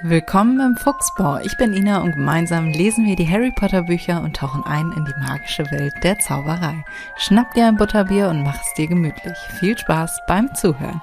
Willkommen 0.00 0.58
im 0.58 0.76
Fuchsbau. 0.76 1.38
Ich 1.44 1.58
bin 1.58 1.74
Ina 1.74 2.00
und 2.00 2.12
gemeinsam 2.12 2.70
lesen 2.70 3.04
wir 3.04 3.14
die 3.14 3.28
Harry 3.28 3.52
Potter 3.54 3.82
Bücher 3.82 4.22
und 4.22 4.34
tauchen 4.34 4.64
ein 4.64 4.90
in 4.92 5.04
die 5.04 5.20
magische 5.20 5.70
Welt 5.70 5.92
der 6.02 6.18
Zauberei. 6.18 6.82
Schnapp 7.18 7.52
dir 7.52 7.66
ein 7.66 7.76
Butterbier 7.76 8.30
und 8.30 8.42
mach 8.42 8.58
es 8.58 8.74
dir 8.74 8.86
gemütlich. 8.86 9.36
Viel 9.60 9.76
Spaß 9.76 10.20
beim 10.26 10.52
Zuhören. 10.54 11.00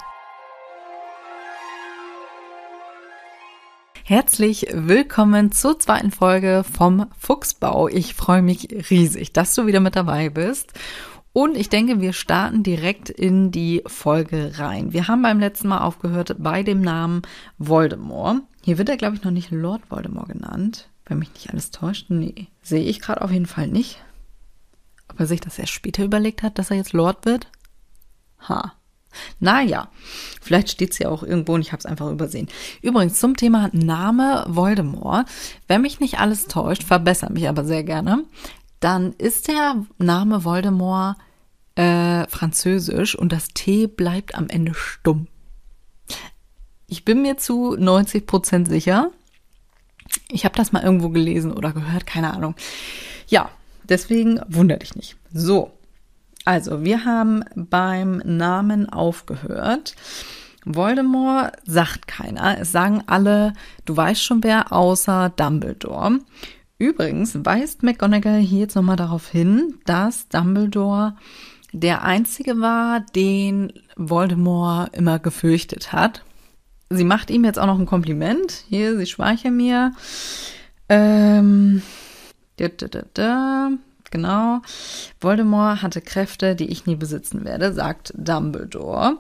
Herzlich 4.03 4.65
willkommen 4.73 5.51
zur 5.51 5.77
zweiten 5.77 6.09
Folge 6.09 6.63
vom 6.69 7.05
Fuchsbau. 7.17 7.87
Ich 7.89 8.15
freue 8.15 8.41
mich 8.41 8.69
riesig, 8.89 9.33
dass 9.33 9.53
du 9.53 9.67
wieder 9.67 9.81
mit 9.81 9.95
dabei 9.95 10.29
bist. 10.29 10.73
Und 11.31 11.55
ich 11.55 11.69
denke, 11.69 12.01
wir 12.01 12.13
starten 12.13 12.63
direkt 12.63 13.11
in 13.11 13.51
die 13.51 13.83
Folge 13.85 14.53
rein. 14.57 14.93
Wir 14.93 15.07
haben 15.07 15.21
beim 15.21 15.39
letzten 15.39 15.67
Mal 15.67 15.81
aufgehört 15.81 16.35
bei 16.39 16.63
dem 16.63 16.81
Namen 16.81 17.21
Voldemort. 17.59 18.41
Hier 18.61 18.77
wird 18.77 18.89
er, 18.89 18.97
glaube 18.97 19.15
ich, 19.15 19.23
noch 19.23 19.31
nicht 19.31 19.51
Lord 19.51 19.89
Voldemort 19.89 20.29
genannt. 20.29 20.89
Wenn 21.05 21.19
mich 21.19 21.33
nicht 21.33 21.49
alles 21.49 21.71
täuscht. 21.71 22.09
Nee, 22.09 22.47
sehe 22.61 22.83
ich 22.83 23.01
gerade 23.01 23.21
auf 23.21 23.31
jeden 23.31 23.45
Fall 23.45 23.67
nicht. 23.67 23.99
Ob 25.09 25.19
er 25.19 25.25
sich 25.25 25.41
das 25.41 25.57
erst 25.57 25.71
später 25.71 26.03
überlegt 26.03 26.43
hat, 26.43 26.59
dass 26.59 26.69
er 26.69 26.77
jetzt 26.77 26.93
Lord 26.93 27.25
wird? 27.25 27.47
Ha. 28.47 28.73
Naja, 29.39 29.89
vielleicht 30.39 30.69
steht 30.69 30.91
es 30.91 30.99
ja 30.99 31.09
auch 31.09 31.23
irgendwo 31.23 31.53
und 31.55 31.61
ich 31.61 31.71
habe 31.71 31.79
es 31.79 31.87
einfach 31.87 32.11
übersehen. 32.11 32.47
Übrigens 32.83 33.19
zum 33.19 33.35
Thema 33.35 33.69
Name 33.73 34.45
Voldemort. 34.47 35.27
Wenn 35.67 35.81
mich 35.81 35.99
nicht 35.99 36.19
alles 36.19 36.45
täuscht, 36.45 36.83
verbessere 36.83 37.33
mich 37.33 37.49
aber 37.49 37.65
sehr 37.65 37.83
gerne, 37.83 38.23
dann 38.79 39.13
ist 39.13 39.47
der 39.47 39.83
Name 39.97 40.43
Voldemort 40.43 41.17
äh, 41.75 42.27
französisch 42.27 43.15
und 43.15 43.31
das 43.31 43.47
T 43.49 43.87
bleibt 43.87 44.35
am 44.35 44.47
Ende 44.47 44.73
stumm. 44.73 45.27
Ich 46.89 47.05
bin 47.05 47.21
mir 47.21 47.37
zu 47.37 47.75
90 47.77 48.25
Prozent 48.25 48.67
sicher. 48.67 49.11
Ich 50.31 50.43
habe 50.43 50.55
das 50.55 50.71
mal 50.71 50.83
irgendwo 50.83 51.09
gelesen 51.09 51.53
oder 51.53 51.71
gehört, 51.71 52.07
keine 52.07 52.33
Ahnung. 52.33 52.55
Ja, 53.27 53.51
deswegen 53.83 54.41
wundert 54.47 54.81
dich 54.81 54.95
nicht. 54.95 55.15
So, 55.31 55.71
also 56.45 56.83
wir 56.83 57.05
haben 57.05 57.43
beim 57.55 58.23
Namen 58.25 58.89
aufgehört. 58.89 59.95
Voldemort 60.65 61.53
sagt 61.63 62.07
keiner. 62.07 62.59
Es 62.59 62.71
sagen 62.71 63.03
alle, 63.05 63.53
du 63.85 63.95
weißt 63.95 64.23
schon 64.23 64.43
wer, 64.43 64.73
außer 64.73 65.29
Dumbledore. 65.35 66.19
Übrigens 66.79 67.37
weist 67.45 67.83
McGonagall 67.83 68.39
hier 68.39 68.61
jetzt 68.61 68.75
nochmal 68.75 68.95
darauf 68.95 69.29
hin, 69.29 69.75
dass 69.85 70.27
Dumbledore 70.27 71.15
der 71.71 72.01
einzige 72.03 72.59
war, 72.61 73.01
den 73.15 73.73
Voldemort 73.95 74.95
immer 74.95 75.19
gefürchtet 75.19 75.93
hat 75.93 76.23
sie 76.89 77.03
macht 77.03 77.29
ihm 77.29 77.45
jetzt 77.45 77.59
auch 77.59 77.67
noch 77.67 77.79
ein 77.79 77.85
Kompliment. 77.85 78.63
Hier, 78.69 78.97
sie 78.97 79.05
schweiche 79.05 79.51
mir. 79.51 79.93
Ähm, 80.89 81.81
da, 82.57 82.67
da, 82.67 82.87
da, 82.87 83.03
da, 83.13 83.69
genau. 84.11 84.61
Voldemort 85.21 85.81
hatte 85.81 86.01
Kräfte, 86.01 86.55
die 86.55 86.67
ich 86.67 86.85
nie 86.85 86.95
besitzen 86.95 87.45
werde, 87.45 87.73
sagt 87.73 88.13
Dumbledore. 88.17 89.17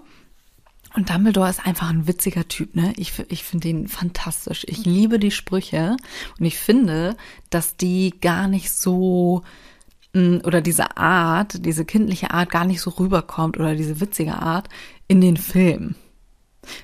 Und 0.95 1.09
Dumbledore 1.11 1.49
ist 1.49 1.65
einfach 1.65 1.89
ein 1.89 2.07
witziger 2.07 2.47
Typ, 2.47 2.75
ne? 2.75 2.93
Ich, 2.97 3.13
ich 3.29 3.43
finde 3.43 3.67
ihn 3.67 3.87
fantastisch. 3.87 4.65
Ich 4.67 4.85
liebe 4.85 5.19
die 5.19 5.29
Sprüche 5.29 5.95
und 6.39 6.45
ich 6.45 6.57
finde, 6.57 7.15
dass 7.51 7.77
die 7.77 8.19
gar 8.19 8.47
nicht 8.47 8.71
so 8.71 9.43
mm, 10.13 10.37
oder 10.43 10.61
diese 10.61 10.97
Art, 10.97 11.63
diese 11.63 11.85
kindliche 11.85 12.31
Art 12.31 12.49
gar 12.49 12.65
nicht 12.65 12.81
so 12.81 12.89
rüberkommt 12.89 13.59
oder 13.59 13.75
diese 13.75 14.01
witzige 14.01 14.33
Art 14.33 14.67
in 15.07 15.21
den 15.21 15.37
Filmen. 15.37 15.95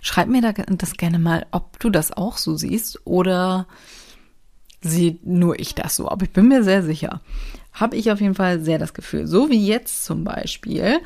Schreib 0.02 0.28
mir 0.28 0.42
das 0.42 0.94
gerne 0.94 1.20
mal, 1.20 1.46
ob 1.52 1.80
du 1.80 1.90
das 1.90 2.12
auch 2.12 2.38
so 2.38 2.56
siehst 2.56 3.02
oder 3.06 3.68
sehe 4.82 5.18
nur 5.24 5.60
ich 5.60 5.76
das 5.76 5.96
so. 5.96 6.10
Aber 6.10 6.26
ich 6.26 6.32
bin 6.32 6.48
mir 6.48 6.64
sehr 6.64 6.84
sicher. 6.84 7.22
Habe 7.74 7.96
ich 7.98 8.12
auf 8.12 8.22
jeden 8.22 8.36
Fall 8.36 8.62
sehr 8.62 8.80
das 8.80 8.94
Gefühl. 8.94 9.28
So 9.28 9.50
wie 9.50 9.66
jetzt 9.66 10.06
zum 10.06 10.24
Beispiel. 10.24 11.00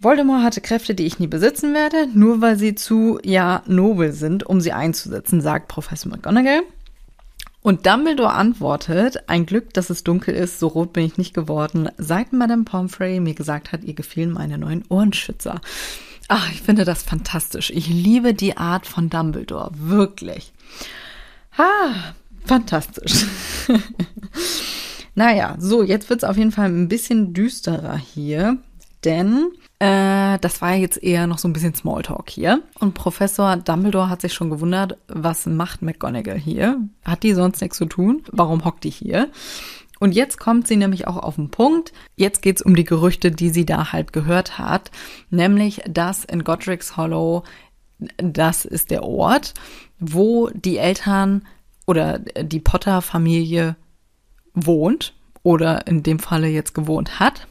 Voldemort 0.00 0.42
hatte 0.42 0.60
Kräfte, 0.60 0.96
die 0.96 1.06
ich 1.06 1.20
nie 1.20 1.28
besitzen 1.28 1.74
werde, 1.74 2.08
nur 2.12 2.40
weil 2.40 2.58
sie 2.58 2.74
zu, 2.74 3.20
ja, 3.22 3.62
nobel 3.66 4.12
sind, 4.12 4.44
um 4.44 4.60
sie 4.60 4.72
einzusetzen, 4.72 5.40
sagt 5.40 5.68
Professor 5.68 6.10
McGonagall. 6.10 6.62
Und 7.60 7.86
Dumbledore 7.86 8.32
antwortet, 8.32 9.28
ein 9.28 9.46
Glück, 9.46 9.72
dass 9.72 9.90
es 9.90 10.02
dunkel 10.02 10.34
ist, 10.34 10.58
so 10.58 10.66
rot 10.66 10.92
bin 10.92 11.04
ich 11.04 11.18
nicht 11.18 11.32
geworden, 11.32 11.88
seit 11.96 12.32
Madame 12.32 12.64
Pomfrey 12.64 13.20
mir 13.20 13.34
gesagt 13.34 13.70
hat, 13.70 13.84
ihr 13.84 13.94
gefielen 13.94 14.32
meine 14.32 14.58
neuen 14.58 14.82
Ohrenschützer. 14.88 15.60
Ach, 16.28 16.50
ich 16.52 16.62
finde 16.62 16.84
das 16.84 17.02
fantastisch. 17.02 17.70
Ich 17.70 17.88
liebe 17.88 18.34
die 18.34 18.56
Art 18.56 18.86
von 18.86 19.10
Dumbledore. 19.10 19.70
Wirklich. 19.74 20.52
Ah, 21.56 22.14
fantastisch. 22.44 23.26
naja, 25.14 25.56
so, 25.58 25.82
jetzt 25.82 26.08
wird 26.08 26.22
es 26.22 26.28
auf 26.28 26.36
jeden 26.36 26.52
Fall 26.52 26.66
ein 26.66 26.88
bisschen 26.88 27.34
düsterer 27.34 27.96
hier, 27.96 28.58
denn 29.04 29.50
äh, 29.78 30.38
das 30.38 30.62
war 30.62 30.74
jetzt 30.74 31.02
eher 31.02 31.26
noch 31.26 31.38
so 31.38 31.48
ein 31.48 31.52
bisschen 31.52 31.74
Smalltalk 31.74 32.30
hier. 32.30 32.62
Und 32.78 32.94
Professor 32.94 33.56
Dumbledore 33.56 34.08
hat 34.08 34.20
sich 34.20 34.32
schon 34.32 34.48
gewundert, 34.48 34.96
was 35.08 35.46
macht 35.46 35.82
McGonagall 35.82 36.38
hier? 36.38 36.78
Hat 37.04 37.24
die 37.24 37.34
sonst 37.34 37.60
nichts 37.60 37.78
zu 37.78 37.86
tun? 37.86 38.22
Warum 38.30 38.64
hockt 38.64 38.84
die 38.84 38.90
hier? 38.90 39.28
Und 40.02 40.16
jetzt 40.16 40.36
kommt 40.36 40.66
sie 40.66 40.74
nämlich 40.74 41.06
auch 41.06 41.16
auf 41.16 41.36
den 41.36 41.48
Punkt. 41.48 41.92
Jetzt 42.16 42.42
geht's 42.42 42.60
um 42.60 42.74
die 42.74 42.82
Gerüchte, 42.82 43.30
die 43.30 43.50
sie 43.50 43.64
da 43.64 43.92
halt 43.92 44.12
gehört 44.12 44.58
hat. 44.58 44.90
Nämlich, 45.30 45.80
dass 45.88 46.24
in 46.24 46.42
Godric's 46.42 46.96
Hollow, 46.96 47.44
das 48.16 48.64
ist 48.64 48.90
der 48.90 49.04
Ort, 49.04 49.54
wo 50.00 50.50
die 50.52 50.78
Eltern 50.78 51.46
oder 51.86 52.18
die 52.18 52.58
Potter-Familie 52.58 53.76
wohnt 54.54 55.14
oder 55.44 55.86
in 55.86 56.02
dem 56.02 56.18
Falle 56.18 56.48
jetzt 56.48 56.74
gewohnt 56.74 57.20
hat. 57.20 57.46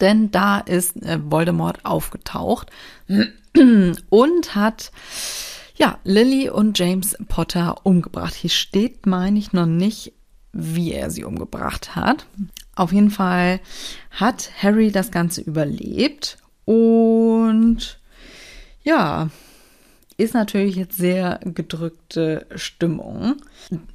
Denn 0.00 0.30
da 0.30 0.58
ist 0.60 1.02
äh, 1.02 1.18
Voldemort 1.20 1.84
aufgetaucht 1.84 2.70
und 4.10 4.54
hat 4.54 4.92
ja, 5.74 5.98
Lily 6.04 6.48
und 6.50 6.78
James 6.78 7.16
Potter 7.28 7.78
umgebracht. 7.82 8.34
Hier 8.34 8.50
steht, 8.50 9.06
meine 9.06 9.38
ich, 9.38 9.52
noch 9.52 9.66
nicht 9.66 10.12
wie 10.56 10.92
er 10.92 11.10
sie 11.10 11.24
umgebracht 11.24 11.94
hat. 11.94 12.26
Auf 12.74 12.92
jeden 12.92 13.10
Fall 13.10 13.60
hat 14.10 14.50
Harry 14.62 14.90
das 14.90 15.10
Ganze 15.10 15.40
überlebt 15.40 16.38
und 16.64 17.98
ja, 18.82 19.30
ist 20.16 20.34
natürlich 20.34 20.76
jetzt 20.76 20.96
sehr 20.96 21.40
gedrückte 21.44 22.46
Stimmung. 22.54 23.36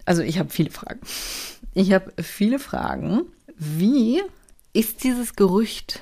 Also 0.05 0.21
ich 0.21 0.39
habe 0.39 0.49
viele 0.49 0.69
Fragen. 0.69 0.99
Ich 1.73 1.93
habe 1.93 2.13
viele 2.21 2.59
Fragen. 2.59 3.23
Wie 3.57 4.21
ist 4.73 5.03
dieses 5.03 5.35
Gerücht 5.35 6.01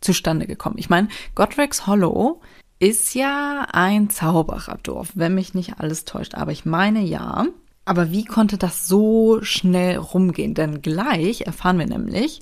zustande 0.00 0.46
gekommen? 0.46 0.76
Ich 0.78 0.90
meine, 0.90 1.08
Godric's 1.34 1.86
Hollow 1.86 2.40
ist 2.78 3.14
ja 3.14 3.66
ein 3.72 4.10
Zaubererdorf, 4.10 5.12
wenn 5.14 5.34
mich 5.34 5.54
nicht 5.54 5.78
alles 5.78 6.04
täuscht. 6.04 6.34
Aber 6.34 6.52
ich 6.52 6.64
meine 6.64 7.00
ja. 7.00 7.46
Aber 7.84 8.10
wie 8.10 8.24
konnte 8.24 8.58
das 8.58 8.86
so 8.86 9.42
schnell 9.42 9.96
rumgehen? 9.96 10.54
Denn 10.54 10.82
gleich 10.82 11.42
erfahren 11.42 11.78
wir 11.78 11.86
nämlich, 11.86 12.40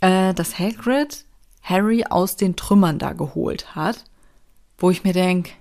äh, 0.00 0.34
dass 0.34 0.58
Hagrid 0.58 1.24
Harry 1.62 2.04
aus 2.08 2.36
den 2.36 2.56
Trümmern 2.56 2.98
da 2.98 3.12
geholt 3.12 3.74
hat, 3.74 4.04
wo 4.78 4.90
ich 4.90 5.04
mir 5.04 5.12
denke, 5.12 5.52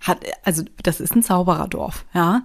hat, 0.00 0.24
also 0.44 0.62
das 0.82 1.00
ist 1.00 1.14
ein 1.14 1.22
Zaubererdorf, 1.22 2.04
ja. 2.14 2.42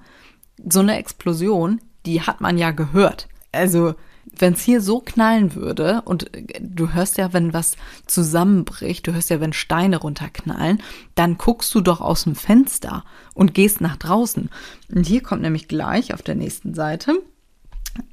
So 0.70 0.80
eine 0.80 0.98
Explosion, 0.98 1.82
die 2.06 2.22
hat 2.22 2.42
man 2.42 2.58
ja 2.58 2.72
gehört. 2.72 3.28
Also 3.52 3.96
wenn 4.38 4.54
es 4.54 4.62
hier 4.62 4.82
so 4.82 5.00
knallen 5.00 5.56
würde 5.56 6.02
und 6.06 6.30
du 6.60 6.94
hörst 6.94 7.18
ja, 7.18 7.34
wenn 7.34 7.54
was 7.54 7.76
zusammenbricht, 8.08 9.06
du 9.06 9.14
hörst 9.14 9.30
ja, 9.30 9.40
wenn 9.40 9.54
Steine 9.54 9.98
runterknallen, 9.98 10.82
dann 11.16 11.38
guckst 11.38 11.74
du 11.76 11.82
doch 11.82 12.02
aus 12.02 12.24
dem 12.24 12.36
Fenster 12.36 13.04
und 13.34 13.54
gehst 13.54 13.82
nach 13.82 13.98
draußen. 13.98 14.50
Und 14.94 15.06
hier 15.06 15.22
kommt 15.22 15.42
nämlich 15.42 15.68
gleich 15.68 16.14
auf 16.14 16.22
der 16.22 16.36
nächsten 16.36 16.74
Seite, 16.74 17.14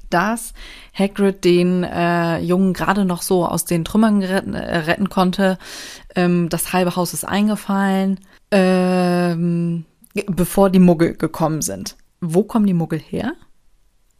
dass 0.09 0.53
Hagrid 0.93 1.43
den 1.43 1.83
äh, 1.83 2.39
Jungen 2.39 2.73
gerade 2.73 3.05
noch 3.05 3.21
so 3.21 3.45
aus 3.45 3.65
den 3.65 3.85
Trümmern 3.85 4.21
retten, 4.21 4.53
äh, 4.53 4.77
retten 4.79 5.09
konnte. 5.09 5.57
Ähm, 6.15 6.49
das 6.49 6.73
halbe 6.73 6.95
Haus 6.95 7.13
ist 7.13 7.23
eingefallen, 7.23 8.19
ähm, 8.51 9.85
bevor 10.27 10.69
die 10.69 10.79
Muggel 10.79 11.15
gekommen 11.15 11.61
sind. 11.61 11.95
Wo 12.19 12.43
kommen 12.43 12.67
die 12.67 12.73
Muggel 12.73 12.99
her? 12.99 13.33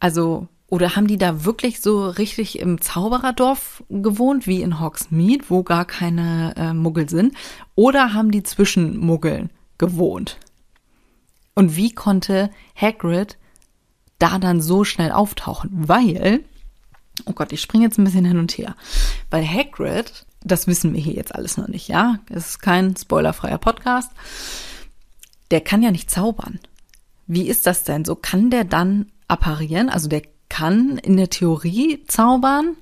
Also 0.00 0.48
oder 0.72 0.96
haben 0.96 1.06
die 1.06 1.18
da 1.18 1.44
wirklich 1.44 1.82
so 1.82 2.08
richtig 2.08 2.58
im 2.58 2.80
Zaubererdorf 2.80 3.84
gewohnt, 3.90 4.46
wie 4.46 4.62
in 4.62 4.80
Hogsmeade, 4.80 5.44
wo 5.48 5.62
gar 5.62 5.84
keine 5.84 6.54
äh, 6.56 6.72
Muggel 6.72 7.10
sind? 7.10 7.34
Oder 7.74 8.14
haben 8.14 8.30
die 8.30 8.42
zwischen 8.42 8.96
Muggeln 8.96 9.50
gewohnt? 9.76 10.38
Und 11.54 11.76
wie 11.76 11.92
konnte 11.92 12.50
Hagrid 12.74 13.36
da 14.18 14.38
dann 14.38 14.62
so 14.62 14.82
schnell 14.84 15.12
auftauchen? 15.12 15.68
Weil, 15.74 16.42
oh 17.26 17.34
Gott, 17.34 17.52
ich 17.52 17.60
springe 17.60 17.84
jetzt 17.84 17.98
ein 17.98 18.04
bisschen 18.04 18.24
hin 18.24 18.38
und 18.38 18.52
her. 18.52 18.74
Weil 19.28 19.46
Hagrid, 19.46 20.24
das 20.42 20.66
wissen 20.68 20.94
wir 20.94 21.02
hier 21.02 21.12
jetzt 21.12 21.34
alles 21.34 21.58
noch 21.58 21.68
nicht, 21.68 21.88
ja? 21.88 22.20
Es 22.30 22.48
ist 22.48 22.60
kein 22.60 22.96
spoilerfreier 22.96 23.58
Podcast. 23.58 24.10
Der 25.50 25.60
kann 25.60 25.82
ja 25.82 25.90
nicht 25.90 26.10
zaubern. 26.10 26.60
wie 27.26 27.46
ist 27.46 27.66
das 27.66 27.84
denn? 27.84 28.06
So 28.06 28.14
kann 28.14 28.48
der 28.48 28.64
dann 28.64 29.12
apparieren? 29.28 29.90
Also 29.90 30.08
der 30.08 30.22
kann 30.52 30.98
in 30.98 31.16
der 31.16 31.30
Theorie 31.30 32.04
zaubern, 32.08 32.76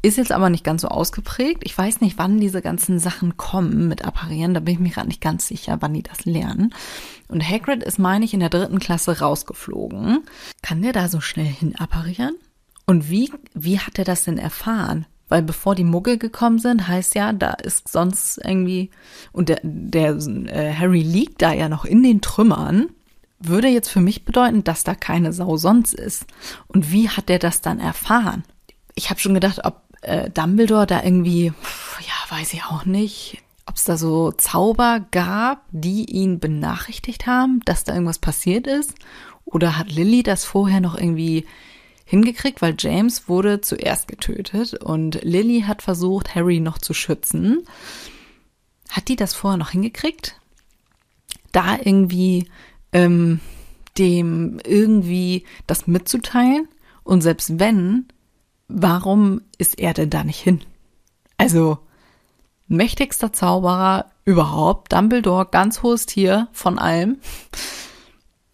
ist 0.00 0.16
jetzt 0.16 0.30
aber 0.30 0.48
nicht 0.48 0.62
ganz 0.62 0.82
so 0.82 0.88
ausgeprägt. 0.88 1.62
Ich 1.64 1.76
weiß 1.76 2.00
nicht, 2.00 2.18
wann 2.18 2.38
diese 2.38 2.62
ganzen 2.62 3.00
Sachen 3.00 3.36
kommen 3.36 3.88
mit 3.88 4.04
Apparieren. 4.04 4.54
Da 4.54 4.60
bin 4.60 4.74
ich 4.74 4.80
mir 4.80 4.90
gerade 4.90 5.08
nicht 5.08 5.20
ganz 5.20 5.48
sicher, 5.48 5.78
wann 5.80 5.92
die 5.92 6.04
das 6.04 6.24
lernen. 6.24 6.72
Und 7.26 7.42
Hagrid 7.42 7.82
ist, 7.82 7.98
meine 7.98 8.24
ich, 8.24 8.32
in 8.32 8.38
der 8.38 8.48
dritten 8.48 8.78
Klasse 8.78 9.18
rausgeflogen. 9.18 10.20
Kann 10.62 10.82
der 10.82 10.92
da 10.92 11.08
so 11.08 11.20
schnell 11.20 11.46
hin 11.46 11.74
apparieren? 11.74 12.36
Und 12.86 13.10
wie, 13.10 13.32
wie 13.54 13.80
hat 13.80 13.98
er 13.98 14.04
das 14.04 14.22
denn 14.22 14.38
erfahren? 14.38 15.06
Weil 15.28 15.42
bevor 15.42 15.74
die 15.74 15.82
Muggel 15.82 16.16
gekommen 16.16 16.60
sind, 16.60 16.86
heißt 16.86 17.16
ja, 17.16 17.32
da 17.32 17.54
ist 17.54 17.88
sonst 17.88 18.38
irgendwie, 18.44 18.90
und 19.32 19.48
der, 19.48 19.58
der 19.64 20.14
äh, 20.14 20.72
Harry 20.72 21.02
liegt 21.02 21.42
da 21.42 21.52
ja 21.52 21.68
noch 21.68 21.84
in 21.86 22.04
den 22.04 22.20
Trümmern, 22.20 22.90
würde 23.38 23.68
jetzt 23.68 23.88
für 23.88 24.00
mich 24.00 24.24
bedeuten, 24.24 24.64
dass 24.64 24.84
da 24.84 24.94
keine 24.94 25.32
Sau 25.32 25.56
sonst 25.56 25.94
ist. 25.94 26.26
Und 26.66 26.92
wie 26.92 27.08
hat 27.08 27.28
der 27.28 27.38
das 27.38 27.60
dann 27.60 27.80
erfahren? 27.80 28.44
Ich 28.94 29.10
habe 29.10 29.20
schon 29.20 29.34
gedacht, 29.34 29.60
ob 29.64 29.82
äh, 30.02 30.30
Dumbledore 30.30 30.86
da 30.86 31.02
irgendwie, 31.02 31.46
ja, 32.00 32.36
weiß 32.36 32.52
ich 32.54 32.64
auch 32.64 32.84
nicht, 32.84 33.42
ob 33.66 33.76
es 33.76 33.84
da 33.84 33.96
so 33.96 34.32
Zauber 34.32 35.04
gab, 35.10 35.64
die 35.70 36.04
ihn 36.04 36.38
benachrichtigt 36.38 37.26
haben, 37.26 37.60
dass 37.64 37.84
da 37.84 37.94
irgendwas 37.94 38.18
passiert 38.18 38.66
ist. 38.66 38.94
Oder 39.44 39.78
hat 39.78 39.90
Lilly 39.90 40.22
das 40.22 40.44
vorher 40.44 40.80
noch 40.80 40.96
irgendwie 40.96 41.46
hingekriegt, 42.04 42.60
weil 42.60 42.76
James 42.78 43.28
wurde 43.28 43.60
zuerst 43.60 44.08
getötet 44.08 44.74
und 44.74 45.22
Lilly 45.22 45.62
hat 45.62 45.82
versucht, 45.82 46.34
Harry 46.34 46.60
noch 46.60 46.78
zu 46.78 46.94
schützen. 46.94 47.64
Hat 48.90 49.08
die 49.08 49.16
das 49.16 49.34
vorher 49.34 49.56
noch 49.56 49.70
hingekriegt? 49.70 50.38
Da 51.52 51.78
irgendwie 51.82 52.48
ähm, 52.94 53.40
dem 53.98 54.58
irgendwie 54.64 55.44
das 55.66 55.86
mitzuteilen? 55.86 56.68
Und 57.02 57.20
selbst 57.20 57.58
wenn, 57.58 58.06
warum 58.68 59.42
ist 59.58 59.78
er 59.78 59.92
denn 59.92 60.08
da 60.08 60.24
nicht 60.24 60.40
hin? 60.40 60.62
Also, 61.36 61.78
mächtigster 62.66 63.32
Zauberer 63.32 64.06
überhaupt, 64.24 64.92
Dumbledore, 64.92 65.46
ganz 65.50 65.82
hohes 65.82 66.06
Tier 66.06 66.48
von 66.52 66.78
allem. 66.78 67.18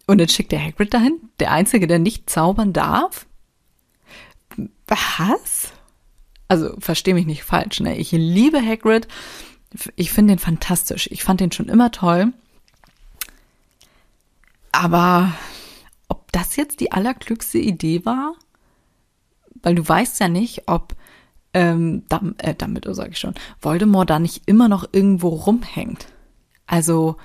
Und 0.07 0.17
dann 0.19 0.27
schickt 0.27 0.51
der 0.51 0.61
Hagrid 0.61 0.93
dahin, 0.93 1.13
der 1.39 1.51
Einzige, 1.51 1.87
der 1.87 1.99
nicht 1.99 2.29
zaubern 2.29 2.73
darf. 2.73 3.25
Was? 4.87 5.71
Also, 6.49 6.75
verstehe 6.79 7.13
mich 7.13 7.25
nicht 7.25 7.43
falsch, 7.43 7.79
ne? 7.79 7.95
Ich 7.95 8.11
liebe 8.11 8.61
Hagrid. 8.61 9.07
Ich 9.95 10.11
finde 10.11 10.33
den 10.33 10.39
fantastisch. 10.39 11.07
Ich 11.09 11.23
fand 11.23 11.39
den 11.39 11.53
schon 11.53 11.69
immer 11.69 11.91
toll. 11.91 12.33
Aber 14.71 15.33
ob 16.07 16.31
das 16.31 16.55
jetzt 16.55 16.79
die 16.79 16.91
allerklügste 16.91 17.57
Idee 17.57 18.05
war? 18.05 18.35
Weil 19.61 19.75
du 19.75 19.87
weißt 19.87 20.19
ja 20.19 20.27
nicht, 20.27 20.67
ob 20.67 20.95
ähm, 21.53 22.03
Dam 22.07 22.35
äh, 22.37 22.55
Dumbledore 22.55 22.95
sage 22.95 23.11
ich 23.11 23.19
schon, 23.19 23.35
Voldemort 23.59 24.09
da 24.09 24.19
nicht 24.19 24.43
immer 24.45 24.69
noch 24.69 24.87
irgendwo 24.91 25.29
rumhängt. 25.29 26.07
Also, 26.65 27.17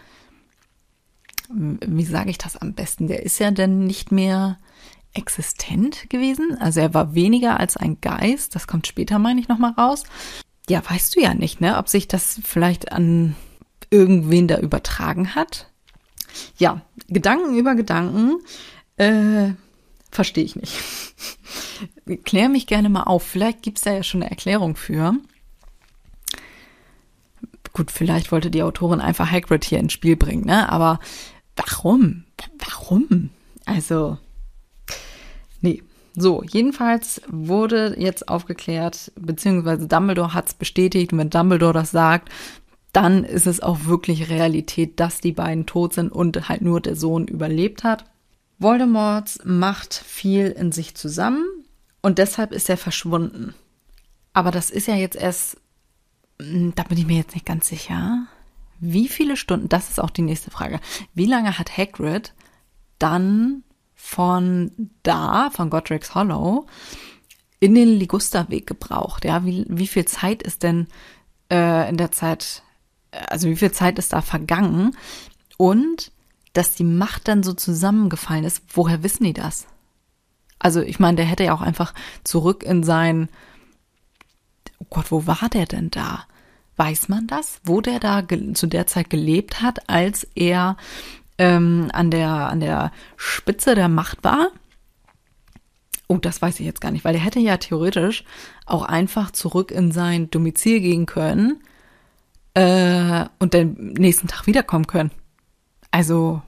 wie 1.49 2.05
sage 2.05 2.31
ich 2.31 2.39
das 2.39 2.57
am 2.57 2.75
besten? 2.75 3.07
Der 3.07 3.23
ist 3.23 3.39
ja 3.39 3.53
dann 3.53 3.87
nicht 3.87 4.11
mehr 4.11 4.59
existent 5.15 6.11
gewesen. 6.11 6.57
Also 6.61 6.81
er 6.81 6.93
war 6.93 7.15
weniger 7.15 7.59
als 7.59 7.77
ein 7.77 8.01
Geist. 8.01 8.55
Das 8.55 8.67
kommt 8.67 8.87
später, 8.87 9.19
meine 9.19 9.41
ich, 9.41 9.49
nochmal 9.49 9.73
raus. 9.73 10.03
Ja, 10.69 10.83
weißt 10.89 11.17
du 11.17 11.21
ja 11.21 11.35
nicht, 11.35 11.61
ne? 11.61 11.79
Ob 11.79 11.89
sich 11.89 12.09
das 12.09 12.41
vielleicht 12.45 12.93
an 12.93 13.37
irgendwen 13.91 14.49
da 14.49 14.59
übertragen 14.59 15.35
hat. 15.35 15.71
Ja, 16.59 16.83
Gedanken 17.09 17.57
über 17.57 17.75
Gedanken. 17.75 18.41
Äh, 18.97 19.53
Verstehe 20.11 20.45
ich 20.45 20.57
nicht. 20.57 20.73
Klär 22.25 22.49
mich 22.49 22.67
gerne 22.67 22.89
mal 22.89 23.03
auf. 23.03 23.23
Vielleicht 23.23 23.63
gibt 23.63 23.77
es 23.77 23.85
da 23.85 23.93
ja 23.93 24.03
schon 24.03 24.23
eine 24.23 24.31
Erklärung 24.31 24.77
für. 24.77 25.15
Gut, 27.75 27.91
vielleicht 27.91 28.33
wollte 28.33 28.51
die 28.51 28.63
Autorin 28.63 29.03
einfach 29.03 29.31
Hagrid 29.31 29.67
hier 29.67 29.79
ins 29.79 29.93
Spiel 29.93 30.17
bringen, 30.17 30.47
ne? 30.47 30.73
Aber 30.73 31.01
warum? 31.55 32.25
Warum? 32.59 33.29
Also, 33.67 34.17
nee. 35.61 35.83
So, 36.15 36.43
jedenfalls 36.43 37.21
wurde 37.29 37.95
jetzt 37.99 38.31
aufgeklärt, 38.31 39.13
beziehungsweise 39.17 39.87
Dumbledore 39.87 40.33
hat 40.33 40.47
es 40.47 40.55
bestätigt. 40.55 41.13
Und 41.13 41.19
wenn 41.19 41.29
Dumbledore 41.29 41.75
das 41.75 41.91
sagt, 41.91 42.31
dann 42.97 43.25
ist 43.25 43.47
es 43.47 43.61
auch 43.61 43.85
wirklich 43.85 44.31
Realität, 44.31 44.99
dass 45.01 45.21
die 45.21 45.33
beiden 45.33 45.67
tot 45.67 45.93
sind 45.93 46.11
und 46.11 46.49
halt 46.49 46.63
nur 46.63 46.81
der 46.81 46.97
Sohn 46.97 47.29
überlebt 47.29 47.85
hat. 47.85 48.07
Voldemorts 48.59 49.41
Macht 49.45 49.93
fiel 49.93 50.47
in 50.47 50.73
sich 50.73 50.95
zusammen 50.95 51.45
und 52.01 52.17
deshalb 52.17 52.53
ist 52.53 52.71
er 52.71 52.79
verschwunden. 52.79 53.53
Aber 54.33 54.51
das 54.51 54.71
ist 54.71 54.89
ja 54.89 54.95
jetzt 54.95 55.17
erst, 55.17 55.59
hm, 56.41 56.75
da 56.75 56.85
bin 56.85 56.97
ich 56.97 57.07
mir 57.07 57.19
jetzt 57.19 57.35
nicht 57.35 57.45
ganz 57.45 57.69
sicher. 57.69 58.29
Wie 58.81 59.09
viele 59.09 59.37
Stunden, 59.37 59.69
das 59.69 59.91
ist 59.91 60.01
auch 60.01 60.09
die 60.09 60.23
nächste 60.23 60.51
Frage. 60.51 60.81
Wie 61.13 61.27
lange 61.27 61.59
hat 61.59 61.77
Hagrid 61.77 62.33
dann 62.99 63.63
von 63.95 64.71
da, 65.03 65.51
von 65.51 65.69
Godric's 65.69 66.15
Hollow, 66.15 66.65
in 67.61 67.75
den 67.75 67.89
Ligusterweg 67.89 68.67
gebraucht? 68.67 69.27
Ja, 69.27 69.45
wie, 69.45 69.67
wie 69.69 69.87
viel 69.87 70.07
Zeit 70.07 70.43
ist 70.43 70.63
denn 70.63 70.87
äh, 71.53 71.91
in 71.91 71.99
der 71.99 72.11
Zeit, 72.11 72.63
also 73.29 73.49
wie 73.49 73.57
viel 73.57 73.73
Zeit 73.73 73.99
ist 73.99 74.13
da 74.13 74.23
vergangen? 74.23 74.97
Und 75.57 76.13
dass 76.53 76.75
die 76.75 76.85
Macht 76.85 77.29
dann 77.29 77.43
so 77.43 77.53
zusammengefallen 77.53 78.45
ist, 78.45 78.63
woher 78.69 79.03
wissen 79.03 79.25
die 79.25 79.33
das? 79.33 79.67
Also 80.59 80.81
ich 80.81 80.99
meine, 80.99 81.17
der 81.17 81.27
hätte 81.27 81.45
ja 81.45 81.55
auch 81.55 81.61
einfach 81.61 81.93
zurück 82.25 82.63
in 82.63 82.83
sein, 82.83 83.29
oh 84.79 84.87
Gott, 84.89 85.11
wo 85.11 85.27
war 85.27 85.49
der 85.53 85.67
denn 85.67 85.91
da? 85.91 86.25
Weiß 86.77 87.09
man 87.09 87.27
das? 87.27 87.61
Wo 87.65 87.81
der 87.81 88.01
da 88.01 88.23
zu 88.55 88.67
der 88.67 88.87
Zeit 88.87 89.11
gelebt 89.11 89.61
hat, 89.61 89.89
als 89.89 90.27
er 90.35 90.77
ähm, 91.39 91.91
an, 91.93 92.11
der, 92.11 92.31
an 92.31 92.61
der 92.61 92.93
Spitze 93.17 93.75
der 93.75 93.89
Macht 93.89 94.25
war? 94.25 94.49
Oh, 96.09 96.19
das 96.19 96.41
weiß 96.41 96.61
ich 96.61 96.67
jetzt 96.67 96.81
gar 96.81 96.91
nicht, 96.91 97.05
weil 97.05 97.15
er 97.15 97.21
hätte 97.21 97.41
ja 97.41 97.57
theoretisch 97.57 98.25
auch 98.65 98.83
einfach 98.83 99.31
zurück 99.31 99.71
in 99.71 99.91
sein 99.91 100.31
Domizil 100.31 100.81
gehen 100.81 101.05
können 101.05 101.61
äh, 102.57 103.27
und 103.39 103.53
den 103.53 103.93
nächsten 103.99 104.29
Tag 104.29 104.47
wiederkommen 104.47 104.87
können. 104.87 105.11
Also, 105.91 106.43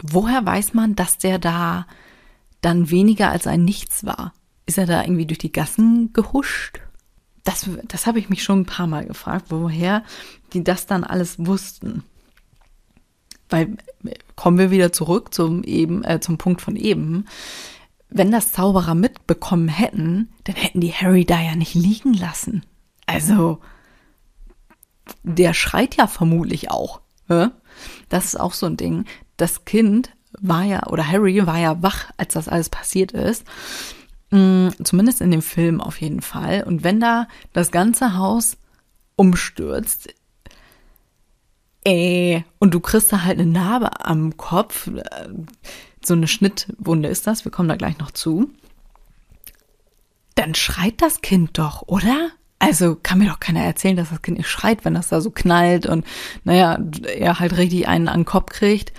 woher 0.00 0.46
weiß 0.46 0.74
man, 0.74 0.94
dass 0.94 1.18
der 1.18 1.40
da 1.40 1.86
dann 2.60 2.88
weniger 2.88 3.30
als 3.30 3.48
ein 3.48 3.64
Nichts 3.64 4.06
war? 4.06 4.32
Ist 4.64 4.78
er 4.78 4.86
da 4.86 5.02
irgendwie 5.02 5.26
durch 5.26 5.38
die 5.38 5.50
Gassen 5.50 6.12
gehuscht? 6.12 6.80
Das, 7.42 7.68
das 7.88 8.06
habe 8.06 8.20
ich 8.20 8.28
mich 8.28 8.44
schon 8.44 8.60
ein 8.60 8.66
paar 8.66 8.86
Mal 8.86 9.06
gefragt, 9.06 9.46
woher 9.48 10.04
die 10.52 10.62
das 10.62 10.86
dann 10.86 11.02
alles 11.02 11.44
wussten. 11.44 12.04
Weil 13.48 13.76
kommen 14.36 14.58
wir 14.58 14.70
wieder 14.70 14.92
zurück 14.92 15.34
zum 15.34 15.64
eben 15.64 16.04
äh, 16.04 16.20
zum 16.20 16.38
Punkt 16.38 16.60
von 16.60 16.76
eben. 16.76 17.26
Wenn 18.08 18.30
das 18.30 18.52
Zauberer 18.52 18.94
mitbekommen 18.94 19.68
hätten, 19.68 20.28
dann 20.44 20.54
hätten 20.54 20.80
die 20.80 20.92
Harry 20.92 21.24
da 21.24 21.40
ja 21.40 21.56
nicht 21.56 21.74
liegen 21.74 22.14
lassen. 22.14 22.64
Also 23.06 23.60
der 25.26 25.54
schreit 25.54 25.96
ja 25.96 26.06
vermutlich 26.06 26.70
auch. 26.70 27.00
Das 28.08 28.24
ist 28.24 28.40
auch 28.40 28.52
so 28.52 28.66
ein 28.66 28.76
Ding. 28.76 29.04
Das 29.36 29.64
Kind 29.64 30.10
war 30.38 30.62
ja, 30.62 30.86
oder 30.86 31.06
Harry 31.06 31.44
war 31.46 31.58
ja 31.58 31.82
wach, 31.82 32.10
als 32.16 32.34
das 32.34 32.48
alles 32.48 32.70
passiert 32.70 33.12
ist. 33.12 33.44
Mm, 34.30 34.68
zumindest 34.82 35.20
in 35.20 35.30
dem 35.30 35.42
Film 35.42 35.80
auf 35.80 36.00
jeden 36.00 36.22
Fall. 36.22 36.62
Und 36.64 36.84
wenn 36.84 37.00
da 37.00 37.26
das 37.52 37.72
ganze 37.72 38.16
Haus 38.16 38.56
umstürzt, 39.16 40.14
äh, 41.84 42.42
und 42.58 42.74
du 42.74 42.80
kriegst 42.80 43.12
da 43.12 43.24
halt 43.24 43.40
eine 43.40 43.50
Narbe 43.50 44.04
am 44.04 44.36
Kopf, 44.36 44.86
äh, 44.88 45.28
so 46.04 46.14
eine 46.14 46.28
Schnittwunde 46.28 47.08
ist 47.08 47.26
das, 47.26 47.44
wir 47.44 47.52
kommen 47.52 47.68
da 47.68 47.76
gleich 47.76 47.98
noch 47.98 48.12
zu, 48.12 48.50
dann 50.36 50.54
schreit 50.54 51.02
das 51.02 51.20
Kind 51.20 51.58
doch, 51.58 51.82
oder? 51.82 52.30
Also 52.58 52.96
kann 52.96 53.18
mir 53.18 53.28
doch 53.28 53.40
keiner 53.40 53.62
erzählen, 53.62 53.96
dass 53.96 54.10
das 54.10 54.22
Kind 54.22 54.38
nicht 54.38 54.48
schreit, 54.48 54.84
wenn 54.84 54.94
das 54.94 55.08
da 55.08 55.20
so 55.20 55.30
knallt 55.30 55.86
und 55.86 56.06
naja, 56.44 56.78
er 57.04 57.38
halt 57.38 57.56
richtig 57.56 57.86
einen 57.86 58.08
an 58.08 58.20
den 58.20 58.24
Kopf 58.24 58.50
kriegt. 58.50 58.92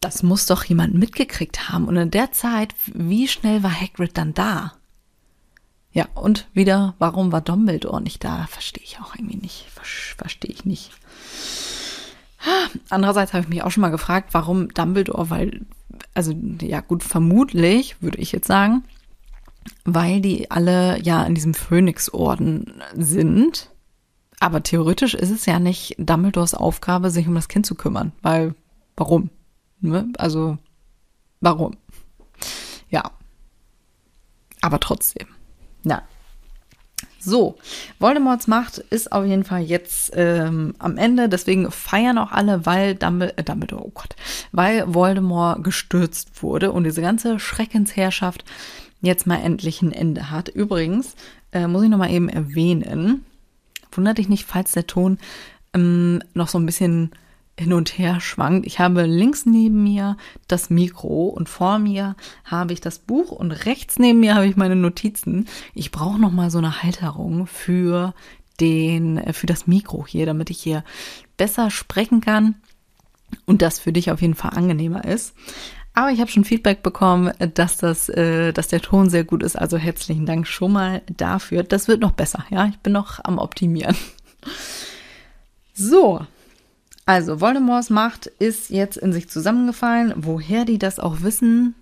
Das 0.00 0.22
muss 0.22 0.46
doch 0.46 0.64
jemand 0.64 0.94
mitgekriegt 0.94 1.70
haben. 1.70 1.86
Und 1.86 1.96
in 1.96 2.10
der 2.10 2.30
Zeit, 2.32 2.74
wie 2.92 3.26
schnell 3.26 3.62
war 3.62 3.80
Hagrid 3.80 4.16
dann 4.16 4.34
da? 4.34 4.74
Ja, 5.92 6.08
und 6.14 6.46
wieder, 6.52 6.94
warum 6.98 7.32
war 7.32 7.40
Dumbledore 7.40 8.02
nicht 8.02 8.22
da? 8.22 8.46
Verstehe 8.48 8.84
ich 8.84 9.00
auch 9.00 9.14
irgendwie 9.14 9.38
nicht. 9.38 9.66
Verstehe 10.16 10.50
ich 10.50 10.64
nicht. 10.64 10.90
Andererseits 12.90 13.32
habe 13.32 13.44
ich 13.44 13.48
mich 13.48 13.62
auch 13.62 13.70
schon 13.70 13.80
mal 13.80 13.90
gefragt, 13.90 14.30
warum 14.32 14.68
Dumbledore, 14.74 15.30
weil, 15.30 15.62
also 16.12 16.34
ja 16.60 16.80
gut, 16.80 17.02
vermutlich, 17.02 17.96
würde 18.02 18.18
ich 18.18 18.32
jetzt 18.32 18.46
sagen, 18.46 18.84
weil 19.84 20.20
die 20.20 20.50
alle 20.50 21.00
ja 21.02 21.24
in 21.24 21.34
diesem 21.34 21.54
Phönixorden 21.54 22.82
sind. 22.94 23.70
Aber 24.40 24.62
theoretisch 24.62 25.14
ist 25.14 25.30
es 25.30 25.46
ja 25.46 25.58
nicht 25.58 25.94
Dumbledores 25.98 26.54
Aufgabe, 26.54 27.10
sich 27.10 27.28
um 27.28 27.34
das 27.34 27.48
Kind 27.48 27.66
zu 27.66 27.74
kümmern, 27.74 28.12
weil 28.22 28.54
warum? 28.96 29.30
Ne? 29.80 30.08
Also, 30.18 30.58
warum? 31.40 31.76
Ja. 32.90 33.10
Aber 34.60 34.80
trotzdem. 34.80 35.28
Ja. 35.84 36.02
So, 37.18 37.56
Voldemorts 37.98 38.48
Macht 38.48 38.78
ist 38.78 39.10
auf 39.12 39.24
jeden 39.24 39.44
Fall 39.44 39.62
jetzt 39.62 40.12
ähm, 40.14 40.74
am 40.78 40.98
Ende, 40.98 41.30
deswegen 41.30 41.70
feiern 41.70 42.18
auch 42.18 42.32
alle, 42.32 42.66
weil 42.66 42.90
äh, 42.90 43.42
Dumbledore, 43.42 43.86
oh 43.86 43.92
Gott, 43.94 44.14
weil 44.52 44.92
Voldemort 44.92 45.64
gestürzt 45.64 46.42
wurde 46.42 46.70
und 46.70 46.84
diese 46.84 47.00
ganze 47.00 47.38
Schreckensherrschaft 47.38 48.44
jetzt 49.04 49.26
mal 49.26 49.36
endlich 49.36 49.82
ein 49.82 49.92
Ende 49.92 50.30
hat. 50.30 50.48
Übrigens, 50.48 51.14
äh, 51.52 51.66
muss 51.66 51.82
ich 51.82 51.88
noch 51.88 51.98
mal 51.98 52.10
eben 52.10 52.28
erwähnen, 52.28 53.24
wundert 53.92 54.18
dich 54.18 54.28
nicht, 54.28 54.44
falls 54.44 54.72
der 54.72 54.86
Ton 54.86 55.18
ähm, 55.72 56.22
noch 56.34 56.48
so 56.48 56.58
ein 56.58 56.66
bisschen 56.66 57.10
hin 57.58 57.72
und 57.72 57.98
her 57.98 58.20
schwankt. 58.20 58.66
Ich 58.66 58.80
habe 58.80 59.04
links 59.04 59.46
neben 59.46 59.84
mir 59.84 60.16
das 60.48 60.70
Mikro 60.70 61.26
und 61.26 61.48
vor 61.48 61.78
mir 61.78 62.16
habe 62.44 62.72
ich 62.72 62.80
das 62.80 62.98
Buch 62.98 63.30
und 63.30 63.52
rechts 63.52 63.98
neben 63.98 64.20
mir 64.20 64.34
habe 64.34 64.46
ich 64.46 64.56
meine 64.56 64.76
Notizen. 64.76 65.46
Ich 65.72 65.92
brauche 65.92 66.18
noch 66.18 66.32
mal 66.32 66.50
so 66.50 66.58
eine 66.58 66.82
Halterung 66.82 67.46
für 67.46 68.14
den 68.60 69.18
äh, 69.18 69.32
für 69.32 69.46
das 69.46 69.66
Mikro 69.66 70.06
hier, 70.06 70.26
damit 70.26 70.50
ich 70.50 70.60
hier 70.60 70.84
besser 71.36 71.70
sprechen 71.70 72.20
kann 72.20 72.56
und 73.46 73.62
das 73.62 73.78
für 73.78 73.92
dich 73.92 74.10
auf 74.10 74.20
jeden 74.20 74.34
Fall 74.34 74.56
angenehmer 74.56 75.04
ist. 75.04 75.34
Aber 75.94 76.10
ich 76.10 76.20
habe 76.20 76.30
schon 76.30 76.44
Feedback 76.44 76.82
bekommen, 76.82 77.32
dass 77.54 77.76
das, 77.76 78.08
äh, 78.08 78.52
dass 78.52 78.68
der 78.68 78.80
Ton 78.80 79.08
sehr 79.08 79.24
gut 79.24 79.42
ist. 79.42 79.56
Also 79.56 79.76
herzlichen 79.78 80.26
Dank 80.26 80.46
schon 80.46 80.72
mal 80.72 81.02
dafür. 81.16 81.62
Das 81.62 81.88
wird 81.88 82.00
noch 82.00 82.12
besser. 82.12 82.44
Ja, 82.50 82.66
ich 82.66 82.78
bin 82.80 82.92
noch 82.92 83.20
am 83.22 83.38
optimieren. 83.38 83.96
So, 85.72 86.20
also, 87.06 87.40
Voldemorts 87.40 87.90
Macht 87.90 88.26
ist 88.26 88.70
jetzt 88.70 88.96
in 88.96 89.12
sich 89.12 89.28
zusammengefallen. 89.28 90.14
Woher 90.16 90.64
die 90.64 90.78
das 90.78 90.98
auch 90.98 91.20
wissen, 91.20 91.74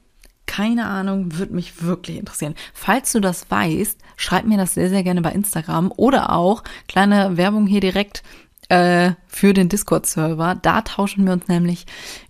keine 0.47 0.87
Ahnung, 0.87 1.39
würde 1.39 1.55
mich 1.55 1.83
wirklich 1.83 2.19
interessieren. 2.19 2.57
Falls 2.75 3.13
du 3.13 3.21
das 3.21 3.49
weißt, 3.49 4.01
schreib 4.17 4.47
mir 4.47 4.59
das 4.59 4.75
sehr, 4.75 4.89
sehr 4.89 5.05
gerne 5.05 5.23
bei 5.23 5.31
Instagram 5.31 5.93
oder 5.97 6.33
auch 6.33 6.65
kleine 6.89 7.37
Werbung 7.37 7.67
hier 7.67 7.81
direkt 7.81 8.25
äh, 8.69 9.13
für 9.29 9.55
den 9.55 9.69
Discord-Server. 9.69 10.57
Da 10.61 10.81
tauschen 10.83 11.25
wir 11.25 11.33
uns 11.33 11.47
nämlich 11.47 11.87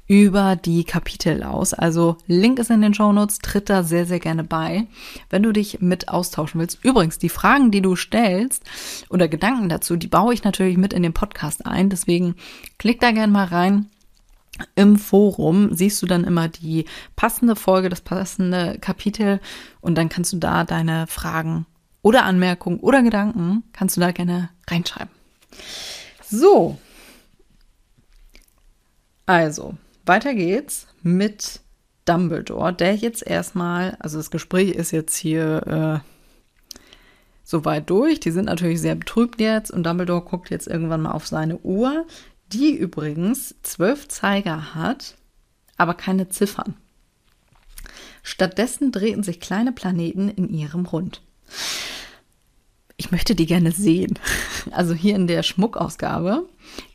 über 0.06 0.56
die 0.56 0.84
Kapitel 0.84 1.42
aus. 1.42 1.72
Also 1.74 2.16
Link 2.26 2.58
ist 2.58 2.70
in 2.70 2.82
den 2.82 2.94
Show 2.94 3.12
Notes, 3.12 3.38
tritt 3.38 3.70
da 3.70 3.82
sehr, 3.82 4.04
sehr 4.04 4.20
gerne 4.20 4.44
bei, 4.44 4.86
wenn 5.30 5.42
du 5.42 5.52
dich 5.52 5.80
mit 5.80 6.08
austauschen 6.08 6.60
willst. 6.60 6.84
Übrigens, 6.84 7.18
die 7.18 7.28
Fragen, 7.28 7.70
die 7.70 7.82
du 7.82 7.96
stellst 7.96 8.64
oder 9.08 9.28
Gedanken 9.28 9.68
dazu, 9.68 9.96
die 9.96 10.08
baue 10.08 10.34
ich 10.34 10.44
natürlich 10.44 10.76
mit 10.76 10.92
in 10.92 11.02
den 11.02 11.14
Podcast 11.14 11.66
ein. 11.66 11.88
Deswegen 11.88 12.34
klick 12.78 13.00
da 13.00 13.12
gerne 13.12 13.32
mal 13.32 13.46
rein. 13.46 13.86
Im 14.74 14.98
Forum 14.98 15.74
siehst 15.74 16.02
du 16.02 16.06
dann 16.06 16.24
immer 16.24 16.48
die 16.48 16.84
passende 17.16 17.56
Folge, 17.56 17.88
das 17.88 18.02
passende 18.02 18.78
Kapitel 18.80 19.40
und 19.80 19.96
dann 19.96 20.10
kannst 20.10 20.32
du 20.32 20.36
da 20.36 20.64
deine 20.64 21.06
Fragen 21.06 21.64
oder 22.02 22.24
Anmerkungen 22.24 22.80
oder 22.80 23.02
Gedanken 23.02 23.62
kannst 23.72 23.96
du 23.96 24.00
da 24.00 24.10
gerne 24.10 24.50
reinschreiben. 24.68 25.10
So. 26.28 26.78
Also, 29.24 29.76
weiter 30.06 30.34
geht's 30.34 30.86
mit 31.02 31.60
Dumbledore, 32.04 32.72
der 32.72 32.96
jetzt 32.96 33.26
erstmal, 33.26 33.96
also 34.00 34.18
das 34.18 34.30
Gespräch 34.30 34.70
ist 34.70 34.90
jetzt 34.90 35.16
hier 35.16 36.02
äh, 36.02 36.78
soweit 37.44 37.88
durch. 37.90 38.20
Die 38.20 38.30
sind 38.30 38.46
natürlich 38.46 38.80
sehr 38.80 38.94
betrübt 38.94 39.40
jetzt 39.40 39.70
und 39.70 39.84
Dumbledore 39.84 40.22
guckt 40.22 40.50
jetzt 40.50 40.66
irgendwann 40.66 41.02
mal 41.02 41.12
auf 41.12 41.26
seine 41.26 41.58
Uhr, 41.58 42.06
die 42.52 42.74
übrigens 42.74 43.54
zwölf 43.62 44.08
Zeiger 44.08 44.74
hat, 44.74 45.16
aber 45.76 45.94
keine 45.94 46.28
Ziffern. 46.28 46.74
Stattdessen 48.22 48.92
drehten 48.92 49.22
sich 49.22 49.40
kleine 49.40 49.72
Planeten 49.72 50.28
in 50.28 50.48
ihrem 50.48 50.86
Rund 50.86 51.22
ich 52.96 53.10
möchte 53.10 53.34
die 53.34 53.46
gerne 53.46 53.72
sehen. 53.72 54.18
Also 54.70 54.94
hier 54.94 55.16
in 55.16 55.26
der 55.26 55.42
Schmuckausgabe, 55.42 56.46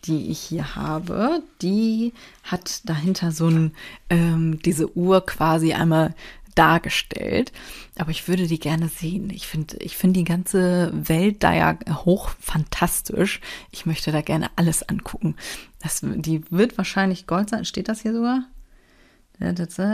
die 0.06 0.32
ich 0.32 0.40
hier 0.40 0.76
habe, 0.76 1.44
die 1.62 2.14
hat 2.44 2.88
dahinter 2.88 3.34
so 3.34 3.50
ein, 3.50 3.74
ähm, 4.10 4.60
diese 4.64 4.96
Uhr 4.98 5.26
quasi 5.26 5.74
einmal 5.74 6.16
dargestellt. 6.56 7.52
Aber 7.98 8.12
ich 8.12 8.28
würde 8.28 8.48
die 8.48 8.60
gerne 8.60 8.88
sehen. 8.88 9.30
Ich 9.30 9.48
finde, 9.48 9.78
ich 9.78 9.98
finde 9.98 10.20
die 10.20 10.24
ganze 10.24 10.92
Welt 10.94 11.44
da 11.44 11.54
ja 11.54 11.78
hoch 12.06 12.30
fantastisch. 12.40 13.42
Ich 13.72 13.86
möchte 13.86 14.12
da 14.12 14.22
gerne 14.22 14.50
alles 14.56 14.88
angucken. 14.88 15.36
Das, 15.80 16.02
die 16.04 16.42
wird 16.50 16.78
wahrscheinlich 16.78 17.28
Gold 17.28 17.50
sein. 17.50 17.66
Steht 17.66 17.90
das 17.90 18.02
hier 18.02 18.14
sogar? 18.14 18.44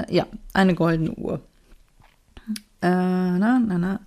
Ja, 0.10 0.27
eine 0.53 0.74
goldene 0.74 1.12
Uhr. 1.12 1.41
Äh, 2.81 2.88
na, 2.88 3.60
na, 3.60 3.77
na. 3.77 4.00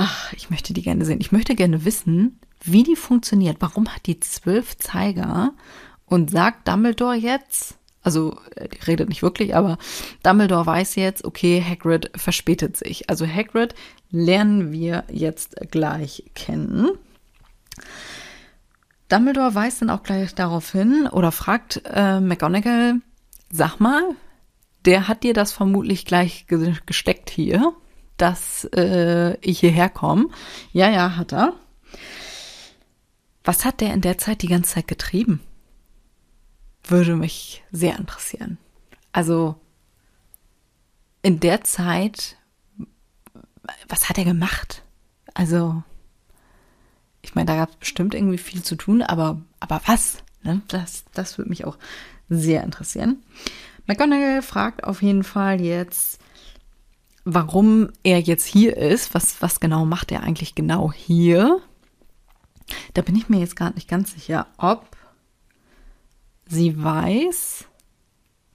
Ach, 0.00 0.32
ich 0.32 0.48
möchte 0.48 0.72
die 0.72 0.82
gerne 0.82 1.04
sehen. 1.04 1.20
Ich 1.20 1.32
möchte 1.32 1.56
gerne 1.56 1.84
wissen, 1.84 2.38
wie 2.62 2.84
die 2.84 2.94
funktioniert. 2.94 3.56
Warum 3.58 3.88
hat 3.92 4.06
die 4.06 4.20
zwölf 4.20 4.76
Zeiger? 4.76 5.54
Und 6.06 6.30
sagt 6.30 6.68
Dumbledore 6.68 7.16
jetzt, 7.16 7.74
also 8.04 8.38
äh, 8.54 8.68
die 8.68 8.78
redet 8.78 9.08
nicht 9.08 9.22
wirklich, 9.22 9.56
aber 9.56 9.76
Dumbledore 10.22 10.66
weiß 10.66 10.94
jetzt, 10.94 11.24
okay, 11.24 11.60
Hagrid 11.60 12.12
verspätet 12.14 12.76
sich. 12.76 13.10
Also 13.10 13.26
Hagrid 13.26 13.74
lernen 14.12 14.70
wir 14.70 15.02
jetzt 15.10 15.56
gleich 15.72 16.22
kennen. 16.36 16.90
Dumbledore 19.08 19.56
weist 19.56 19.82
dann 19.82 19.90
auch 19.90 20.04
gleich 20.04 20.32
darauf 20.32 20.70
hin 20.70 21.08
oder 21.10 21.32
fragt 21.32 21.82
äh, 21.92 22.20
McGonagall, 22.20 23.00
sag 23.50 23.80
mal, 23.80 24.14
der 24.84 25.08
hat 25.08 25.24
dir 25.24 25.34
das 25.34 25.50
vermutlich 25.50 26.04
gleich 26.04 26.46
gesteckt 26.46 27.30
hier 27.30 27.74
dass 28.18 28.64
äh, 28.74 29.36
ich 29.40 29.60
hierher 29.60 29.88
komme. 29.88 30.28
Ja, 30.72 30.90
ja, 30.90 31.16
hat 31.16 31.32
er. 31.32 31.54
Was 33.44 33.64
hat 33.64 33.80
der 33.80 33.94
in 33.94 34.02
der 34.02 34.18
Zeit 34.18 34.42
die 34.42 34.48
ganze 34.48 34.74
Zeit 34.74 34.88
getrieben? 34.88 35.40
Würde 36.84 37.16
mich 37.16 37.64
sehr 37.70 37.98
interessieren. 37.98 38.58
Also 39.12 39.58
in 41.22 41.40
der 41.40 41.64
Zeit, 41.64 42.36
was 43.88 44.08
hat 44.08 44.18
er 44.18 44.24
gemacht? 44.24 44.82
Also, 45.34 45.82
ich 47.22 47.34
meine, 47.34 47.46
da 47.46 47.56
gab 47.56 47.70
es 47.70 47.76
bestimmt 47.76 48.14
irgendwie 48.14 48.38
viel 48.38 48.62
zu 48.62 48.76
tun, 48.76 49.02
aber, 49.02 49.40
aber 49.60 49.80
was? 49.86 50.18
Ne? 50.42 50.62
Das, 50.68 51.04
das 51.12 51.38
würde 51.38 51.50
mich 51.50 51.64
auch 51.64 51.78
sehr 52.28 52.62
interessieren. 52.62 53.22
McGonagall 53.86 54.42
fragt 54.42 54.84
auf 54.84 55.02
jeden 55.02 55.24
Fall 55.24 55.60
jetzt, 55.60 56.20
warum 57.30 57.90
er 58.02 58.20
jetzt 58.20 58.46
hier 58.46 58.76
ist. 58.76 59.14
Was, 59.14 59.42
was 59.42 59.60
genau 59.60 59.84
macht 59.84 60.10
er 60.10 60.22
eigentlich 60.22 60.54
genau 60.54 60.92
hier? 60.92 61.60
Da 62.94 63.02
bin 63.02 63.16
ich 63.16 63.28
mir 63.28 63.38
jetzt 63.38 63.56
gar 63.56 63.74
nicht 63.74 63.88
ganz 63.88 64.12
sicher, 64.12 64.46
ob 64.56 64.96
sie 66.46 66.82
weiß. 66.82 67.66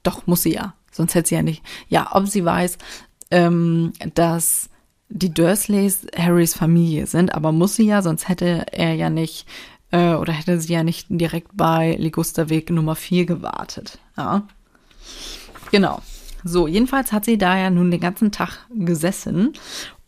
Doch, 0.02 0.26
muss 0.26 0.42
sie 0.42 0.54
ja. 0.54 0.74
Sonst 0.90 1.14
hätte 1.14 1.28
sie 1.28 1.34
ja 1.36 1.42
nicht. 1.42 1.62
Ja, 1.88 2.10
ob 2.12 2.26
sie 2.26 2.44
weiß, 2.44 2.78
ähm, 3.30 3.92
dass 4.14 4.70
die 5.08 5.32
Dursleys 5.32 6.06
Harrys 6.16 6.54
Familie 6.54 7.06
sind, 7.06 7.34
aber 7.34 7.52
muss 7.52 7.76
sie 7.76 7.86
ja, 7.86 8.02
sonst 8.02 8.28
hätte 8.28 8.66
er 8.72 8.94
ja 8.94 9.10
nicht 9.10 9.46
äh, 9.92 10.14
oder 10.14 10.32
hätte 10.32 10.60
sie 10.60 10.72
ja 10.72 10.82
nicht 10.82 11.06
direkt 11.10 11.50
bei 11.54 11.94
Ligusterweg 11.96 12.70
Nummer 12.70 12.96
4 12.96 13.26
gewartet. 13.26 13.98
Ja. 14.16 14.46
Genau. 15.70 16.02
So, 16.44 16.68
jedenfalls 16.68 17.12
hat 17.12 17.24
sie 17.24 17.38
da 17.38 17.58
ja 17.58 17.70
nun 17.70 17.90
den 17.90 18.00
ganzen 18.00 18.30
Tag 18.30 18.66
gesessen 18.70 19.54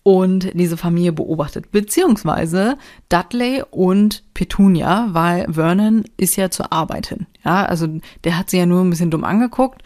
und 0.06 0.52
diese 0.54 0.76
Familie 0.76 1.12
beobachtet, 1.12 1.72
beziehungsweise 1.72 2.78
Dudley 3.08 3.64
und 3.70 4.22
Petunia, 4.34 5.08
weil 5.10 5.52
Vernon 5.52 6.04
ist 6.16 6.36
ja 6.36 6.48
zur 6.48 6.72
Arbeit 6.72 7.08
hin. 7.08 7.26
Ja, 7.44 7.64
also 7.64 7.88
der 8.22 8.38
hat 8.38 8.50
sie 8.50 8.58
ja 8.58 8.66
nur 8.66 8.82
ein 8.82 8.90
bisschen 8.90 9.10
dumm 9.10 9.24
angeguckt, 9.24 9.82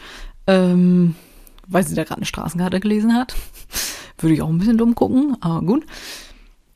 ähm, 0.46 1.14
weil 1.66 1.86
sie 1.86 1.94
da 1.94 2.04
gerade 2.04 2.18
eine 2.18 2.26
Straßenkarte 2.26 2.80
gelesen 2.80 3.14
hat. 3.14 3.34
Würde 4.18 4.34
ich 4.34 4.42
auch 4.42 4.50
ein 4.50 4.58
bisschen 4.58 4.76
dumm 4.76 4.94
gucken, 4.94 5.38
aber 5.40 5.64
gut. 5.64 5.86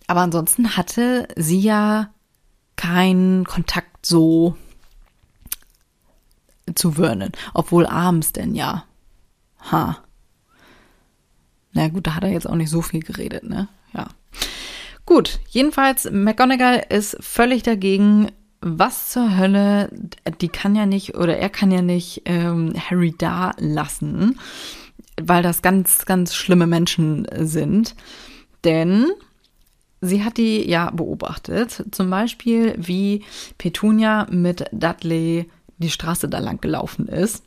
Aber 0.07 0.21
ansonsten 0.21 0.79
hatte 0.79 1.29
sie 1.37 1.61
ja 1.61 2.09
keinen 2.77 3.45
Kontakt 3.45 4.07
so 4.07 4.57
zu 6.75 6.93
Vernon, 6.93 7.33
obwohl 7.53 7.85
abends 7.87 8.33
denn 8.33 8.55
ja. 8.55 8.85
Ha. 9.71 9.99
Na 11.73 11.89
gut, 11.89 12.07
da 12.07 12.15
hat 12.15 12.25
er 12.25 12.31
jetzt 12.31 12.49
auch 12.49 12.55
nicht 12.55 12.71
so 12.71 12.83
viel 12.83 13.01
geredet, 13.01 13.45
ne? 13.45 13.69
Ja. 13.93 14.09
Gut, 15.07 15.41
jedenfalls, 15.49 16.11
McGonagall 16.11 16.85
ist 16.89 17.17
völlig 17.21 17.63
dagegen. 17.63 18.31
Was 18.67 19.11
zur 19.11 19.37
Hölle, 19.37 19.91
die 20.41 20.49
kann 20.49 20.75
ja 20.75 20.87
nicht, 20.87 21.17
oder 21.17 21.37
er 21.37 21.51
kann 21.51 21.71
ja 21.71 21.83
nicht 21.83 22.23
ähm, 22.25 22.73
Harry 22.75 23.15
da 23.17 23.53
lassen, 23.59 24.41
weil 25.21 25.43
das 25.43 25.61
ganz, 25.61 26.07
ganz 26.07 26.35
schlimme 26.35 26.67
Menschen 26.67 27.27
sind. 27.41 27.95
Denn 28.65 29.09
sie 30.01 30.25
hat 30.25 30.39
die 30.39 30.67
ja 30.67 30.91
beobachtet. 30.91 31.85
Zum 31.91 32.09
Beispiel, 32.09 32.75
wie 32.79 33.23
Petunia 33.59 34.27
mit 34.31 34.65
Dudley 34.73 35.51
die 35.77 35.91
Straße 35.91 36.31
da 36.31 36.39
lang 36.39 36.61
gelaufen 36.63 37.07
ist. 37.07 37.45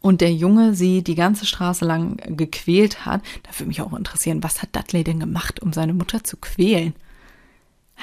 Und 0.00 0.20
der 0.20 0.32
Junge 0.32 0.74
sie 0.74 1.02
die 1.02 1.14
ganze 1.14 1.46
Straße 1.46 1.84
lang 1.84 2.16
gequält 2.36 3.04
hat, 3.04 3.22
da 3.42 3.50
würde 3.58 3.68
mich 3.68 3.80
auch 3.82 3.92
interessieren, 3.92 4.42
was 4.42 4.62
hat 4.62 4.74
Dudley 4.74 5.04
denn 5.04 5.20
gemacht, 5.20 5.60
um 5.60 5.72
seine 5.72 5.94
Mutter 5.94 6.24
zu 6.24 6.36
quälen? 6.36 6.94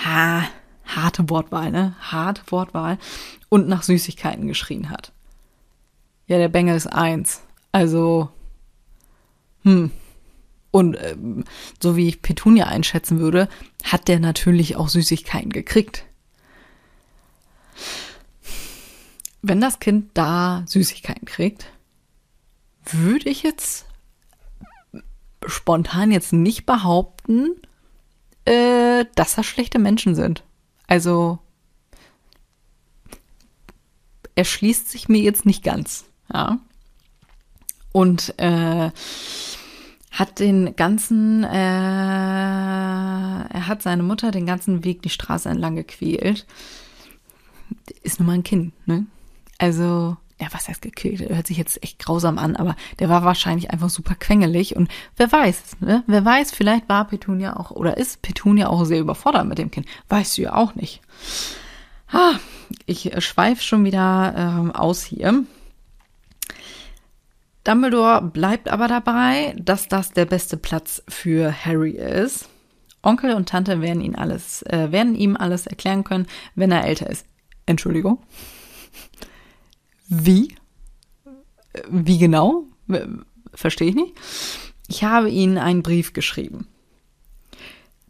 Ha, 0.05 0.43
harte 0.85 1.29
Wortwahl, 1.29 1.71
ne? 1.71 1.95
Harte 1.99 2.41
Wortwahl. 2.47 2.97
Und 3.49 3.67
nach 3.67 3.83
Süßigkeiten 3.83 4.47
geschrien 4.47 4.89
hat. 4.89 5.11
Ja, 6.27 6.37
der 6.37 6.49
Bengel 6.49 6.75
ist 6.75 6.87
eins. 6.87 7.41
Also, 7.71 8.29
hm. 9.63 9.91
Und 10.71 10.97
ähm, 11.01 11.45
so 11.81 11.95
wie 11.95 12.07
ich 12.07 12.21
Petunia 12.21 12.67
einschätzen 12.67 13.19
würde, 13.19 13.47
hat 13.83 14.07
der 14.07 14.19
natürlich 14.19 14.75
auch 14.75 14.89
Süßigkeiten 14.89 15.51
gekriegt. 15.51 16.03
Wenn 19.47 19.61
das 19.61 19.79
Kind 19.79 20.11
da 20.13 20.63
Süßigkeiten 20.65 21.25
kriegt, 21.25 21.71
würde 22.83 23.29
ich 23.29 23.43
jetzt 23.43 23.85
spontan 25.45 26.11
jetzt 26.11 26.33
nicht 26.33 26.65
behaupten, 26.65 27.51
äh, 28.43 29.05
dass 29.15 29.35
das 29.35 29.45
schlechte 29.45 29.79
Menschen 29.79 30.15
sind. 30.15 30.43
Also 30.85 31.39
erschließt 34.35 34.89
sich 34.89 35.07
mir 35.07 35.21
jetzt 35.21 35.45
nicht 35.45 35.63
ganz. 35.63 36.03
Ja. 36.33 36.59
Und 37.93 38.33
äh, 38.39 38.91
hat 40.11 40.39
den 40.39 40.75
ganzen, 40.75 41.45
äh, 41.45 41.47
er 43.47 43.67
hat 43.67 43.81
seine 43.81 44.03
Mutter 44.03 44.31
den 44.31 44.45
ganzen 44.45 44.83
Weg 44.83 45.03
die 45.03 45.09
Straße 45.09 45.47
entlang 45.47 45.77
gequält. 45.77 46.45
Ist 48.03 48.19
nun 48.19 48.27
mal 48.27 48.33
ein 48.33 48.43
Kind, 48.43 48.73
ne? 48.87 49.05
Also, 49.57 50.17
ja, 50.39 50.47
was 50.51 50.67
heißt 50.67 50.81
gequält? 50.81 51.27
Hört 51.29 51.47
sich 51.47 51.57
jetzt 51.57 51.81
echt 51.83 51.99
grausam 51.99 52.37
an, 52.37 52.55
aber 52.55 52.75
der 52.99 53.09
war 53.09 53.23
wahrscheinlich 53.23 53.71
einfach 53.71 53.89
super 53.89 54.15
quengelig 54.15 54.75
und 54.75 54.89
wer 55.15 55.31
weiß, 55.31 55.77
ne? 55.79 56.03
Wer 56.05 56.23
weiß, 56.23 56.51
vielleicht 56.51 56.87
war 56.89 57.07
Petunia 57.07 57.57
auch 57.57 57.71
oder 57.71 57.97
ist 57.97 58.21
Petunia 58.21 58.69
auch 58.69 58.85
sehr 58.85 58.99
überfordert 58.99 59.47
mit 59.47 59.57
dem 59.57 59.71
Kind. 59.71 59.87
Weißt 60.09 60.37
du 60.37 60.43
ja 60.43 60.53
auch 60.53 60.75
nicht. 60.75 61.01
Ah, 62.11 62.35
ich 62.85 63.11
schweife 63.19 63.63
schon 63.63 63.83
wieder 63.83 64.33
ähm, 64.37 64.71
aus 64.71 65.03
hier. 65.03 65.43
Dumbledore 67.63 68.21
bleibt 68.21 68.69
aber 68.69 68.87
dabei, 68.87 69.53
dass 69.59 69.89
das 69.89 70.11
der 70.11 70.25
beste 70.25 70.55
Platz 70.55 71.03
für 71.09 71.51
Harry 71.65 71.91
ist. 71.91 72.47
Onkel 73.01 73.33
und 73.33 73.49
Tante 73.49 73.81
werden, 73.81 74.01
ihn 74.01 74.15
alles, 74.15 74.61
äh, 74.63 74.91
werden 74.91 75.15
ihm 75.15 75.35
alles 75.35 75.67
erklären 75.67 76.03
können, 76.03 76.27
wenn 76.55 76.71
er 76.71 76.85
älter 76.85 77.09
ist. 77.09 77.25
Entschuldigung. 77.65 78.19
Wie? 80.07 80.55
Wie 81.89 82.17
genau? 82.17 82.63
Verstehe 83.53 83.89
ich 83.89 83.95
nicht. 83.95 84.13
Ich 84.87 85.03
habe 85.03 85.29
ihnen 85.29 85.57
einen 85.57 85.83
Brief 85.83 86.13
geschrieben. 86.13 86.67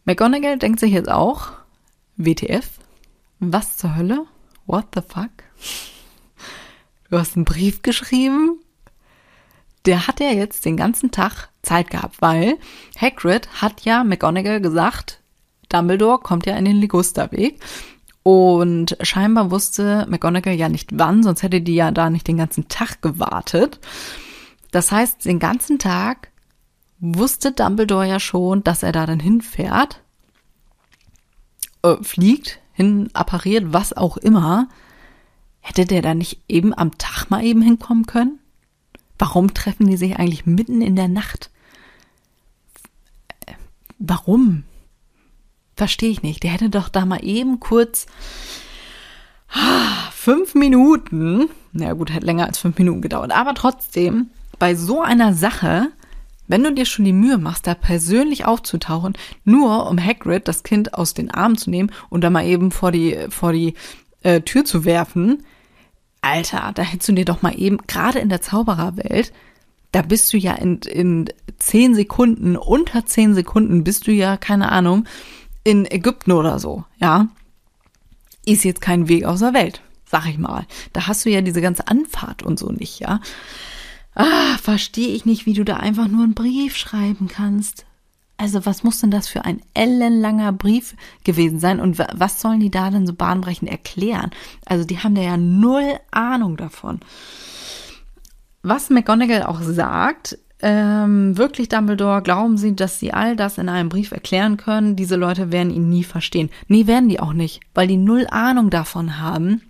McGonagall 0.04 0.58
denkt 0.58 0.80
sich 0.80 0.92
jetzt 0.92 1.10
auch, 1.10 1.52
WTF? 2.16 2.68
Was 3.40 3.76
zur 3.76 3.96
Hölle? 3.96 4.26
What 4.66 4.86
the 4.94 5.00
fuck? 5.00 5.30
Du 7.10 7.18
hast 7.18 7.36
einen 7.36 7.44
Brief 7.44 7.82
geschrieben? 7.82 8.60
Der 9.86 10.06
hat 10.06 10.20
ja 10.20 10.30
jetzt 10.30 10.64
den 10.64 10.76
ganzen 10.76 11.10
Tag 11.10 11.48
Zeit 11.62 11.90
gehabt, 11.90 12.20
weil 12.20 12.58
Hagrid 13.00 13.62
hat 13.62 13.82
ja 13.82 14.04
McGonagall 14.04 14.60
gesagt, 14.60 15.20
Dumbledore 15.68 16.18
kommt 16.20 16.46
ja 16.46 16.56
in 16.56 16.64
den 16.64 16.76
Ligusterweg 16.76 17.60
und 18.22 18.96
scheinbar 19.00 19.50
wusste 19.50 20.06
McGonagall 20.08 20.54
ja 20.54 20.68
nicht 20.68 20.90
wann, 20.92 21.22
sonst 21.22 21.42
hätte 21.42 21.60
die 21.60 21.74
ja 21.74 21.90
da 21.90 22.10
nicht 22.10 22.28
den 22.28 22.36
ganzen 22.36 22.68
Tag 22.68 23.00
gewartet. 23.02 23.80
Das 24.70 24.92
heißt, 24.92 25.24
den 25.24 25.38
ganzen 25.38 25.78
Tag 25.78 26.30
wusste 27.00 27.52
Dumbledore 27.52 28.08
ja 28.08 28.20
schon, 28.20 28.62
dass 28.64 28.82
er 28.82 28.92
da 28.92 29.06
dann 29.06 29.20
hinfährt, 29.20 30.02
äh, 31.82 31.96
fliegt, 32.02 32.60
hin 32.72 33.10
appariert, 33.12 33.72
was 33.72 33.92
auch 33.92 34.16
immer. 34.16 34.68
Hätte 35.60 35.84
der 35.84 36.02
da 36.02 36.14
nicht 36.14 36.42
eben 36.48 36.72
am 36.76 36.96
Tag 36.98 37.30
mal 37.30 37.44
eben 37.44 37.62
hinkommen 37.62 38.06
können? 38.06 38.38
Warum 39.18 39.52
treffen 39.52 39.86
die 39.86 39.96
sich 39.96 40.16
eigentlich 40.16 40.46
mitten 40.46 40.80
in 40.80 40.96
der 40.96 41.08
Nacht? 41.08 41.50
Warum? 43.98 44.64
Verstehe 45.78 46.10
ich 46.10 46.24
nicht. 46.24 46.42
Der 46.42 46.50
hätte 46.50 46.70
doch 46.70 46.88
da 46.88 47.06
mal 47.06 47.24
eben 47.24 47.60
kurz 47.60 48.06
ah, 49.52 50.10
fünf 50.10 50.56
Minuten, 50.56 51.48
na 51.72 51.92
gut, 51.92 52.12
hätte 52.12 52.26
länger 52.26 52.46
als 52.46 52.58
fünf 52.58 52.78
Minuten 52.78 53.00
gedauert, 53.00 53.30
aber 53.30 53.54
trotzdem, 53.54 54.30
bei 54.58 54.74
so 54.74 55.02
einer 55.02 55.34
Sache, 55.34 55.92
wenn 56.48 56.64
du 56.64 56.74
dir 56.74 56.84
schon 56.84 57.04
die 57.04 57.12
Mühe 57.12 57.38
machst, 57.38 57.68
da 57.68 57.74
persönlich 57.74 58.44
aufzutauchen, 58.44 59.12
nur 59.44 59.88
um 59.88 60.04
Hagrid 60.04 60.48
das 60.48 60.64
Kind 60.64 60.94
aus 60.94 61.14
den 61.14 61.30
Armen 61.30 61.56
zu 61.56 61.70
nehmen 61.70 61.92
und 62.10 62.22
da 62.22 62.30
mal 62.30 62.44
eben 62.44 62.72
vor 62.72 62.90
die, 62.90 63.16
vor 63.28 63.52
die 63.52 63.74
äh, 64.24 64.40
Tür 64.40 64.64
zu 64.64 64.84
werfen, 64.84 65.44
Alter, 66.22 66.72
da 66.74 66.82
hättest 66.82 67.08
du 67.08 67.12
dir 67.12 67.24
doch 67.24 67.42
mal 67.42 67.54
eben, 67.56 67.78
gerade 67.86 68.18
in 68.18 68.30
der 68.30 68.42
Zaubererwelt, 68.42 69.32
da 69.92 70.02
bist 70.02 70.32
du 70.32 70.38
ja 70.38 70.54
in, 70.54 70.80
in 70.80 71.30
zehn 71.58 71.94
Sekunden, 71.94 72.56
unter 72.56 73.06
zehn 73.06 73.34
Sekunden 73.34 73.84
bist 73.84 74.08
du 74.08 74.10
ja, 74.10 74.36
keine 74.36 74.72
Ahnung, 74.72 75.04
in 75.64 75.90
Ägypten 75.90 76.32
oder 76.32 76.58
so, 76.58 76.84
ja. 76.98 77.28
Ist 78.44 78.64
jetzt 78.64 78.80
kein 78.80 79.08
Weg 79.08 79.24
aus 79.24 79.40
der 79.40 79.54
Welt, 79.54 79.82
sag 80.06 80.26
ich 80.26 80.38
mal. 80.38 80.66
Da 80.92 81.06
hast 81.06 81.24
du 81.24 81.30
ja 81.30 81.40
diese 81.40 81.60
ganze 81.60 81.86
Anfahrt 81.88 82.42
und 82.42 82.58
so 82.58 82.70
nicht, 82.70 83.00
ja. 83.00 83.20
Ah, 84.14 84.56
verstehe 84.60 85.14
ich 85.14 85.26
nicht, 85.26 85.46
wie 85.46 85.52
du 85.52 85.64
da 85.64 85.76
einfach 85.76 86.08
nur 86.08 86.24
einen 86.24 86.34
Brief 86.34 86.76
schreiben 86.76 87.28
kannst. 87.28 87.84
Also 88.36 88.64
was 88.64 88.84
muss 88.84 89.00
denn 89.00 89.10
das 89.10 89.28
für 89.28 89.44
ein 89.44 89.60
ellenlanger 89.74 90.52
Brief 90.52 90.94
gewesen 91.24 91.58
sein 91.58 91.80
und 91.80 91.98
was 91.98 92.40
sollen 92.40 92.60
die 92.60 92.70
da 92.70 92.88
denn 92.90 93.06
so 93.06 93.12
bahnbrechend 93.12 93.68
erklären? 93.68 94.30
Also 94.64 94.84
die 94.84 95.00
haben 95.00 95.16
da 95.16 95.22
ja 95.22 95.36
null 95.36 95.98
Ahnung 96.12 96.56
davon. 96.56 97.00
Was 98.62 98.90
McGonagall 98.90 99.42
auch 99.42 99.60
sagt, 99.62 100.38
ähm, 100.60 101.36
wirklich 101.36 101.68
Dumbledore, 101.68 102.22
glauben 102.22 102.56
Sie, 102.56 102.74
dass 102.74 102.98
Sie 102.98 103.12
all 103.12 103.36
das 103.36 103.58
in 103.58 103.68
einem 103.68 103.88
Brief 103.88 104.12
erklären 104.12 104.56
können? 104.56 104.96
Diese 104.96 105.16
Leute 105.16 105.52
werden 105.52 105.72
ihn 105.72 105.88
nie 105.88 106.04
verstehen. 106.04 106.50
Nee, 106.66 106.86
werden 106.86 107.08
die 107.08 107.20
auch 107.20 107.32
nicht, 107.32 107.60
weil 107.74 107.86
die 107.86 107.96
null 107.96 108.26
Ahnung 108.30 108.70
davon 108.70 109.20
haben 109.20 109.62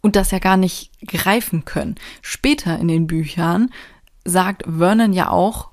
und 0.00 0.14
das 0.14 0.30
ja 0.30 0.38
gar 0.38 0.56
nicht 0.56 0.92
greifen 1.06 1.64
können. 1.64 1.96
Später 2.22 2.78
in 2.78 2.86
den 2.86 3.08
Büchern 3.08 3.70
sagt 4.24 4.62
Vernon 4.66 5.12
ja 5.12 5.30
auch, 5.30 5.70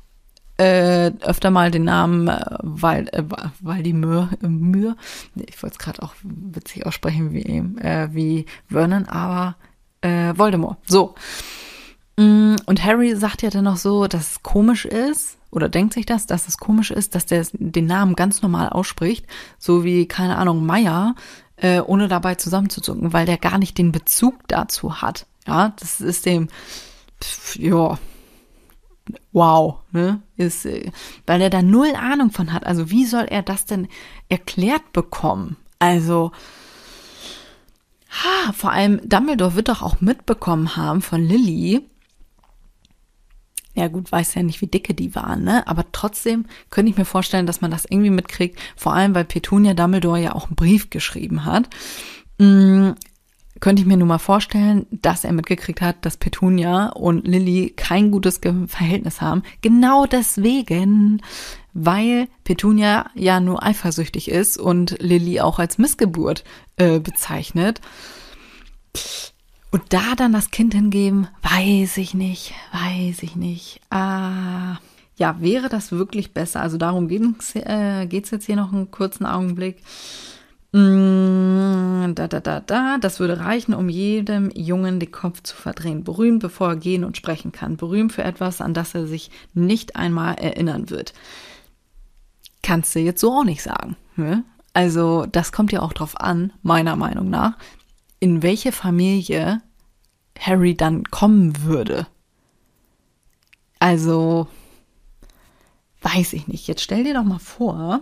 äh, 0.58 1.12
öfter 1.22 1.52
mal 1.52 1.72
den 1.72 1.84
Namen 1.84 2.28
äh, 2.28 2.40
Wal, 2.62 3.08
äh, 3.12 3.24
Waldimir, 3.62 4.30
äh, 4.42 5.44
ich 5.48 5.62
wollte 5.62 5.74
es 5.74 5.80
gerade 5.80 6.02
auch 6.02 6.14
witzig 6.24 6.86
aussprechen 6.86 7.32
wie, 7.32 7.44
äh, 7.82 8.10
wie 8.12 8.46
Vernon, 8.70 9.06
aber 9.06 9.56
äh, 10.02 10.34
Voldemort. 10.36 10.78
So. 10.88 11.16
Mm, 12.18 12.56
und 12.66 12.84
Harry 12.84 13.16
sagt 13.16 13.42
ja 13.42 13.50
dann 13.50 13.64
noch 13.64 13.78
so, 13.78 14.08
dass 14.08 14.32
es 14.32 14.44
komisch 14.44 14.86
ist, 14.86 15.38
oder 15.52 15.70
denkt 15.70 15.94
sich 15.94 16.06
das, 16.06 16.26
dass 16.26 16.48
es 16.48 16.58
komisch 16.58 16.92
ist, 16.92 17.16
dass 17.16 17.26
der 17.26 17.46
den 17.54 17.86
Namen 17.86 18.16
ganz 18.16 18.42
normal 18.42 18.70
ausspricht, 18.70 19.26
so 19.60 19.84
wie, 19.84 20.08
keine 20.08 20.38
Ahnung, 20.38 20.66
Meier, 20.66 21.16
äh, 21.58 21.80
ohne 21.80 22.08
dabei 22.08 22.36
zusammenzuzucken, 22.36 23.14
weil 23.14 23.26
der 23.26 23.38
gar 23.38 23.60
nicht 23.60 23.78
den 23.78 23.92
Bezug 23.92 24.48
dazu 24.48 25.02
hat. 25.02 25.28
Ja, 25.48 25.74
das 25.80 26.02
ist 26.02 26.26
dem, 26.26 26.48
ja, 27.56 28.00
wow, 29.32 29.80
ne? 29.92 30.22
Ist, 30.38 30.66
äh, 30.66 30.92
weil 31.28 31.42
er 31.42 31.50
da 31.50 31.62
null 31.62 31.94
Ahnung 31.96 32.32
von 32.32 32.52
hat. 32.52 32.66
Also 32.66 32.90
wie 32.90 33.06
soll 33.06 33.26
er 33.26 33.44
das 33.44 33.66
denn 33.66 33.88
erklärt 34.30 34.94
bekommen? 34.94 35.58
Also, 35.80 36.32
ha, 38.10 38.54
vor 38.54 38.72
allem 38.72 39.08
Dumbledore 39.08 39.56
wird 39.56 39.70
doch 39.70 39.82
auch 39.82 40.02
mitbekommen 40.02 40.76
haben 40.76 41.02
von 41.02 41.22
Lilly. 41.22 41.88
Ja 43.76 43.88
gut, 43.88 44.12
weiß 44.12 44.36
ja 44.36 44.44
nicht, 44.44 44.62
wie 44.62 44.68
dicke 44.68 44.94
die 44.94 45.16
waren, 45.16 45.44
ne? 45.44 45.68
Aber 45.68 45.86
trotzdem 45.92 46.46
könnte 46.70 46.92
ich 46.92 46.98
mir 46.98 47.06
vorstellen, 47.06 47.48
dass 47.48 47.62
man 47.62 47.72
das 47.72 47.86
irgendwie 47.90 48.12
mitkriegt. 48.12 48.60
Vor 48.76 48.94
allem, 48.94 49.16
weil 49.16 49.26
Petunia 49.26 49.74
Dumbledore 49.74 50.22
ja 50.22 50.36
auch 50.36 50.48
einen 50.48 50.56
Brief 50.56 50.92
geschrieben 50.92 51.46
hat. 51.46 51.70
Hm, 52.40 52.96
könnte 53.60 53.82
ich 53.82 53.88
mir 53.88 53.98
nun 53.98 54.10
mal 54.10 54.20
vorstellen, 54.20 54.86
dass 54.92 55.24
er 55.24 55.32
mitgekriegt 55.32 55.82
hat, 55.82 56.06
dass 56.06 56.18
Petunia 56.18 56.90
und 56.90 57.26
Lilly 57.26 57.72
kein 57.76 58.12
gutes 58.12 58.42
Verhältnis 58.68 59.22
haben. 59.22 59.42
Genau 59.62 60.06
deswegen, 60.06 61.22
weil 61.74 62.28
Petunia 62.44 63.10
ja 63.16 63.40
nur 63.40 63.64
eifersüchtig 63.64 64.30
ist 64.30 64.58
und 64.58 64.98
Lilly 65.00 65.40
auch 65.40 65.60
als 65.60 65.78
Missgeburt 65.78 66.44
äh, 66.76 67.00
bezeichnet. 67.00 67.80
Und 69.74 69.92
da 69.92 70.14
dann 70.16 70.34
das 70.34 70.52
Kind 70.52 70.76
hingeben, 70.76 71.28
weiß 71.42 71.98
ich 71.98 72.14
nicht, 72.14 72.54
weiß 72.74 73.24
ich 73.24 73.36
nicht. 73.36 73.82
Ah, 73.90 74.78
ja, 75.16 75.36
wäre 75.40 75.68
das 75.68 75.92
wirklich 75.92 76.32
besser? 76.32 76.62
Also 76.62 76.78
darum 76.78 77.08
geht 77.08 77.24
es 77.40 77.56
äh, 77.56 78.04
jetzt 78.04 78.46
hier 78.46 78.56
noch 78.56 78.72
einen 78.72 78.92
kurzen 78.92 79.26
Augenblick. 79.26 79.78
Äh, 80.76 82.14
da, 82.14 82.28
da, 82.28 82.40
da, 82.40 82.60
da, 82.60 82.98
das 83.02 83.20
würde 83.20 83.40
reichen, 83.40 83.74
um 83.74 83.90
jedem 83.90 84.52
Jungen 84.52 85.00
den 85.00 85.12
Kopf 85.12 85.42
zu 85.42 85.56
verdrehen. 85.56 86.04
Berühmt, 86.04 86.44
bevor 86.44 86.70
er 86.70 86.76
gehen 86.76 87.04
und 87.04 87.18
sprechen 87.18 87.52
kann. 87.52 87.76
Berühmt 87.76 88.14
für 88.14 88.24
etwas, 88.24 88.62
an 88.62 88.76
das 88.76 88.94
er 88.94 89.08
sich 89.08 89.32
nicht 89.56 89.96
einmal 89.96 90.36
erinnern 90.36 90.92
wird. 90.92 91.16
Kannst 92.62 92.94
du 92.94 93.00
jetzt 93.00 93.22
so 93.22 93.32
auch 93.40 93.44
nicht 93.44 93.64
sagen. 93.64 93.96
Ne? 94.18 94.44
Also, 94.74 95.26
das 95.26 95.52
kommt 95.52 95.72
ja 95.72 95.82
auch 95.82 95.94
drauf 95.94 96.22
an, 96.22 96.54
meiner 96.62 96.96
Meinung 96.96 97.32
nach, 97.32 97.58
in 98.24 98.42
welche 98.42 98.72
Familie 98.72 99.62
Harry 100.40 100.76
dann 100.76 101.04
kommen 101.04 101.62
würde. 101.64 102.08
Also, 103.80 104.48
weiß 106.04 106.32
ich 106.32 106.48
nicht. 106.48 106.66
Jetzt 106.66 106.84
stell 106.84 107.04
dir 107.04 107.16
doch 107.16 107.26
mal 107.26 107.40
vor, 107.40 108.00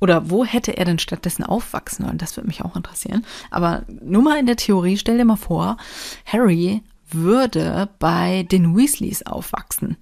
oder 0.00 0.30
wo 0.30 0.42
hätte 0.42 0.74
er 0.74 0.86
denn 0.86 0.98
stattdessen 0.98 1.44
aufwachsen 1.44 2.06
sollen? 2.06 2.16
Das 2.16 2.34
würde 2.34 2.46
mich 2.46 2.64
auch 2.64 2.76
interessieren. 2.76 3.26
Aber 3.50 3.84
nur 3.88 4.22
mal 4.22 4.38
in 4.38 4.46
der 4.46 4.56
Theorie, 4.56 4.96
stell 4.96 5.18
dir 5.18 5.26
mal 5.26 5.36
vor, 5.36 5.76
Harry 6.24 6.82
würde 7.10 7.90
bei 7.98 8.44
den 8.44 8.74
Weasleys 8.74 9.26
aufwachsen. 9.26 9.98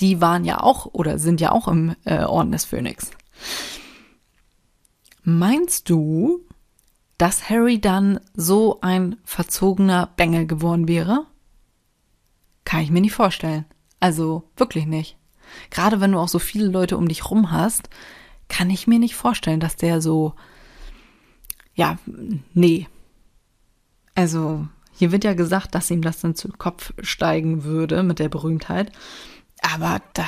Die 0.00 0.20
waren 0.20 0.44
ja 0.44 0.60
auch 0.60 0.86
oder 0.86 1.20
sind 1.20 1.40
ja 1.40 1.52
auch 1.52 1.68
im 1.68 1.94
äh, 2.06 2.24
Orden 2.24 2.50
des 2.50 2.64
Phönix. 2.64 3.12
Meinst 5.22 5.88
du, 5.88 6.44
dass 7.22 7.48
Harry 7.48 7.80
dann 7.80 8.18
so 8.34 8.80
ein 8.80 9.14
verzogener 9.22 10.08
Bengel 10.16 10.44
geworden 10.44 10.88
wäre? 10.88 11.24
Kann 12.64 12.80
ich 12.80 12.90
mir 12.90 13.00
nicht 13.00 13.14
vorstellen. 13.14 13.64
Also 14.00 14.50
wirklich 14.56 14.86
nicht. 14.86 15.16
Gerade 15.70 16.00
wenn 16.00 16.10
du 16.10 16.18
auch 16.18 16.26
so 16.26 16.40
viele 16.40 16.66
Leute 16.66 16.96
um 16.96 17.06
dich 17.06 17.30
rum 17.30 17.52
hast, 17.52 17.88
kann 18.48 18.70
ich 18.70 18.88
mir 18.88 18.98
nicht 18.98 19.14
vorstellen, 19.14 19.60
dass 19.60 19.76
der 19.76 20.02
so, 20.02 20.34
ja, 21.74 21.96
nee. 22.54 22.88
Also, 24.16 24.66
hier 24.92 25.12
wird 25.12 25.22
ja 25.22 25.34
gesagt, 25.34 25.76
dass 25.76 25.92
ihm 25.92 26.02
das 26.02 26.20
dann 26.22 26.34
zu 26.34 26.48
Kopf 26.48 26.92
steigen 27.02 27.62
würde 27.62 28.02
mit 28.02 28.18
der 28.18 28.30
Berühmtheit. 28.30 28.90
Aber 29.60 30.02
da 30.14 30.24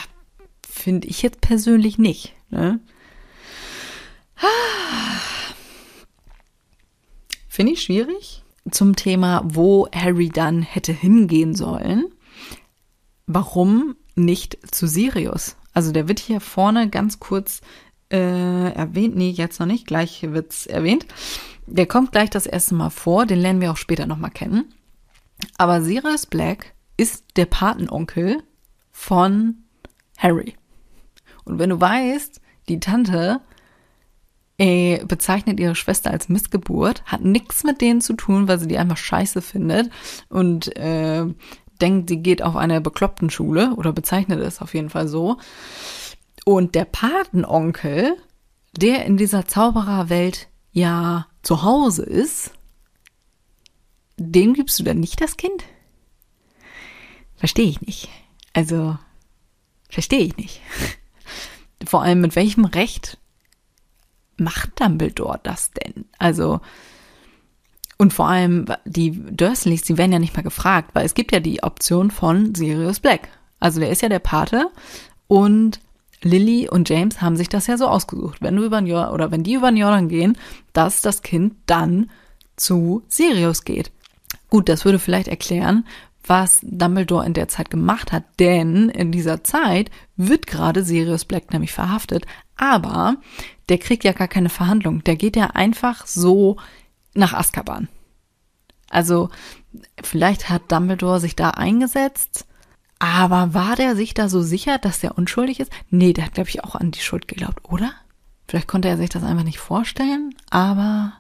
finde 0.63 1.09
ich 1.09 1.23
jetzt 1.23 1.41
persönlich 1.41 1.99
nicht. 1.99 2.37
Ne? 2.51 2.79
Finde 7.55 7.75
ich 7.75 7.83
schwierig. 7.83 8.43
Zum 8.69 8.97
Thema, 8.97 9.43
wo 9.45 9.87
Harry 9.95 10.29
dann 10.29 10.63
hätte 10.63 10.93
hingehen 10.93 11.55
sollen. 11.55 12.07
Warum 13.29 13.95
nicht 14.17 14.59
zu 14.75 14.89
Sirius? 14.89 15.55
Also 15.73 15.93
der 15.93 16.09
wird 16.09 16.19
hier 16.19 16.41
vorne 16.41 16.91
ganz 16.91 17.21
kurz 17.21 17.61
äh, 18.11 18.73
erwähnt. 18.73 19.15
Nee, 19.15 19.31
jetzt 19.31 19.61
noch 19.61 19.69
nicht. 19.69 19.87
Gleich 19.87 20.25
wird's 20.25 20.67
erwähnt. 20.67 21.07
Der 21.69 21.87
kommt 21.87 22.11
gleich 22.11 22.29
das 22.29 22.47
erste 22.47 22.75
Mal 22.75 22.91
vor. 22.91 23.25
Den 23.25 23.39
lernen 23.39 23.61
wir 23.61 23.71
auch 23.71 23.77
später 23.77 24.07
nochmal 24.07 24.33
kennen. 24.33 24.75
Aber 25.57 25.81
Sirius 25.81 26.27
Black 26.27 26.75
ist 26.97 27.25
der 27.37 27.47
Patenonkel 27.47 28.43
von 28.91 29.59
Harry. 30.19 30.57
Und 31.45 31.61
wenn 31.61 31.71
du 31.71 31.81
weißt, 31.81 32.41
die 32.69 32.81
Tante 32.81 33.41
äh, 34.59 35.05
bezeichnet 35.05 35.59
ihre 35.59 35.75
Schwester 35.75 36.11
als 36.11 36.29
Missgeburt, 36.29 37.03
hat 37.07 37.23
nichts 37.23 37.65
mit 37.65 37.81
denen 37.81 38.01
zu 38.01 38.15
tun, 38.15 38.47
weil 38.47 38.61
sie 38.61 38.69
die 38.69 38.79
einfach 38.79 38.97
scheiße 38.97 39.43
findet 39.43 39.91
und 40.29 40.77
äh, 40.77 41.25
denkt, 41.81 42.09
sie 42.09 42.19
geht 42.19 42.43
auf 42.43 42.57
eine 42.57 42.81
bekloppten 42.81 43.31
Schule 43.31 43.75
oder 43.77 43.93
bezeichnet 43.93 44.41
es 44.41 44.61
auf 44.61 44.75
jeden 44.75 44.91
Fall 44.91 45.09
so. 45.09 45.39
Und 46.45 46.75
der 46.75 46.85
Patenonkel, 46.85 48.17
der 48.77 49.07
in 49.07 49.17
dieser 49.17 49.47
Zaubererwelt 49.47 50.49
ja 50.73 51.27
zu 51.43 51.63
Hause 51.63 52.05
ist, 52.05 52.53
dem 54.17 54.55
gibst 54.55 54.79
du 54.79 54.85
dann 54.85 55.01
nicht 55.01 55.21
das 55.21 55.37
Kind? 55.37 55.65
Verstehe 57.37 57.67
ich 57.67 57.81
nicht. 57.81 58.09
Also, 58.53 58.97
verstehe 59.89 60.21
ich 60.21 60.37
nicht. 60.37 60.61
Vor 61.85 62.03
allem, 62.03 62.21
mit 62.21 62.37
welchem 62.37 62.65
Recht 62.65 63.19
macht 64.37 64.81
Dumbledore 64.81 65.41
das 65.43 65.71
denn? 65.73 66.05
Also, 66.19 66.61
und 67.97 68.13
vor 68.13 68.29
allem, 68.29 68.67
die 68.85 69.13
Dursleys, 69.13 69.83
die 69.83 69.99
werden 69.99 70.13
ja 70.13 70.19
nicht 70.19 70.37
mal 70.37 70.43
gefragt, 70.43 70.91
weil 70.95 71.07
es 71.07 71.15
gibt 71.15 71.33
ja 71.33 71.41
die 71.41 71.63
Option 71.63 72.11
von 72.11 72.55
Sirius 72.55 73.01
Black. 73.01 73.29
Also, 73.61 73.81
der 73.81 73.91
ist 73.91 74.03
ja 74.03 74.09
der 74.09 74.19
Pate 74.19 74.71
und 75.29 75.81
Lily 76.23 76.69
und 76.69 76.89
James 76.89 77.21
haben 77.21 77.37
sich 77.37 77.49
das 77.49 77.67
ja 77.67 77.77
so 77.77 77.87
ausgesucht. 77.87 78.39
Wenn 78.41 78.57
du 78.57 78.65
über 78.65 78.81
den 78.81 78.87
Jordan, 78.87 79.13
oder 79.13 79.31
wenn 79.31 79.43
die 79.43 79.55
über 79.55 79.71
den 79.71 79.77
Jordan 79.77 80.09
gehen, 80.09 80.39
dass 80.73 81.03
das 81.03 81.23
Kind 81.23 81.55
dann 81.67 82.11
zu 82.57 83.03
Sirius 83.09 83.65
geht. 83.65 83.93
Gut, 84.49 84.69
das 84.69 84.85
würde 84.85 84.99
vielleicht 84.99 85.29
erklären, 85.29 85.85
was 86.27 86.61
Dumbledore 86.63 87.27
in 87.27 87.35
der 87.35 87.49
Zeit 87.49 87.71
gemacht 87.71 88.13
hat, 88.13 88.25
denn 88.39 88.89
in 88.89 89.13
dieser 89.13 89.45
Zeit 89.45 89.91
wird 90.17 90.47
gerade 90.47 90.83
Sirius 90.83 91.25
Black 91.25 91.53
nämlich 91.53 91.73
verhaftet, 91.73 92.27
aber 92.57 93.17
der 93.69 93.79
kriegt 93.79 94.05
ja 94.05 94.13
gar 94.13 94.29
keine 94.29 94.49
Verhandlung, 94.49 95.03
der 95.05 95.17
geht 95.17 95.37
ja 95.37 95.49
einfach 95.49 96.07
so 96.07 96.57
nach 97.15 97.33
Azkaban. 97.33 97.89
Also 98.91 99.31
vielleicht 100.03 100.51
hat 100.51 100.71
Dumbledore 100.71 101.21
sich 101.21 101.35
da 101.37 101.51
eingesetzt, 101.51 102.47
aber 102.99 103.55
war 103.55 103.77
der 103.77 103.97
sich 103.97 104.15
da 104.15 104.29
so 104.29 104.43
sicher, 104.43 104.79
dass 104.79 105.01
der 105.01 105.19
unschuldig 105.19 105.61
ist? 105.61 105.73
Nee, 105.91 106.13
der 106.13 106.27
hat, 106.27 106.35
glaube 106.35 106.51
ich, 106.51 106.63
auch 106.63 106.75
an 106.75 106.91
die 106.91 107.01
Schuld 107.01 107.29
geglaubt, 107.29 107.61
oder? 107.65 107.93
Vielleicht 108.47 108.69
konnte 108.69 108.89
er 108.89 108.97
sich 108.97 109.11
das 109.11 109.25
einfach 109.25 109.45
nicht 109.45 109.59
vorstellen, 109.59 110.35
aber 110.51 111.15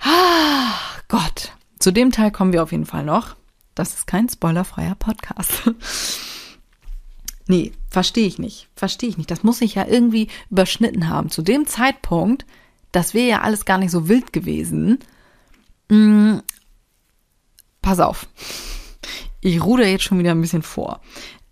ah, 0.00 0.72
Gott. 1.08 1.52
Zu 1.78 1.92
dem 1.92 2.10
Teil 2.10 2.30
kommen 2.30 2.52
wir 2.52 2.62
auf 2.62 2.72
jeden 2.72 2.86
Fall 2.86 3.04
noch. 3.04 3.36
Das 3.74 3.94
ist 3.94 4.06
kein 4.06 4.28
spoilerfreier 4.28 4.94
Podcast. 4.94 5.70
Nee, 7.46 7.72
verstehe 7.88 8.26
ich 8.26 8.38
nicht. 8.38 8.68
Verstehe 8.74 9.08
ich 9.08 9.18
nicht. 9.18 9.30
Das 9.30 9.42
muss 9.42 9.58
sich 9.58 9.74
ja 9.74 9.86
irgendwie 9.86 10.28
überschnitten 10.50 11.08
haben. 11.08 11.30
Zu 11.30 11.42
dem 11.42 11.66
Zeitpunkt, 11.66 12.46
das 12.92 13.14
wäre 13.14 13.28
ja 13.28 13.40
alles 13.42 13.64
gar 13.64 13.78
nicht 13.78 13.90
so 13.90 14.08
wild 14.08 14.32
gewesen. 14.32 14.98
Hm, 15.90 16.42
pass 17.82 18.00
auf. 18.00 18.26
Ich 19.40 19.62
ruder 19.62 19.86
jetzt 19.86 20.04
schon 20.04 20.18
wieder 20.18 20.32
ein 20.32 20.40
bisschen 20.40 20.62
vor. 20.62 21.00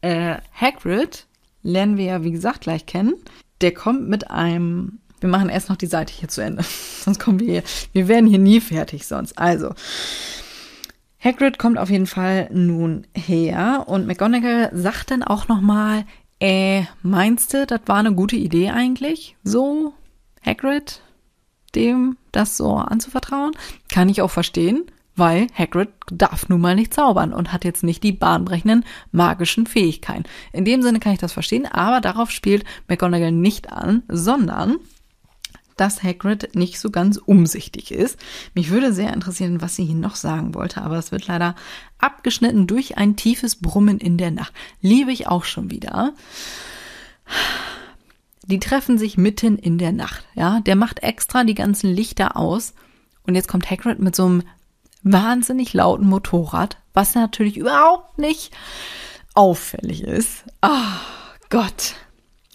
Äh, 0.01 0.39
Hagrid 0.53 1.27
lernen 1.63 1.97
wir 1.97 2.05
ja, 2.05 2.25
wie 2.25 2.33
gesagt, 2.33 2.63
gleich 2.63 2.87
kennen. 2.87 3.15
Der 3.61 3.73
kommt 3.73 4.09
mit 4.09 4.31
einem. 4.31 4.99
Wir 5.21 5.29
machen 5.29 5.49
erst 5.49 5.69
noch 5.69 5.77
die 5.77 5.87
Seite 5.87 6.13
hier 6.13 6.29
zu 6.29 6.43
Ende. 6.43 6.65
sonst 7.01 7.19
kommen 7.21 7.41
wir 7.41 7.47
hier. 7.47 7.63
Wir 7.93 8.09
werden 8.09 8.29
hier 8.29 8.39
nie 8.39 8.61
fertig 8.61 9.07
sonst. 9.07 9.39
Also. 9.39 9.75
Hagrid 11.25 11.59
kommt 11.59 11.79
auf 11.79 11.89
jeden 11.89 12.07
Fall 12.07 12.51
nun 12.53 13.07
her 13.15 13.85
und 13.87 14.07
McGonagall 14.07 14.71
sagt 14.75 15.11
dann 15.11 15.23
auch 15.23 15.49
nochmal, 15.49 16.05
äh, 16.39 16.83
meinst 17.03 17.55
du, 17.55 17.67
das 17.67 17.81
war 17.87 17.97
eine 17.97 18.15
gute 18.15 18.37
Idee 18.37 18.71
eigentlich? 18.71 19.37
So, 19.43 19.95
Hagrid, 20.45 21.01
dem 21.75 22.19
das 22.33 22.59
so 22.59 22.75
anzuvertrauen? 22.75 23.53
Kann 23.89 24.11
ich 24.11 24.21
auch 24.21 24.31
verstehen 24.31 24.85
weil 25.17 25.47
Hagrid 25.57 25.91
darf 26.11 26.49
nun 26.49 26.61
mal 26.61 26.75
nicht 26.75 26.95
zaubern 26.95 27.33
und 27.33 27.53
hat 27.53 27.65
jetzt 27.65 27.85
nicht 27.85 28.03
die 28.03 28.13
bahnbrechenden 28.13 28.85
magischen 29.13 29.67
Fähigkeiten. 29.67 30.25
In 30.53 30.65
dem 30.65 30.83
Sinne 30.83 31.01
kann 31.01 31.13
ich 31.13 31.19
das 31.19 31.33
verstehen, 31.33 31.67
aber 31.67 32.01
darauf 32.01 32.31
spielt 32.31 32.65
McGonagall 32.89 33.33
nicht 33.33 33.73
an, 33.73 34.03
sondern 34.09 34.77
dass 35.77 36.03
Hagrid 36.03 36.55
nicht 36.55 36.79
so 36.79 36.91
ganz 36.91 37.17
umsichtig 37.17 37.91
ist. 37.91 38.19
Mich 38.55 38.71
würde 38.71 38.93
sehr 38.93 39.13
interessieren, 39.13 39.61
was 39.61 39.77
sie 39.77 39.85
hier 39.85 39.95
noch 39.95 40.17
sagen 40.17 40.55
wollte, 40.55 40.83
aber 40.83 40.99
es 40.99 41.13
wird 41.13 41.27
leider 41.27 41.55
abgeschnitten 41.99 42.67
durch 42.67 42.97
ein 42.97 43.17
tiefes 43.17 43.57
Brummen 43.57 43.99
in 43.99 44.17
der 44.17 44.31
Nacht. 44.31 44.53
Liebe 44.81 45.13
ich 45.13 45.27
auch 45.27 45.45
schon 45.45 45.71
wieder. 45.71 46.13
Die 48.47 48.61
treffen 48.61 48.99
sich 48.99 49.17
mitten 49.17 49.59
in 49.59 49.79
der 49.79 49.93
Nacht, 49.93 50.25
ja. 50.35 50.61
Der 50.61 50.77
macht 50.77 51.03
extra 51.03 51.45
die 51.45 51.55
ganzen 51.55 51.91
Lichter 51.91 52.37
aus 52.37 52.75
und 53.27 53.35
jetzt 53.35 53.49
kommt 53.49 53.71
Hagrid 53.71 53.99
mit 53.99 54.15
so 54.15 54.27
einem 54.27 54.43
wahnsinnig 55.03 55.73
lauten 55.73 56.07
Motorrad, 56.07 56.79
was 56.93 57.15
natürlich 57.15 57.57
überhaupt 57.57 58.19
nicht 58.19 58.53
auffällig 59.35 60.03
ist. 60.03 60.45
Ah, 60.61 60.71
oh, 60.71 61.37
Gott. 61.51 61.95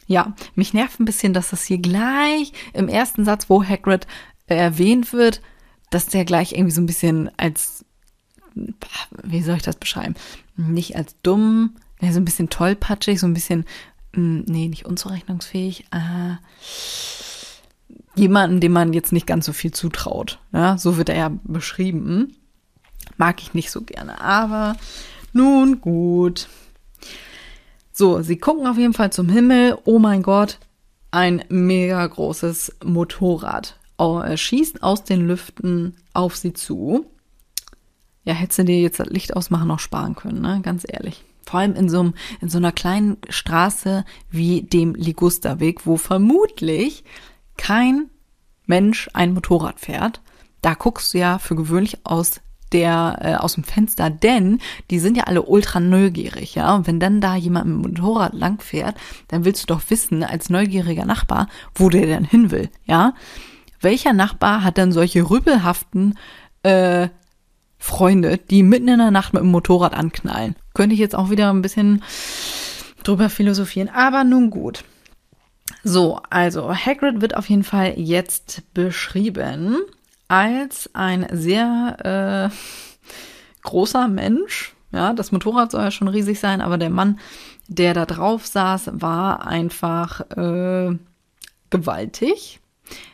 Ja, 0.10 0.34
mich 0.56 0.74
nervt 0.74 1.00
ein 1.00 1.06
bisschen, 1.06 1.34
dass 1.34 1.52
das 1.52 1.66
hier 1.66 1.78
gleich 1.78 2.52
im 2.74 2.88
ersten 2.88 3.26
Satz, 3.26 3.48
wo 3.48 3.64
Hagrid 3.64 4.08
erwähnt 4.48 5.14
wird, 5.14 5.40
dass 5.92 6.08
der 6.08 6.26
gleich 6.26 6.54
irgendwie 6.54 6.72
so 6.72 6.82
ein 6.82 6.88
bisschen 6.88 7.30
als, 7.38 7.86
wie 8.56 9.44
soll 9.44 9.58
ich 9.58 9.62
das 9.62 9.76
beschreiben? 9.76 10.16
Nicht 10.58 10.96
als 10.96 11.16
dumm, 11.22 11.76
so 12.02 12.20
ein 12.20 12.26
bisschen 12.26 12.50
tollpatschig, 12.50 13.20
so 13.20 13.28
ein 13.28 13.36
bisschen, 13.36 13.66
hm, 14.14 14.46
nee, 14.48 14.68
nicht 14.68 14.88
unzurechnungsfähig, 14.88 15.86
äh, 15.92 16.38
jemanden, 18.16 18.62
dem 18.62 18.72
man 18.72 18.94
jetzt 18.94 19.12
nicht 19.12 19.28
ganz 19.28 19.46
so 19.46 19.54
viel 19.54 19.74
zutraut. 19.74 20.40
Ja, 20.52 20.80
so 20.80 20.98
wird 20.98 21.10
er 21.10 21.18
ja 21.18 21.32
beschrieben. 21.44 22.36
Mag 23.18 23.44
ich 23.44 23.54
nicht 23.54 23.70
so 23.70 23.82
gerne, 23.82 24.20
aber 24.22 24.76
nun 25.34 25.82
gut. 25.82 26.50
So, 28.00 28.22
sie 28.22 28.38
gucken 28.38 28.66
auf 28.66 28.78
jeden 28.78 28.94
Fall 28.94 29.12
zum 29.12 29.28
Himmel. 29.28 29.78
Oh 29.84 30.00
mein 30.00 30.24
Gott, 30.24 30.58
ein 31.12 31.44
mega 31.50 32.08
großes 32.08 32.78
Motorrad. 32.86 33.78
schießt 34.36 34.82
aus 34.84 35.04
den 35.04 35.28
Lüften 35.28 35.98
auf 36.14 36.38
sie 36.38 36.54
zu. 36.54 37.08
Ja, 38.24 38.34
hättest 38.36 38.60
du 38.60 38.64
dir 38.64 38.80
jetzt 38.80 39.02
das 39.02 39.10
Licht 39.10 39.36
ausmachen 39.36 39.68
noch 39.68 39.80
sparen 39.82 40.16
können, 40.16 40.40
ne? 40.40 40.62
Ganz 40.64 40.86
ehrlich. 40.88 41.26
Vor 41.46 41.60
allem 41.60 41.76
in 41.76 41.90
so, 41.90 42.00
einem, 42.00 42.14
in 42.40 42.48
so 42.48 42.58
einer 42.58 42.72
kleinen 42.72 43.18
Straße 43.28 44.06
wie 44.32 44.62
dem 44.62 44.96
Ligusterweg, 44.96 45.86
wo 45.86 45.98
vermutlich 45.98 47.04
kein 47.58 48.10
Mensch 48.66 49.10
ein 49.12 49.34
Motorrad 49.34 49.82
fährt. 49.82 50.22
Da 50.62 50.74
guckst 50.74 51.14
du 51.14 51.18
ja 51.18 51.38
für 51.38 51.58
gewöhnlich 51.58 52.06
aus 52.06 52.40
der 52.72 53.20
äh, 53.22 53.36
aus 53.36 53.56
dem 53.56 53.64
Fenster, 53.64 54.10
denn 54.10 54.60
die 54.90 55.00
sind 55.00 55.18
ja 55.18 55.24
alle 55.26 55.44
ultra 55.44 55.80
neugierig, 55.80 56.56
ja. 56.56 56.76
Und 56.76 56.88
wenn 56.88 57.00
dann 57.00 57.22
da 57.22 57.36
jemand 57.36 57.68
mit 57.68 57.76
dem 57.76 57.94
Motorrad 57.94 58.34
langfährt, 58.34 58.96
dann 59.28 59.46
willst 59.46 59.64
du 59.64 59.68
doch 59.68 59.82
wissen, 59.90 60.24
als 60.24 60.50
neugieriger 60.50 61.06
Nachbar, 61.06 61.48
wo 61.76 61.90
der 61.90 62.06
denn 62.06 62.26
hin 62.26 62.52
will, 62.52 62.70
ja. 62.86 63.14
Welcher 63.82 64.14
Nachbar 64.14 64.64
hat 64.64 64.78
dann 64.78 64.92
solche 64.92 65.30
rübelhaften 65.30 66.18
äh, 66.64 67.08
Freunde, 67.78 68.38
die 68.38 68.62
mitten 68.62 68.90
in 68.90 69.00
der 69.00 69.12
Nacht 69.12 69.34
mit 69.34 69.42
dem 69.42 69.52
Motorrad 69.52 69.94
anknallen? 69.94 70.56
Könnte 70.74 70.94
ich 70.94 71.00
jetzt 71.00 71.16
auch 71.16 71.30
wieder 71.30 71.50
ein 71.52 71.62
bisschen 71.62 72.04
drüber 73.04 73.30
philosophieren, 73.30 73.90
aber 73.90 74.24
nun 74.24 74.50
gut. 74.50 74.84
So, 75.84 76.20
also 76.30 76.74
Hagrid 76.74 77.22
wird 77.22 77.38
auf 77.38 77.50
jeden 77.50 77.64
Fall 77.64 77.94
jetzt 77.98 78.64
beschrieben 78.74 79.78
als 80.30 80.90
ein 80.94 81.28
sehr 81.32 82.52
äh, 82.52 82.56
großer 83.64 84.08
Mensch. 84.08 84.74
Ja, 84.92 85.14
das 85.14 85.32
Motorrad 85.32 85.72
soll 85.72 85.84
ja 85.84 85.92
schon 85.92 86.08
riesig 86.08 86.40
sein, 86.40 86.62
aber 86.62 86.78
der 86.78 86.90
Mann, 86.90 87.20
der 87.68 87.94
da 87.94 88.06
drauf 88.06 88.48
saß, 88.48 88.92
war 88.94 89.46
einfach 89.46 90.22
äh, 90.32 90.98
gewaltig. 91.70 92.60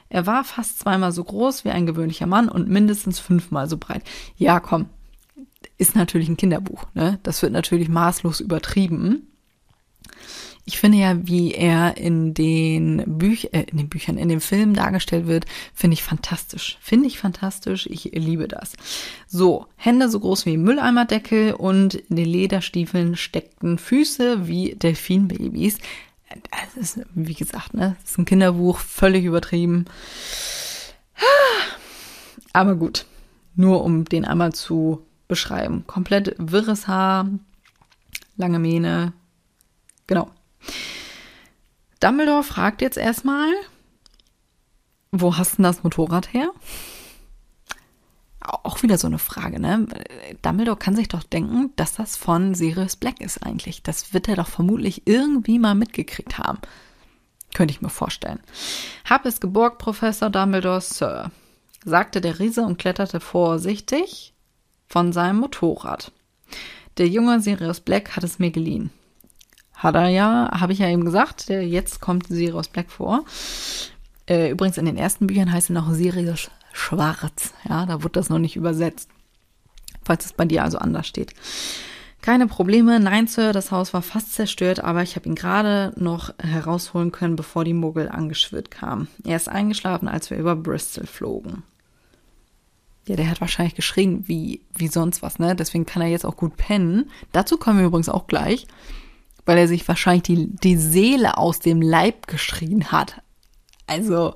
Er 0.10 0.26
war 0.26 0.44
fast 0.44 0.80
zweimal 0.80 1.12
so 1.12 1.24
groß 1.24 1.66
wie 1.66 1.72
ein 1.72 1.86
gewöhnlicher 1.86 2.28
Mann 2.28 2.48
und 2.48 2.70
mindestens 2.70 3.20
fünfmal 3.20 3.68
so 3.68 3.78
breit. 3.78 4.04
Ja, 4.38 4.60
komm, 4.60 4.90
ist 5.78 5.96
natürlich 5.96 6.30
ein 6.30 6.38
Kinderbuch. 6.38 6.86
Ne? 6.94 7.20
Das 7.24 7.42
wird 7.42 7.52
natürlich 7.52 7.90
maßlos 7.90 8.40
übertrieben. 8.40 9.28
Ich 10.68 10.80
finde 10.80 10.98
ja, 10.98 11.16
wie 11.28 11.54
er 11.54 11.96
in 11.96 12.34
den, 12.34 13.04
Büch 13.06 13.50
äh, 13.52 13.66
in 13.70 13.78
den 13.78 13.88
Büchern, 13.88 14.18
in 14.18 14.30
den 14.30 14.42
Filmen 14.42 14.74
dargestellt 14.74 15.28
wird, 15.28 15.46
finde 15.76 15.94
ich 15.94 16.02
fantastisch. 16.02 16.80
Finde 16.82 17.08
ich 17.08 17.20
fantastisch. 17.20 17.86
Ich 17.86 18.06
liebe 18.06 18.48
das. 18.48 18.74
So, 19.28 19.68
Hände 19.76 20.10
so 20.10 20.20
groß 20.20 20.48
wie 20.48 20.58
Mülleimerdeckel 20.58 21.54
und 21.54 21.94
in 21.94 22.16
den 22.16 22.26
Lederstiefeln 22.26 23.16
steckten 23.16 23.78
Füße 23.78 24.48
wie 24.48 24.74
Delfinbabys. 24.74 25.78
Das 26.50 26.76
ist, 26.76 27.06
wie 27.14 27.36
gesagt, 27.36 27.76
ne, 27.76 27.96
das 28.02 28.12
ist 28.12 28.18
ein 28.18 28.26
Kinderbuch, 28.26 28.80
völlig 28.80 29.24
übertrieben. 29.24 29.86
Aber 32.54 32.76
gut, 32.76 33.06
nur 33.56 33.84
um 33.84 34.06
den 34.06 34.26
einmal 34.26 34.54
zu 34.54 35.06
beschreiben. 35.28 35.86
Komplett 35.86 36.36
wirres 36.40 36.88
Haar, 36.88 37.30
lange 38.36 38.60
Mähne. 38.60 39.14
Genau. 40.08 40.32
Dumbledore 42.00 42.44
fragt 42.44 42.82
jetzt 42.82 42.98
erstmal, 42.98 43.52
wo 45.12 45.38
hast 45.38 45.58
du 45.58 45.64
das 45.64 45.84
Motorrad 45.84 46.34
her? 46.34 46.50
Auch 48.42 48.84
wieder 48.84 48.98
so 48.98 49.08
eine 49.08 49.18
Frage, 49.18 49.60
ne? 49.60 49.88
Dumbledore 50.42 50.78
kann 50.78 50.96
sich 50.96 51.08
doch 51.08 51.24
denken, 51.24 51.72
dass 51.78 51.96
das 51.96 52.16
von 52.16 52.54
Sirius 52.54 52.96
Black 52.96 53.22
ist 53.22 53.44
eigentlich. 53.44 53.82
Das 53.82 54.14
wird 54.14 54.28
er 54.28 54.36
doch 54.36 54.48
vermutlich 54.48 55.04
irgendwie 55.06 55.58
mal 55.58 55.74
mitgekriegt 55.74 56.38
haben. 56.38 56.60
Könnte 57.56 57.74
ich 57.74 57.82
mir 57.82 57.90
vorstellen. 57.90 58.40
Hab 59.10 59.26
es 59.26 59.40
geborgt, 59.40 59.80
Professor 59.80 60.30
Dumbledore, 60.30 60.82
Sir, 60.82 61.32
sagte 61.86 62.22
der 62.22 62.40
Riese 62.40 62.62
und 62.62 62.78
kletterte 62.78 63.20
vorsichtig 63.20 64.34
von 64.88 65.14
seinem 65.14 65.40
Motorrad. 65.40 66.12
Der 66.98 67.08
junge 67.08 67.40
Sirius 67.40 67.80
Black 67.80 68.16
hat 68.16 68.24
es 68.24 68.40
mir 68.40 68.52
geliehen. 68.52 68.92
Hat 69.76 69.96
er 69.96 70.08
ja, 70.08 70.50
habe 70.60 70.74
ich 70.74 70.80
ja 70.80 70.90
eben 70.90 71.06
gesagt, 71.06 71.50
der, 71.50 71.68
jetzt 71.68 72.02
kommt 72.02 72.28
Sirius 72.28 72.70
Black 72.70 72.90
vor. 72.90 73.26
Äh, 74.28 74.52
übrigens 74.52 74.78
in 74.78 74.86
den 74.86 74.98
ersten 74.98 75.28
Büchern 75.28 75.52
heißt 75.52 75.70
er 75.70 75.74
noch 75.74 75.92
Sirius 75.94 76.50
Schwarz. 76.72 77.54
Ja, 77.68 77.86
da 77.86 78.04
wird 78.04 78.16
das 78.16 78.30
noch 78.30 78.40
nicht 78.40 78.56
übersetzt. 78.56 79.10
Falls 80.04 80.26
es 80.26 80.34
bei 80.34 80.46
dir 80.46 80.64
also 80.64 80.78
anders 80.78 81.08
steht. 81.08 81.34
Keine 82.22 82.48
Probleme. 82.48 83.00
Nein, 83.00 83.28
Sir, 83.28 83.54
das 83.54 83.72
Haus 83.72 83.94
war 83.94 84.02
fast 84.02 84.34
zerstört, 84.34 84.84
aber 84.84 85.04
ich 85.04 85.16
habe 85.16 85.30
ihn 85.30 85.36
gerade 85.36 85.94
noch 85.96 86.34
herausholen 86.40 87.12
können, 87.12 87.36
bevor 87.36 87.64
die 87.64 87.74
Muggel 87.74 88.10
angeschwirrt 88.10 88.72
kamen. 88.72 89.08
Er 89.24 89.36
ist 89.36 89.48
eingeschlafen, 89.48 90.08
als 90.08 90.32
wir 90.32 90.38
über 90.38 90.56
Bristol 90.56 91.06
flogen. 91.06 91.64
Ja, 93.08 93.16
der 93.16 93.30
hat 93.30 93.42
wahrscheinlich 93.42 93.76
geschrien 93.76 94.28
wie, 94.28 94.62
wie 94.74 94.88
sonst 94.88 95.22
was, 95.22 95.38
ne? 95.38 95.56
Deswegen 95.56 95.86
kann 95.86 96.02
er 96.02 96.08
jetzt 96.08 96.26
auch 96.26 96.36
gut 96.36 96.58
pennen. 96.58 97.12
Dazu 97.32 97.58
kommen 97.58 97.78
wir 97.78 97.86
übrigens 97.86 98.10
auch 98.10 98.26
gleich 98.26 98.66
weil 99.46 99.58
er 99.58 99.68
sich 99.68 99.88
wahrscheinlich 99.88 100.24
die, 100.24 100.56
die 100.56 100.78
Seele 100.78 101.38
aus 101.38 101.60
dem 101.60 101.82
Leib 101.82 102.28
geschrien 102.28 102.92
hat. 102.92 103.22
Also, 103.88 104.36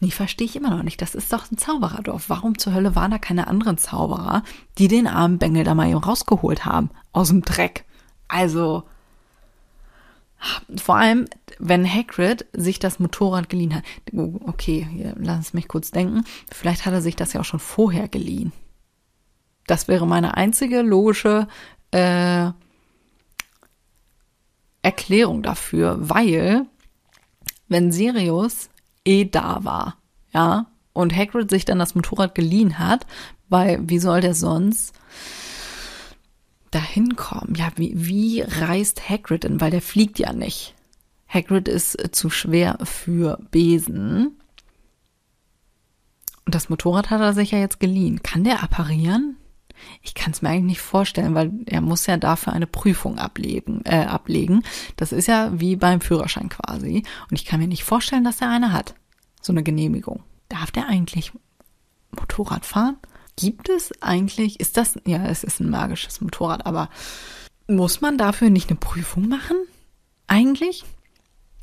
nee, 0.00 0.10
verstehe 0.10 0.46
ich 0.46 0.56
immer 0.56 0.70
noch 0.70 0.82
nicht. 0.82 1.00
Das 1.00 1.14
ist 1.14 1.32
doch 1.32 1.50
ein 1.50 1.58
Zaubererdorf. 1.58 2.28
Warum 2.28 2.58
zur 2.58 2.74
Hölle 2.74 2.96
waren 2.96 3.10
da 3.10 3.18
keine 3.18 3.46
anderen 3.46 3.78
Zauberer, 3.78 4.42
die 4.78 4.88
den 4.88 5.06
armen 5.06 5.38
Bengel 5.38 5.64
da 5.64 5.74
mal 5.74 5.92
rausgeholt 5.92 6.64
haben? 6.64 6.90
Aus 7.12 7.28
dem 7.28 7.42
Dreck. 7.42 7.84
Also, 8.28 8.82
vor 10.76 10.96
allem, 10.96 11.26
wenn 11.58 11.90
Hagrid 11.90 12.46
sich 12.52 12.78
das 12.78 12.98
Motorrad 12.98 13.48
geliehen 13.48 13.74
hat. 13.74 13.84
Okay, 14.12 15.14
lass 15.16 15.54
mich 15.54 15.68
kurz 15.68 15.90
denken. 15.90 16.24
Vielleicht 16.52 16.84
hat 16.86 16.92
er 16.92 17.02
sich 17.02 17.16
das 17.16 17.32
ja 17.32 17.40
auch 17.40 17.44
schon 17.44 17.60
vorher 17.60 18.08
geliehen. 18.08 18.52
Das 19.66 19.88
wäre 19.88 20.06
meine 20.06 20.36
einzige 20.36 20.82
logische 20.82 21.48
äh, 21.90 22.50
Erklärung 24.86 25.42
dafür, 25.42 25.96
weil 25.98 26.64
wenn 27.66 27.90
Sirius 27.90 28.70
eh 29.04 29.24
da 29.24 29.64
war, 29.64 29.96
ja, 30.32 30.66
und 30.92 31.14
Hagrid 31.14 31.50
sich 31.50 31.64
dann 31.64 31.80
das 31.80 31.96
Motorrad 31.96 32.36
geliehen 32.36 32.78
hat, 32.78 33.04
weil 33.48 33.80
wie 33.88 33.98
soll 33.98 34.20
der 34.20 34.34
sonst 34.34 34.94
dahin 36.70 37.16
kommen? 37.16 37.56
Ja, 37.56 37.70
wie, 37.74 37.92
wie 37.96 38.42
reist 38.42 39.10
Hagrid 39.10 39.42
denn? 39.42 39.60
Weil 39.60 39.72
der 39.72 39.82
fliegt 39.82 40.20
ja 40.20 40.32
nicht. 40.32 40.76
Hagrid 41.26 41.66
ist 41.66 42.14
zu 42.14 42.30
schwer 42.30 42.78
für 42.84 43.40
Besen. 43.50 44.38
Und 46.44 46.54
das 46.54 46.68
Motorrad 46.68 47.10
hat 47.10 47.20
er 47.20 47.34
sich 47.34 47.50
ja 47.50 47.58
jetzt 47.58 47.80
geliehen. 47.80 48.22
Kann 48.22 48.44
der 48.44 48.62
apparieren? 48.62 49.36
Ich 50.02 50.14
kann 50.14 50.32
es 50.32 50.42
mir 50.42 50.50
eigentlich 50.50 50.64
nicht 50.64 50.80
vorstellen, 50.80 51.34
weil 51.34 51.52
er 51.66 51.80
muss 51.80 52.06
ja 52.06 52.16
dafür 52.16 52.52
eine 52.52 52.66
Prüfung 52.66 53.18
ablegen, 53.18 53.82
äh, 53.84 54.04
ablegen. 54.04 54.62
Das 54.96 55.12
ist 55.12 55.26
ja 55.26 55.50
wie 55.58 55.76
beim 55.76 56.00
Führerschein 56.00 56.48
quasi. 56.48 57.02
Und 57.30 57.36
ich 57.36 57.44
kann 57.44 57.60
mir 57.60 57.68
nicht 57.68 57.84
vorstellen, 57.84 58.24
dass 58.24 58.40
er 58.40 58.50
eine 58.50 58.72
hat. 58.72 58.94
So 59.40 59.52
eine 59.52 59.62
Genehmigung. 59.62 60.22
Darf 60.48 60.70
der 60.70 60.88
eigentlich 60.88 61.32
Motorrad 62.12 62.64
fahren? 62.64 62.96
Gibt 63.36 63.68
es 63.68 63.92
eigentlich, 64.00 64.60
ist 64.60 64.76
das, 64.76 64.98
ja, 65.04 65.26
es 65.26 65.44
ist 65.44 65.60
ein 65.60 65.68
magisches 65.68 66.20
Motorrad, 66.20 66.64
aber 66.64 66.88
muss 67.68 68.00
man 68.00 68.16
dafür 68.16 68.48
nicht 68.50 68.70
eine 68.70 68.78
Prüfung 68.78 69.28
machen? 69.28 69.56
Eigentlich? 70.26 70.84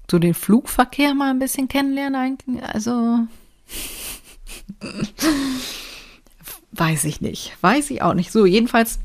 So 0.09 0.19
den 0.19 0.33
Flugverkehr 0.33 1.15
mal 1.15 1.31
ein 1.31 1.39
bisschen 1.39 1.67
kennenlernen 1.67 2.15
eigentlich? 2.15 2.63
Also. 2.63 3.27
Weiß 6.75 7.03
ich 7.05 7.21
nicht. 7.21 7.55
Weiß 7.61 7.91
ich 7.91 8.01
auch 8.01 8.15
nicht. 8.15 8.31
So, 8.31 8.45
jedenfalls, 8.45 8.99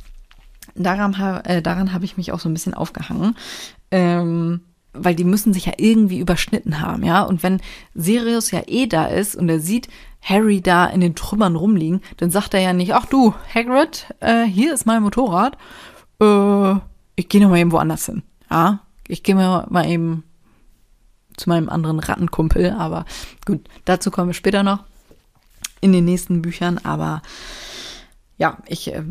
daran, 0.74 1.14
äh, 1.44 1.60
daran 1.62 1.92
habe 1.92 2.04
ich 2.04 2.16
mich 2.16 2.32
auch 2.32 2.40
so 2.40 2.48
ein 2.48 2.54
bisschen 2.54 2.74
aufgehangen. 2.74 3.36
Ähm, 3.90 4.60
weil 4.94 5.14
die 5.14 5.24
müssen 5.24 5.52
sich 5.52 5.66
ja 5.66 5.74
irgendwie 5.76 6.18
überschnitten 6.18 6.80
haben, 6.80 7.04
ja. 7.04 7.22
Und 7.22 7.42
wenn 7.42 7.60
Sirius 7.94 8.50
ja 8.50 8.62
eh 8.66 8.86
da 8.86 9.06
ist 9.06 9.36
und 9.36 9.48
er 9.48 9.60
sieht 9.60 9.88
Harry 10.22 10.60
da 10.60 10.86
in 10.86 11.00
den 11.00 11.14
Trümmern 11.14 11.56
rumliegen, 11.56 12.00
dann 12.16 12.30
sagt 12.30 12.54
er 12.54 12.60
ja 12.60 12.72
nicht, 12.72 12.94
ach 12.94 13.06
du, 13.06 13.34
Hagrid, 13.54 14.06
äh, 14.20 14.44
hier 14.44 14.74
ist 14.74 14.86
mein 14.86 15.02
Motorrad. 15.02 15.56
Äh, 16.20 16.74
ich 17.16 17.28
gehe 17.28 17.40
noch 17.40 17.50
mal 17.50 17.58
eben 17.58 17.72
woanders 17.72 18.06
hin. 18.06 18.22
Ja, 18.50 18.80
ich 19.06 19.22
gehe 19.22 19.34
mal, 19.34 19.66
mal 19.68 19.86
eben 19.86 20.24
zu 21.36 21.48
meinem 21.48 21.68
anderen 21.68 22.00
Rattenkumpel. 22.00 22.70
Aber 22.72 23.04
gut, 23.44 23.68
dazu 23.84 24.10
kommen 24.10 24.28
wir 24.28 24.34
später 24.34 24.62
noch 24.62 24.84
in 25.80 25.92
den 25.92 26.04
nächsten 26.04 26.42
Büchern, 26.42 26.78
aber 26.78 27.22
ja, 28.38 28.58
ich 28.66 28.94
äh, 28.94 29.02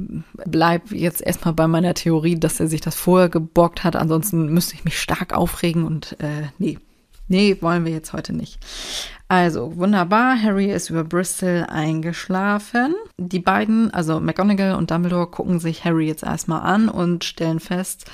bleib 0.46 0.92
jetzt 0.92 1.22
erstmal 1.22 1.54
bei 1.54 1.68
meiner 1.68 1.94
Theorie, 1.94 2.40
dass 2.40 2.60
er 2.60 2.68
sich 2.68 2.82
das 2.82 2.96
vorher 2.96 3.30
geborgt 3.30 3.84
hat. 3.84 3.98
Ansonsten 3.98 4.48
müsste 4.54 4.76
ich 4.76 4.86
mich 4.86 5.00
stark 5.00 5.34
aufregen 5.34 5.84
und 5.86 6.16
äh, 6.22 6.48
nee, 6.58 6.80
nee, 7.28 7.58
wollen 7.62 7.84
wir 7.84 7.92
jetzt 7.92 8.14
heute 8.14 8.34
nicht. 8.34 8.60
Also, 9.28 9.76
wunderbar. 9.76 10.42
Harry 10.42 10.72
ist 10.72 10.90
über 10.90 11.04
Bristol 11.04 11.66
eingeschlafen. 11.68 12.96
Die 13.18 13.40
beiden, 13.40 13.94
also 13.94 14.22
McGonagall 14.22 14.76
und 14.76 14.92
Dumbledore, 14.92 15.28
gucken 15.28 15.60
sich 15.60 15.84
Harry 15.84 16.08
jetzt 16.08 16.24
erstmal 16.24 16.62
an 16.62 16.88
und 16.88 17.26
stellen 17.26 17.60
fest, 17.60 18.06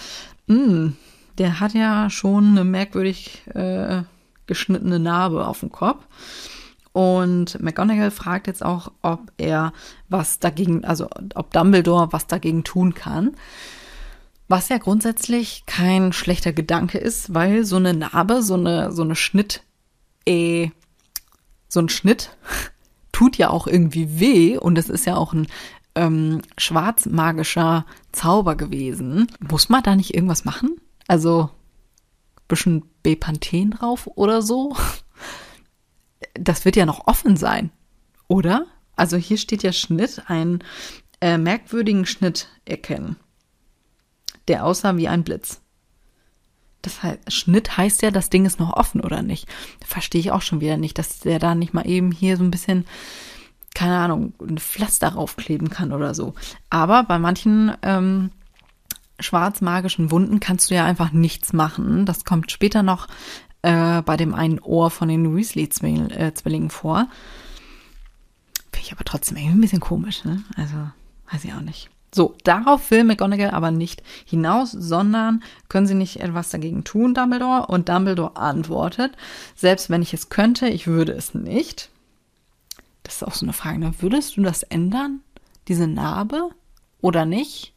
mh, 0.48 0.56
hm, 0.56 0.98
der 1.38 1.60
hat 1.60 1.76
ja 1.76 2.10
schon 2.10 2.50
eine 2.50 2.63
merkwürdig 2.63 3.44
äh, 3.54 4.02
geschnittene 4.48 4.98
Narbe 4.98 5.46
auf 5.46 5.60
dem 5.60 5.72
Kopf. 5.72 6.04
Und 6.93 7.62
McGonagall 7.62 8.12
fragt 8.12 8.47
jetzt 8.47 8.63
auch, 8.63 8.91
ob 9.01 9.32
er 9.38 9.73
was 10.10 10.39
dagegen, 10.39 10.86
also 10.86 11.10
ob 11.34 11.51
Dumbledore 11.51 12.13
was 12.13 12.27
dagegen 12.27 12.63
tun 12.63 12.93
kann. 12.93 13.36
Was 14.47 14.69
ja 14.69 14.77
grundsätzlich 14.77 15.65
kein 15.65 16.13
schlechter 16.13 16.53
Gedanke 16.53 16.99
ist, 16.99 17.34
weil 17.34 17.65
so 17.65 17.77
eine 17.77 17.95
Narbe, 17.95 18.43
so 18.43 18.53
eine, 18.53 18.91
so 18.91 19.01
eine 19.01 19.15
Schnitt, 19.15 19.63
äh, 20.25 20.69
so 21.67 21.79
ein 21.79 21.89
Schnitt 21.89 22.38
tut 23.12 23.38
ja 23.38 23.49
auch 23.49 23.65
irgendwie 23.65 24.19
weh 24.19 24.58
und 24.58 24.77
es 24.77 24.89
ist 24.89 25.06
ja 25.06 25.15
auch 25.15 25.34
ein 25.34 25.47
ähm, 25.95 26.41
schwarzmagischer 26.58 27.86
Zauber 28.12 28.56
gewesen. 28.56 29.27
Muss 29.39 29.69
man 29.69 29.82
da 29.82 29.95
nicht 29.95 30.13
irgendwas 30.13 30.45
machen? 30.45 30.77
Also 31.08 31.49
bisschen 32.47 32.84
Bepanthen 33.01 33.71
drauf 33.71 34.08
oder 34.15 34.41
so? 34.41 34.75
Das 36.33 36.65
wird 36.65 36.75
ja 36.75 36.86
noch 36.86 37.07
offen 37.07 37.38
sein, 37.38 37.71
oder? 38.27 38.65
Also 38.95 39.17
hier 39.17 39.38
steht 39.38 39.63
ja 39.63 39.71
Schnitt, 39.71 40.23
einen 40.27 40.63
äh, 41.21 41.38
merkwürdigen 41.38 42.05
Schnitt 42.05 42.47
erkennen, 42.65 43.15
der 44.47 44.65
aussah 44.65 44.97
wie 44.97 45.07
ein 45.07 45.23
Blitz. 45.23 45.62
Das 46.81 47.01
heißt, 47.01 47.31
Schnitt 47.31 47.77
heißt 47.77 48.01
ja, 48.01 48.12
das 48.12 48.29
Ding 48.29 48.45
ist 48.45 48.59
noch 48.59 48.75
offen 48.75 49.01
oder 49.01 49.21
nicht. 49.21 49.47
Verstehe 49.86 50.19
ich 50.19 50.31
auch 50.31 50.41
schon 50.41 50.59
wieder 50.62 50.77
nicht, 50.77 50.99
dass 50.99 51.19
der 51.19 51.39
da 51.39 51.55
nicht 51.55 51.73
mal 51.73 51.88
eben 51.88 52.12
hier 52.12 52.38
so 52.38 52.43
ein 52.43 52.51
bisschen 52.51 52.86
keine 53.73 53.97
Ahnung, 53.97 54.33
ein 54.39 54.57
Pflaster 54.57 55.09
raufkleben 55.09 55.69
kann 55.69 55.91
oder 55.91 56.13
so. 56.13 56.33
Aber 56.69 57.03
bei 57.03 57.19
manchen 57.19 57.75
ähm, 57.81 58.31
schwarzmagischen 59.19 60.12
Wunden 60.12 60.39
kannst 60.39 60.69
du 60.69 60.75
ja 60.75 60.86
einfach 60.86 61.12
nichts 61.12 61.53
machen. 61.53 62.05
Das 62.05 62.25
kommt 62.25 62.51
später 62.51 62.83
noch 62.83 63.07
äh, 63.63 64.02
bei 64.04 64.17
dem 64.17 64.36
einen 64.36 64.60
Ohr 64.60 64.91
von 64.91 65.08
den 65.08 65.36
Weasley-Zwillingen 65.36 66.12
äh, 66.12 66.69
vor. 66.69 67.08
Finde 68.71 68.86
ich 68.86 68.91
aber 68.91 69.04
trotzdem 69.04 69.38
irgendwie 69.38 69.58
ein 69.58 69.62
bisschen 69.62 69.80
komisch, 69.80 70.23
ne? 70.26 70.43
Also, 70.56 70.76
weiß 71.32 71.43
ich 71.45 71.54
auch 71.54 71.62
nicht. 71.62 71.89
So, 72.13 72.36
darauf 72.43 72.91
will 72.91 73.04
McGonagall 73.04 73.52
aber 73.52 73.71
nicht 73.71 74.04
hinaus, 74.26 74.71
sondern 74.71 75.41
können 75.67 75.88
sie 75.88 75.95
nicht 75.95 76.19
etwas 76.19 76.52
dagegen 76.52 76.84
tun, 76.84 77.15
Dumbledore? 77.15 77.65
Und 77.67 77.89
Dumbledore 77.89 78.36
antwortet, 78.36 79.13
selbst 79.56 79.89
wenn 79.89 80.04
ich 80.04 80.13
es 80.13 80.30
könnte, 80.30 80.67
ich 80.67 80.86
würde 80.86 81.13
es 81.13 81.34
nicht. 81.34 81.89
Das 83.02 83.15
ist 83.15 83.23
auch 83.23 83.34
so 83.34 83.45
eine 83.45 83.54
Frage. 83.54 83.80
Ne? 83.80 83.93
Würdest 83.99 84.38
du 84.38 84.43
das 84.43 84.62
ändern? 84.63 85.21
Diese 85.67 85.88
Narbe? 85.88 86.49
Oder 87.02 87.26
nicht? 87.26 87.73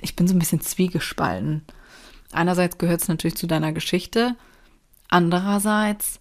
Ich 0.00 0.16
bin 0.16 0.26
so 0.26 0.34
ein 0.34 0.40
bisschen 0.40 0.60
zwiegespalten. 0.60 1.62
Einerseits 2.32 2.78
gehört 2.78 3.02
es 3.02 3.08
natürlich 3.08 3.36
zu 3.36 3.46
deiner 3.46 3.72
Geschichte. 3.72 4.36
Andererseits 5.08 6.20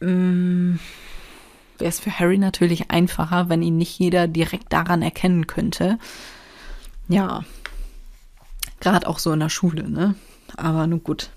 mm, 0.00 0.76
wäre 1.78 1.88
es 1.88 2.00
für 2.00 2.16
Harry 2.18 2.38
natürlich 2.38 2.90
einfacher, 2.90 3.48
wenn 3.48 3.62
ihn 3.62 3.76
nicht 3.76 3.98
jeder 3.98 4.28
direkt 4.28 4.72
daran 4.72 5.02
erkennen 5.02 5.46
könnte. 5.46 5.98
Ja, 7.08 7.44
gerade 8.80 9.06
auch 9.06 9.18
so 9.18 9.32
in 9.32 9.40
der 9.40 9.48
Schule, 9.48 9.88
ne? 9.88 10.14
Aber 10.56 10.86
nun 10.86 11.02
gut. 11.02 11.30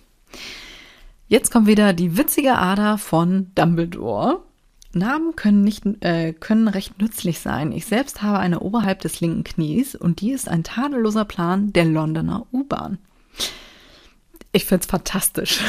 Jetzt 1.28 1.52
kommt 1.52 1.68
wieder 1.68 1.94
die 1.94 2.18
witzige 2.18 2.58
Ader 2.58 2.98
von 2.98 3.52
Dumbledore. 3.56 4.44
Namen 4.95 5.36
können, 5.36 5.63
nicht, 5.63 5.84
äh, 6.01 6.34
können 6.34 6.67
recht 6.67 6.99
nützlich 6.99 7.39
sein. 7.39 7.71
Ich 7.71 7.86
selbst 7.86 8.21
habe 8.21 8.39
eine 8.39 8.60
oberhalb 8.60 8.99
des 8.99 9.19
linken 9.19 9.43
Knies 9.43 9.95
und 9.95 10.21
die 10.21 10.32
ist 10.32 10.49
ein 10.49 10.63
tadelloser 10.63 11.25
Plan 11.25 11.73
der 11.73 11.86
Londoner 11.86 12.45
U-Bahn. 12.51 12.97
Ich 14.51 14.65
finde 14.65 14.82
es 14.82 14.88
fantastisch. 14.88 15.62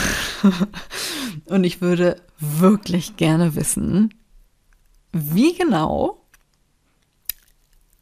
und 1.45 1.65
ich 1.65 1.81
würde 1.81 2.21
wirklich 2.39 3.17
gerne 3.17 3.55
wissen, 3.55 4.13
wie 5.13 5.55
genau 5.55 6.25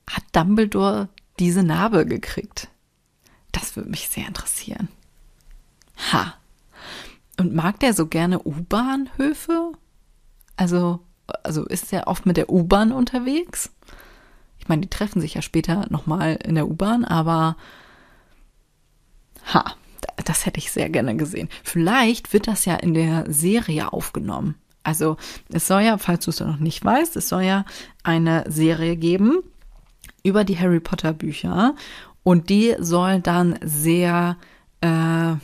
hat 0.09 0.25
Dumbledore 0.33 1.09
diese 1.39 1.63
Narbe 1.63 2.07
gekriegt? 2.07 2.69
Das 3.53 3.77
würde 3.77 3.91
mich 3.91 4.09
sehr 4.09 4.27
interessieren. 4.27 4.89
Ha. 6.13 6.35
Und 7.39 7.55
mag 7.55 7.81
der 7.81 7.95
so 7.95 8.07
gerne 8.07 8.41
U-Bahnhöfe? 8.43 9.73
Also 10.57 11.01
also 11.43 11.65
ist 11.65 11.93
er 11.93 12.07
oft 12.07 12.27
mit 12.27 12.37
der 12.37 12.51
U-Bahn 12.51 12.93
unterwegs. 12.93 13.71
Ich 14.59 14.69
meine, 14.69 14.83
die 14.83 14.91
treffen 14.91 15.21
sich 15.21 15.35
ja 15.35 15.43
später 15.43 15.87
nochmal 15.91 16.39
in 16.45 16.55
der 16.55 16.69
U-Bahn, 16.69 17.05
aber 17.05 17.57
ha, 19.53 19.75
das 20.25 20.47
hätte 20.47 20.59
ich 20.59 20.71
sehr 20.71 20.91
gerne 20.91 21.17
gesehen. 21.17 21.49
Vielleicht 21.65 22.33
wird 22.33 22.47
das 22.47 22.65
ja 22.65 22.75
in 22.75 22.95
der 22.95 23.25
Serie 23.33 23.93
aufgenommen. 23.93 24.57
Also 24.83 25.17
es 25.51 25.67
soll 25.67 25.83
ja, 25.83 25.99
falls 25.99 26.25
du 26.25 26.31
es 26.31 26.41
noch 26.41 26.59
nicht 26.59 26.85
weißt, 26.85 27.17
es 27.17 27.29
soll 27.29 27.43
ja 27.43 27.65
eine 28.03 28.45
Serie 28.49 28.97
geben 28.97 29.39
über 30.23 30.45
die 30.45 30.59
Harry 30.59 30.81
Potter 30.81 31.13
Bücher 31.13 31.75
und 32.23 32.49
die 32.49 32.75
soll 32.79 33.21
dann 33.21 33.59
sehr 33.63 34.37
äh, 34.81 35.35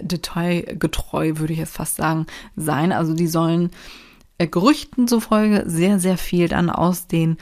detailgetreu, 0.00 1.32
würde 1.36 1.52
ich 1.52 1.58
jetzt 1.58 1.74
fast 1.74 1.96
sagen, 1.96 2.26
sein. 2.56 2.92
Also 2.92 3.14
die 3.14 3.26
sollen 3.26 3.70
Gerüchten 4.46 5.08
zufolge 5.08 5.64
sehr, 5.66 5.98
sehr 5.98 6.16
viel 6.16 6.48
dann 6.48 6.70
aus 6.70 7.08
den 7.08 7.36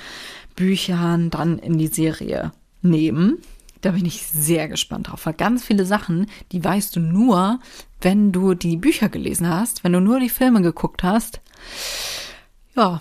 Büchern 0.55 1.31
dann 1.31 1.59
in 1.59 1.77
die 1.77 1.89
Serie 1.89 2.53
nehmen. 2.81 3.39
Da 3.83 3.93
bin 3.93 4.07
ich 4.07 4.27
sehr 4.27 4.69
gespannt 4.69 5.09
drauf, 5.09 5.27
weil 5.27 5.35
ganz 5.35 5.65
viele 5.65 5.85
Sachen, 5.85 6.27
die 6.53 6.65
weißt 6.65 6.97
du 6.97 7.01
nur, 7.01 7.61
wenn 8.01 8.33
du 8.33 8.55
die 8.55 8.77
Bücher 8.77 9.09
gelesen 9.09 9.49
hast, 9.49 9.85
wenn 9.85 9.93
du 9.93 10.01
nur 10.01 10.19
die 10.19 10.31
Filme 10.31 10.63
geguckt 10.63 11.03
hast. 11.03 11.41
Ja, 12.75 13.01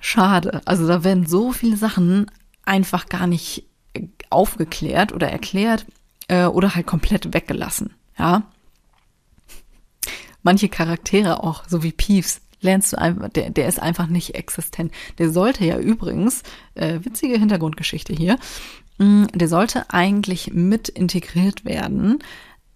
schade. 0.00 0.62
Also 0.64 0.88
da 0.88 1.04
werden 1.04 1.26
so 1.26 1.52
viele 1.52 1.76
Sachen 1.76 2.30
einfach 2.64 3.06
gar 3.08 3.26
nicht 3.26 3.64
aufgeklärt 4.30 5.12
oder 5.12 5.30
erklärt 5.30 5.86
äh, 6.28 6.46
oder 6.46 6.74
halt 6.74 6.86
komplett 6.86 7.32
weggelassen. 7.32 7.94
Ja. 8.18 8.42
Manche 10.42 10.68
Charaktere 10.68 11.42
auch, 11.42 11.64
so 11.66 11.82
wie 11.82 11.92
Peeves, 11.92 12.40
lernst 12.66 12.92
du 12.92 12.98
einfach, 12.98 13.30
der, 13.30 13.50
der 13.50 13.68
ist 13.68 13.80
einfach 13.80 14.06
nicht 14.06 14.34
existent. 14.34 14.92
Der 15.18 15.30
sollte 15.30 15.64
ja 15.64 15.78
übrigens, 15.78 16.42
äh, 16.74 17.00
witzige 17.02 17.38
Hintergrundgeschichte 17.38 18.12
hier, 18.12 18.36
mh, 18.98 19.06
mm, 19.06 19.26
der 19.32 19.48
sollte 19.48 19.90
eigentlich 19.90 20.52
mit 20.52 20.88
integriert 20.88 21.64
werden, 21.64 22.18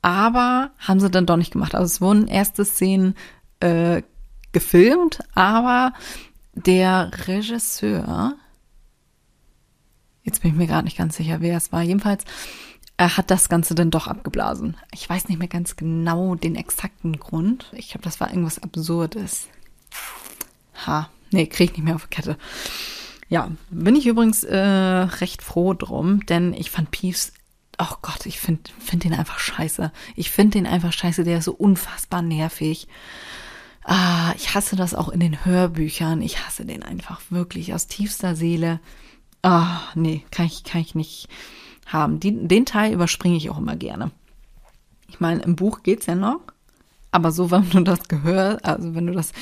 aber 0.00 0.70
haben 0.78 1.00
sie 1.00 1.10
dann 1.10 1.26
doch 1.26 1.36
nicht 1.36 1.52
gemacht. 1.52 1.74
Also 1.74 1.86
es 1.86 2.00
wurden 2.00 2.26
erste 2.26 2.64
Szenen 2.64 3.14
äh, 3.60 4.02
gefilmt, 4.52 5.20
aber 5.34 5.92
der 6.54 7.10
Regisseur, 7.26 8.34
jetzt 10.22 10.42
bin 10.42 10.52
ich 10.52 10.56
mir 10.56 10.66
gerade 10.66 10.84
nicht 10.84 10.96
ganz 10.96 11.16
sicher, 11.16 11.40
wer 11.40 11.56
es 11.56 11.72
war, 11.72 11.82
jedenfalls 11.82 12.24
er 13.00 13.16
hat 13.16 13.30
das 13.30 13.48
Ganze 13.48 13.74
dann 13.74 13.90
doch 13.90 14.08
abgeblasen. 14.08 14.76
Ich 14.92 15.08
weiß 15.08 15.28
nicht 15.28 15.38
mehr 15.38 15.48
ganz 15.48 15.74
genau 15.74 16.34
den 16.34 16.54
exakten 16.54 17.18
Grund. 17.18 17.72
Ich 17.74 17.88
glaube, 17.88 18.04
das 18.04 18.20
war 18.20 18.28
irgendwas 18.28 18.62
Absurdes. 18.62 19.48
Ha, 20.86 21.08
nee, 21.30 21.46
krieg 21.46 21.70
ich 21.70 21.76
nicht 21.76 21.84
mehr 21.84 21.94
auf 21.94 22.06
die 22.06 22.14
Kette. 22.14 22.36
Ja, 23.28 23.50
bin 23.70 23.94
ich 23.94 24.06
übrigens 24.06 24.42
äh, 24.42 24.58
recht 24.58 25.42
froh 25.42 25.74
drum, 25.74 26.26
denn 26.26 26.52
ich 26.52 26.70
fand 26.70 26.90
Peeves, 26.90 27.32
oh 27.78 27.94
Gott, 28.02 28.26
ich 28.26 28.40
finde 28.40 28.62
find 28.78 29.04
den 29.04 29.14
einfach 29.14 29.38
scheiße. 29.38 29.92
Ich 30.16 30.30
finde 30.30 30.58
den 30.58 30.66
einfach 30.66 30.92
scheiße, 30.92 31.24
der 31.24 31.38
ist 31.38 31.44
so 31.44 31.52
unfassbar 31.52 32.22
nervig. 32.22 32.88
Ah, 33.84 34.32
ich 34.36 34.54
hasse 34.54 34.76
das 34.76 34.94
auch 34.94 35.08
in 35.08 35.20
den 35.20 35.44
Hörbüchern. 35.44 36.22
Ich 36.22 36.44
hasse 36.44 36.64
den 36.64 36.82
einfach 36.82 37.20
wirklich 37.30 37.72
aus 37.72 37.86
tiefster 37.86 38.36
Seele. 38.36 38.80
Ah, 39.42 39.80
nee, 39.94 40.24
kann 40.30 40.46
ich, 40.46 40.64
kann 40.64 40.80
ich 40.80 40.94
nicht 40.94 41.28
haben. 41.86 42.20
Die, 42.20 42.46
den 42.46 42.66
Teil 42.66 42.92
überspringe 42.92 43.36
ich 43.36 43.48
auch 43.48 43.58
immer 43.58 43.76
gerne. 43.76 44.10
Ich 45.08 45.18
meine, 45.18 45.42
im 45.42 45.56
Buch 45.56 45.82
geht's 45.82 46.06
ja 46.06 46.14
noch. 46.14 46.40
Aber 47.12 47.32
so, 47.32 47.50
wenn 47.50 47.68
du 47.70 47.80
das 47.82 48.08
gehört, 48.08 48.64
also 48.64 48.94
wenn 48.94 49.06
du 49.06 49.12
das 49.12 49.32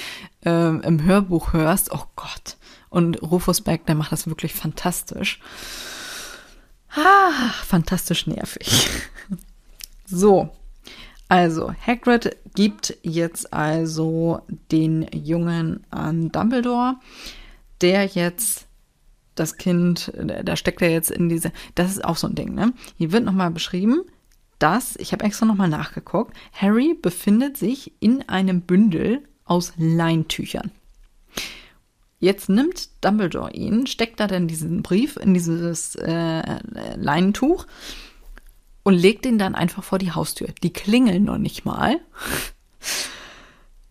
äh, 0.44 0.50
im 0.50 1.04
Hörbuch 1.04 1.52
hörst, 1.52 1.92
oh 1.92 2.04
Gott. 2.16 2.56
Und 2.90 3.20
Rufus 3.22 3.60
Beck, 3.60 3.84
der 3.86 3.94
macht 3.94 4.12
das 4.12 4.26
wirklich 4.26 4.54
fantastisch. 4.54 5.40
Ah, 6.90 7.50
fantastisch 7.64 8.26
nervig. 8.26 8.88
so. 10.06 10.50
Also, 11.30 11.74
Hagrid 11.86 12.36
gibt 12.54 12.96
jetzt 13.02 13.52
also 13.52 14.40
den 14.72 15.06
Jungen 15.12 15.84
an 15.90 16.32
Dumbledore, 16.32 16.96
der 17.82 18.06
jetzt 18.06 18.66
das 19.34 19.58
Kind, 19.58 20.10
da 20.16 20.56
steckt 20.56 20.80
er 20.80 20.90
jetzt 20.90 21.10
in 21.10 21.28
diese, 21.28 21.52
das 21.74 21.90
ist 21.90 22.04
auch 22.04 22.16
so 22.16 22.26
ein 22.26 22.34
Ding, 22.34 22.54
ne? 22.54 22.72
Hier 22.96 23.12
wird 23.12 23.24
nochmal 23.24 23.50
beschrieben, 23.50 24.02
dass, 24.58 24.96
ich 24.96 25.12
habe 25.12 25.24
extra 25.24 25.46
nochmal 25.46 25.68
nachgeguckt, 25.68 26.36
Harry 26.52 26.94
befindet 27.00 27.56
sich 27.56 27.92
in 28.00 28.28
einem 28.28 28.62
Bündel 28.62 29.22
aus 29.44 29.72
Leintüchern. 29.76 30.70
Jetzt 32.20 32.48
nimmt 32.48 33.04
Dumbledore 33.04 33.52
ihn, 33.52 33.86
steckt 33.86 34.18
da 34.18 34.26
dann 34.26 34.48
diesen 34.48 34.82
Brief 34.82 35.16
in 35.16 35.34
dieses 35.34 35.94
äh, 35.94 36.58
Leinentuch 36.96 37.66
und 38.82 38.94
legt 38.94 39.24
ihn 39.26 39.38
dann 39.38 39.54
einfach 39.54 39.84
vor 39.84 39.98
die 39.98 40.12
Haustür. 40.12 40.48
Die 40.62 40.72
klingeln 40.72 41.24
noch 41.24 41.38
nicht 41.38 41.64
mal. 41.64 42.00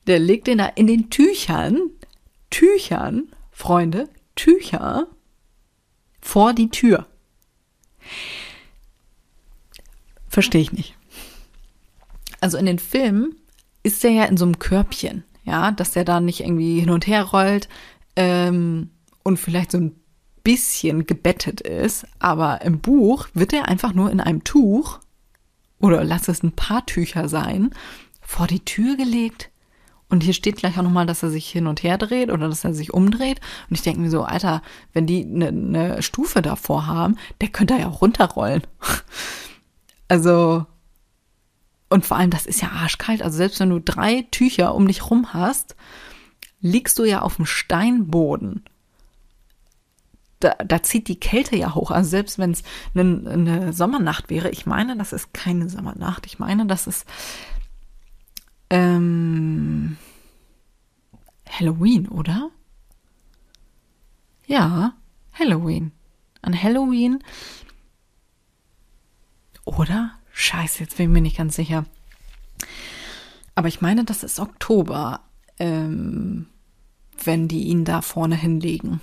Der 0.07 0.19
legt 0.19 0.47
den 0.47 0.57
da 0.57 0.65
in 0.65 0.87
den 0.87 1.09
Tüchern, 1.09 1.91
Tüchern, 2.49 3.29
Freunde, 3.51 4.09
Tücher 4.35 5.07
vor 6.19 6.53
die 6.53 6.69
Tür. 6.69 7.07
Verstehe 10.37 10.61
ich 10.61 10.71
nicht. 10.71 10.95
Also 12.41 12.59
in 12.59 12.67
den 12.67 12.77
Filmen 12.77 13.37
ist 13.81 14.03
der 14.03 14.11
ja 14.11 14.25
in 14.25 14.37
so 14.37 14.45
einem 14.45 14.59
Körbchen, 14.59 15.23
ja, 15.45 15.71
dass 15.71 15.93
der 15.93 16.05
da 16.05 16.19
nicht 16.19 16.41
irgendwie 16.41 16.79
hin 16.79 16.91
und 16.91 17.07
her 17.07 17.23
rollt 17.23 17.67
ähm, 18.15 18.91
und 19.23 19.37
vielleicht 19.37 19.71
so 19.71 19.79
ein 19.79 19.95
bisschen 20.43 21.07
gebettet 21.07 21.61
ist, 21.61 22.05
aber 22.19 22.61
im 22.61 22.81
Buch 22.81 23.27
wird 23.33 23.51
er 23.51 23.67
einfach 23.67 23.95
nur 23.95 24.11
in 24.11 24.19
einem 24.19 24.43
Tuch 24.43 24.99
oder 25.79 26.03
lass 26.03 26.27
es 26.27 26.43
ein 26.43 26.51
paar 26.51 26.85
Tücher 26.85 27.29
sein, 27.29 27.71
vor 28.21 28.45
die 28.45 28.63
Tür 28.63 28.95
gelegt. 28.95 29.49
Und 30.07 30.21
hier 30.21 30.33
steht 30.33 30.57
gleich 30.57 30.77
auch 30.77 30.83
nochmal, 30.83 31.07
dass 31.07 31.23
er 31.23 31.31
sich 31.31 31.49
hin 31.49 31.65
und 31.65 31.81
her 31.81 31.97
dreht 31.97 32.29
oder 32.29 32.47
dass 32.47 32.63
er 32.63 32.75
sich 32.75 32.93
umdreht. 32.93 33.41
Und 33.71 33.75
ich 33.75 33.81
denke 33.81 34.01
mir 34.01 34.11
so, 34.11 34.21
Alter, 34.21 34.61
wenn 34.93 35.07
die 35.07 35.25
eine 35.25 35.51
ne 35.51 36.03
Stufe 36.03 36.43
davor 36.43 36.85
haben, 36.85 37.17
der 37.41 37.49
könnte 37.49 37.73
ja 37.73 37.87
auch 37.87 38.01
runterrollen. 38.01 38.61
Also, 40.07 40.65
und 41.89 42.05
vor 42.05 42.17
allem, 42.17 42.31
das 42.31 42.45
ist 42.45 42.61
ja 42.61 42.69
arschkalt. 42.69 43.21
Also 43.21 43.37
selbst 43.37 43.59
wenn 43.59 43.69
du 43.69 43.79
drei 43.79 44.25
Tücher 44.31 44.75
um 44.75 44.87
dich 44.87 45.09
rum 45.09 45.33
hast, 45.33 45.75
liegst 46.61 46.97
du 46.99 47.03
ja 47.03 47.21
auf 47.21 47.35
dem 47.37 47.45
Steinboden 47.45 48.63
da, 50.39 50.55
da 50.63 50.83
zieht 50.83 51.07
die 51.07 51.19
Kälte 51.19 51.55
ja 51.55 51.73
hoch. 51.75 51.91
Also 51.91 52.09
selbst 52.09 52.37
wenn 52.39 52.51
es 52.51 52.63
eine, 52.93 53.29
eine 53.29 53.73
Sommernacht 53.73 54.29
wäre, 54.29 54.49
ich 54.49 54.65
meine, 54.65 54.97
das 54.97 55.13
ist 55.13 55.33
keine 55.33 55.69
Sommernacht. 55.69 56.25
Ich 56.25 56.39
meine, 56.39 56.65
das 56.65 56.87
ist 56.87 57.05
ähm, 58.69 59.97
Halloween, 61.49 62.07
oder? 62.07 62.49
Ja, 64.45 64.93
Halloween. 65.33 65.91
An 66.41 66.61
Halloween. 66.61 67.19
Oder? 69.67 70.11
Scheiße, 70.31 70.79
jetzt 70.79 70.95
bin 70.95 71.07
ich 71.07 71.13
mir 71.13 71.21
nicht 71.21 71.37
ganz 71.37 71.55
sicher. 71.55 71.83
Aber 73.53 73.67
ich 73.67 73.81
meine, 73.81 74.05
das 74.05 74.23
ist 74.23 74.39
Oktober, 74.39 75.19
ähm, 75.59 76.47
wenn 77.23 77.49
die 77.49 77.63
ihn 77.63 77.83
da 77.83 78.01
vorne 78.01 78.35
hinlegen. 78.35 79.01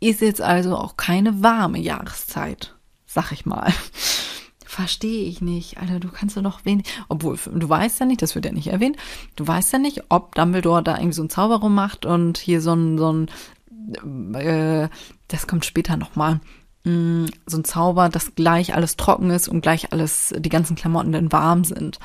Ist 0.00 0.20
jetzt 0.20 0.42
also 0.42 0.76
auch 0.76 0.98
keine 0.98 1.42
warme 1.42 1.78
Jahreszeit, 1.78 2.74
sag 3.06 3.32
ich 3.32 3.46
mal. 3.46 3.72
Verstehe 4.66 5.28
ich 5.28 5.40
nicht. 5.40 5.78
Alter, 5.78 5.98
du 5.98 6.08
kannst 6.08 6.36
ja 6.36 6.42
doch 6.42 6.66
wenig. 6.66 6.86
Obwohl, 7.08 7.38
du 7.38 7.68
weißt 7.68 8.00
ja 8.00 8.06
nicht, 8.06 8.20
das 8.20 8.34
wird 8.34 8.44
ja 8.44 8.52
nicht 8.52 8.66
erwähnt, 8.66 8.96
du 9.36 9.46
weißt 9.46 9.72
ja 9.72 9.78
nicht, 9.78 10.02
ob 10.10 10.34
Dumbledore 10.34 10.82
da 10.82 10.96
irgendwie 10.96 11.14
so 11.14 11.22
ein 11.22 11.30
Zauber 11.30 11.66
macht 11.70 12.04
und 12.04 12.36
hier 12.36 12.60
so 12.60 12.74
ein, 12.74 12.98
so 12.98 13.12
ein, 13.12 14.34
äh, 14.34 14.90
das 15.28 15.46
kommt 15.46 15.64
später 15.64 15.96
nochmal, 15.96 16.40
mm, 16.84 17.26
so 17.46 17.58
ein 17.58 17.64
Zauber, 17.64 18.08
dass 18.08 18.34
gleich 18.34 18.74
alles 18.74 18.96
trocken 18.96 19.30
ist 19.30 19.48
und 19.48 19.60
gleich 19.60 19.92
alles, 19.92 20.34
die 20.36 20.48
ganzen 20.48 20.76
Klamotten 20.76 21.12
dann 21.12 21.32
warm 21.32 21.64
sind. 21.64 21.98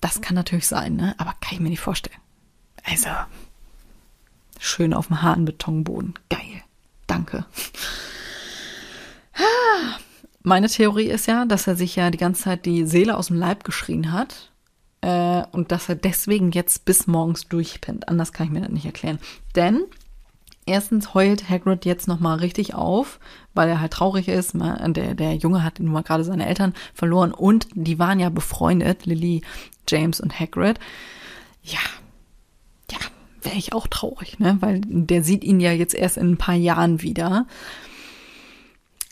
Das 0.00 0.20
kann 0.20 0.34
natürlich 0.34 0.66
sein, 0.66 0.96
ne? 0.96 1.14
Aber 1.18 1.34
kann 1.40 1.54
ich 1.54 1.60
mir 1.60 1.70
nicht 1.70 1.80
vorstellen. 1.80 2.18
Also, 2.84 3.08
schön 4.58 4.94
auf 4.94 5.08
dem 5.08 5.22
harten 5.22 5.44
Betonboden. 5.44 6.14
Geil. 6.28 6.62
Danke. 7.06 7.44
Meine 10.42 10.68
Theorie 10.68 11.06
ist 11.06 11.26
ja, 11.26 11.44
dass 11.44 11.66
er 11.66 11.76
sich 11.76 11.94
ja 11.94 12.10
die 12.10 12.18
ganze 12.18 12.42
Zeit 12.42 12.66
die 12.66 12.84
Seele 12.84 13.16
aus 13.16 13.28
dem 13.28 13.36
Leib 13.36 13.64
geschrien 13.64 14.12
hat. 14.12 14.50
Äh, 15.00 15.44
und 15.52 15.72
dass 15.72 15.88
er 15.88 15.94
deswegen 15.94 16.52
jetzt 16.52 16.84
bis 16.84 17.06
morgens 17.06 17.48
durchpennt. 17.48 18.08
Anders 18.08 18.32
kann 18.32 18.46
ich 18.46 18.52
mir 18.52 18.60
das 18.60 18.70
nicht 18.70 18.86
erklären. 18.86 19.18
Denn 19.54 19.82
erstens 20.66 21.14
heult 21.14 21.48
Hagrid 21.48 21.84
jetzt 21.84 22.08
nochmal 22.08 22.38
richtig 22.38 22.74
auf, 22.74 23.18
weil 23.54 23.68
er 23.68 23.80
halt 23.80 23.92
traurig 23.92 24.28
ist. 24.28 24.54
Der, 24.54 25.14
der 25.14 25.34
Junge 25.34 25.64
hat 25.64 25.80
nun 25.80 25.92
mal 25.92 26.02
gerade 26.02 26.24
seine 26.24 26.46
Eltern 26.46 26.74
verloren 26.94 27.32
und 27.32 27.68
die 27.74 27.98
waren 27.98 28.20
ja 28.20 28.28
befreundet, 28.28 29.06
Lily, 29.06 29.42
James 29.88 30.20
und 30.20 30.38
Hagrid. 30.38 30.78
Ja, 31.62 31.80
wäre 33.44 33.56
ich 33.56 33.72
auch 33.72 33.86
traurig, 33.86 34.38
ne? 34.38 34.56
Weil 34.60 34.80
der 34.84 35.22
sieht 35.22 35.44
ihn 35.44 35.60
ja 35.60 35.72
jetzt 35.72 35.94
erst 35.94 36.16
in 36.16 36.32
ein 36.32 36.36
paar 36.36 36.54
Jahren 36.54 37.02
wieder. 37.02 37.46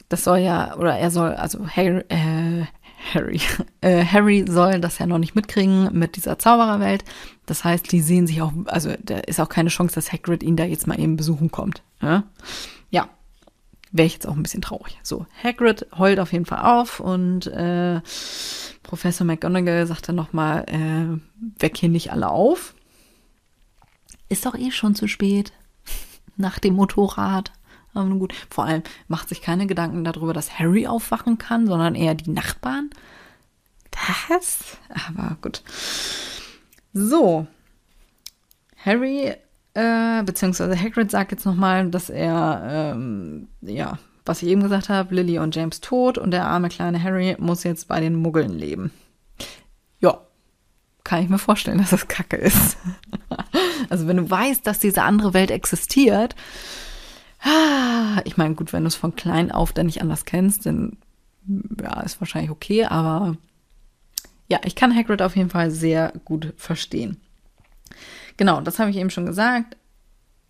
Das 0.09 0.25
soll 0.25 0.39
ja, 0.39 0.77
oder 0.77 0.97
er 0.97 1.11
soll, 1.11 1.35
also 1.35 1.69
Harry, 1.69 2.03
äh, 2.09 2.40
Harry, 3.15 3.41
äh, 3.81 4.05
Harry 4.05 4.45
soll 4.49 4.81
das 4.81 4.99
ja 4.99 5.07
noch 5.07 5.19
nicht 5.19 5.35
mitkriegen 5.35 5.91
mit 5.93 6.17
dieser 6.17 6.39
Zaubererwelt. 6.39 7.05
Das 7.47 7.65
heißt, 7.65 7.91
die 7.91 8.01
sehen 8.01 8.27
sich 8.27 8.43
auch, 8.43 8.53
also 8.67 8.95
da 9.03 9.19
ist 9.19 9.41
auch 9.41 9.49
keine 9.49 9.71
Chance, 9.71 9.95
dass 9.95 10.13
Hagrid 10.13 10.43
ihn 10.43 10.57
da 10.57 10.65
jetzt 10.65 10.87
mal 10.87 10.99
eben 10.99 11.17
besuchen 11.17 11.51
kommt. 11.51 11.83
Ne? 12.01 12.25
Ja, 12.91 13.09
wäre 13.93 14.07
ich 14.07 14.15
jetzt 14.15 14.27
auch 14.27 14.37
ein 14.37 14.43
bisschen 14.43 14.63
traurig. 14.63 14.99
So, 15.03 15.27
Hagrid 15.43 15.87
heult 15.97 16.21
auf 16.21 16.33
jeden 16.33 16.47
Fall 16.47 16.61
auf 16.61 17.01
und 17.01 17.47
äh, 17.49 18.01
Professor 18.83 19.27
McGonagall 19.27 19.87
sagt 19.87 20.09
dann 20.09 20.17
nochmal, 20.17 20.65
äh, 20.69 21.61
weck 21.61 21.77
hier 21.77 21.89
nicht 21.89 22.13
alle 22.13 22.29
auf. 22.29 22.75
Ist 24.29 24.47
doch 24.47 24.55
eh 24.55 24.71
schon 24.71 24.95
zu 24.95 25.09
spät. 25.09 25.53
Nach 26.37 26.59
dem 26.59 26.75
Motorrad. 26.75 27.53
Aber 27.95 28.05
nun 28.05 28.19
gut. 28.19 28.35
Vor 28.51 28.65
allem 28.65 28.83
macht 29.09 29.29
sich 29.29 29.43
keine 29.43 29.67
Gedanken 29.67 30.05
darüber, 30.05 30.33
dass 30.33 30.59
Harry 30.59 30.87
aufwachen 30.87 31.39
kann, 31.39 31.67
sondern 31.67 31.95
eher 31.95 32.15
die 32.15 32.31
Nachbarn. 32.31 32.91
Das? 34.29 34.79
Aber 34.89 35.37
gut. 35.43 35.63
So. 36.93 37.47
Harry, 38.85 39.35
äh, 39.75 40.23
beziehungsweise 40.23 40.81
Hagrid 40.81 41.11
sagt 41.11 41.33
jetzt 41.33 41.45
nochmal, 41.45 41.91
dass 41.91 42.11
er, 42.11 42.95
ähm, 42.95 43.49
ja, 43.61 43.99
was 44.25 44.43
ich 44.43 44.49
eben 44.49 44.63
gesagt 44.63 44.89
habe, 44.89 45.15
Lily 45.15 45.39
und 45.39 45.55
James 45.55 45.81
tot 45.81 46.19
und 46.19 46.31
der 46.31 46.47
arme 46.47 46.69
kleine 46.69 47.03
Harry 47.03 47.37
muss 47.39 47.65
jetzt 47.65 47.89
bei 47.89 48.01
den 48.01 48.15
Muggeln 48.15 48.59
leben. 48.59 48.93
Ja, 50.01 50.21
kann 51.05 51.23
ich 51.23 51.29
mir 51.29 51.39
vorstellen, 51.39 51.79
dass 51.79 51.91
das 51.91 52.09
Kacke 52.09 52.37
ist. 52.37 52.77
Also 53.89 54.07
wenn 54.07 54.19
du 54.19 54.31
weißt, 54.31 54.65
dass 54.67 54.79
diese 54.79 55.03
andere 55.03 55.35
Welt 55.35 55.51
existiert, 55.51 56.37
ich 58.25 58.37
meine, 58.37 58.55
gut, 58.55 58.73
wenn 58.73 58.83
du 58.83 58.89
es 58.89 58.97
von 58.97 59.17
klein 59.17 59.51
auf 59.51 59.73
dann 59.73 59.87
nicht 59.87 60.03
anders 60.03 60.25
kennst, 60.25 60.67
dann 60.67 60.99
ja, 61.83 62.01
ist 62.01 62.21
wahrscheinlich 62.21 62.51
okay, 62.51 62.85
aber 62.85 63.37
ja, 64.49 64.61
ich 64.65 64.75
kann 64.75 64.95
Hagrid 64.95 65.23
auf 65.23 65.37
jeden 65.37 65.51
Fall 65.51 65.71
sehr 65.71 66.13
gut 66.25 66.53
verstehen. 66.57 67.19
Genau, 68.37 68.61
das 68.61 68.79
habe 68.79 68.91
ich 68.91 68.97
eben 68.97 69.11
schon 69.11 69.27
gesagt. 69.27 69.77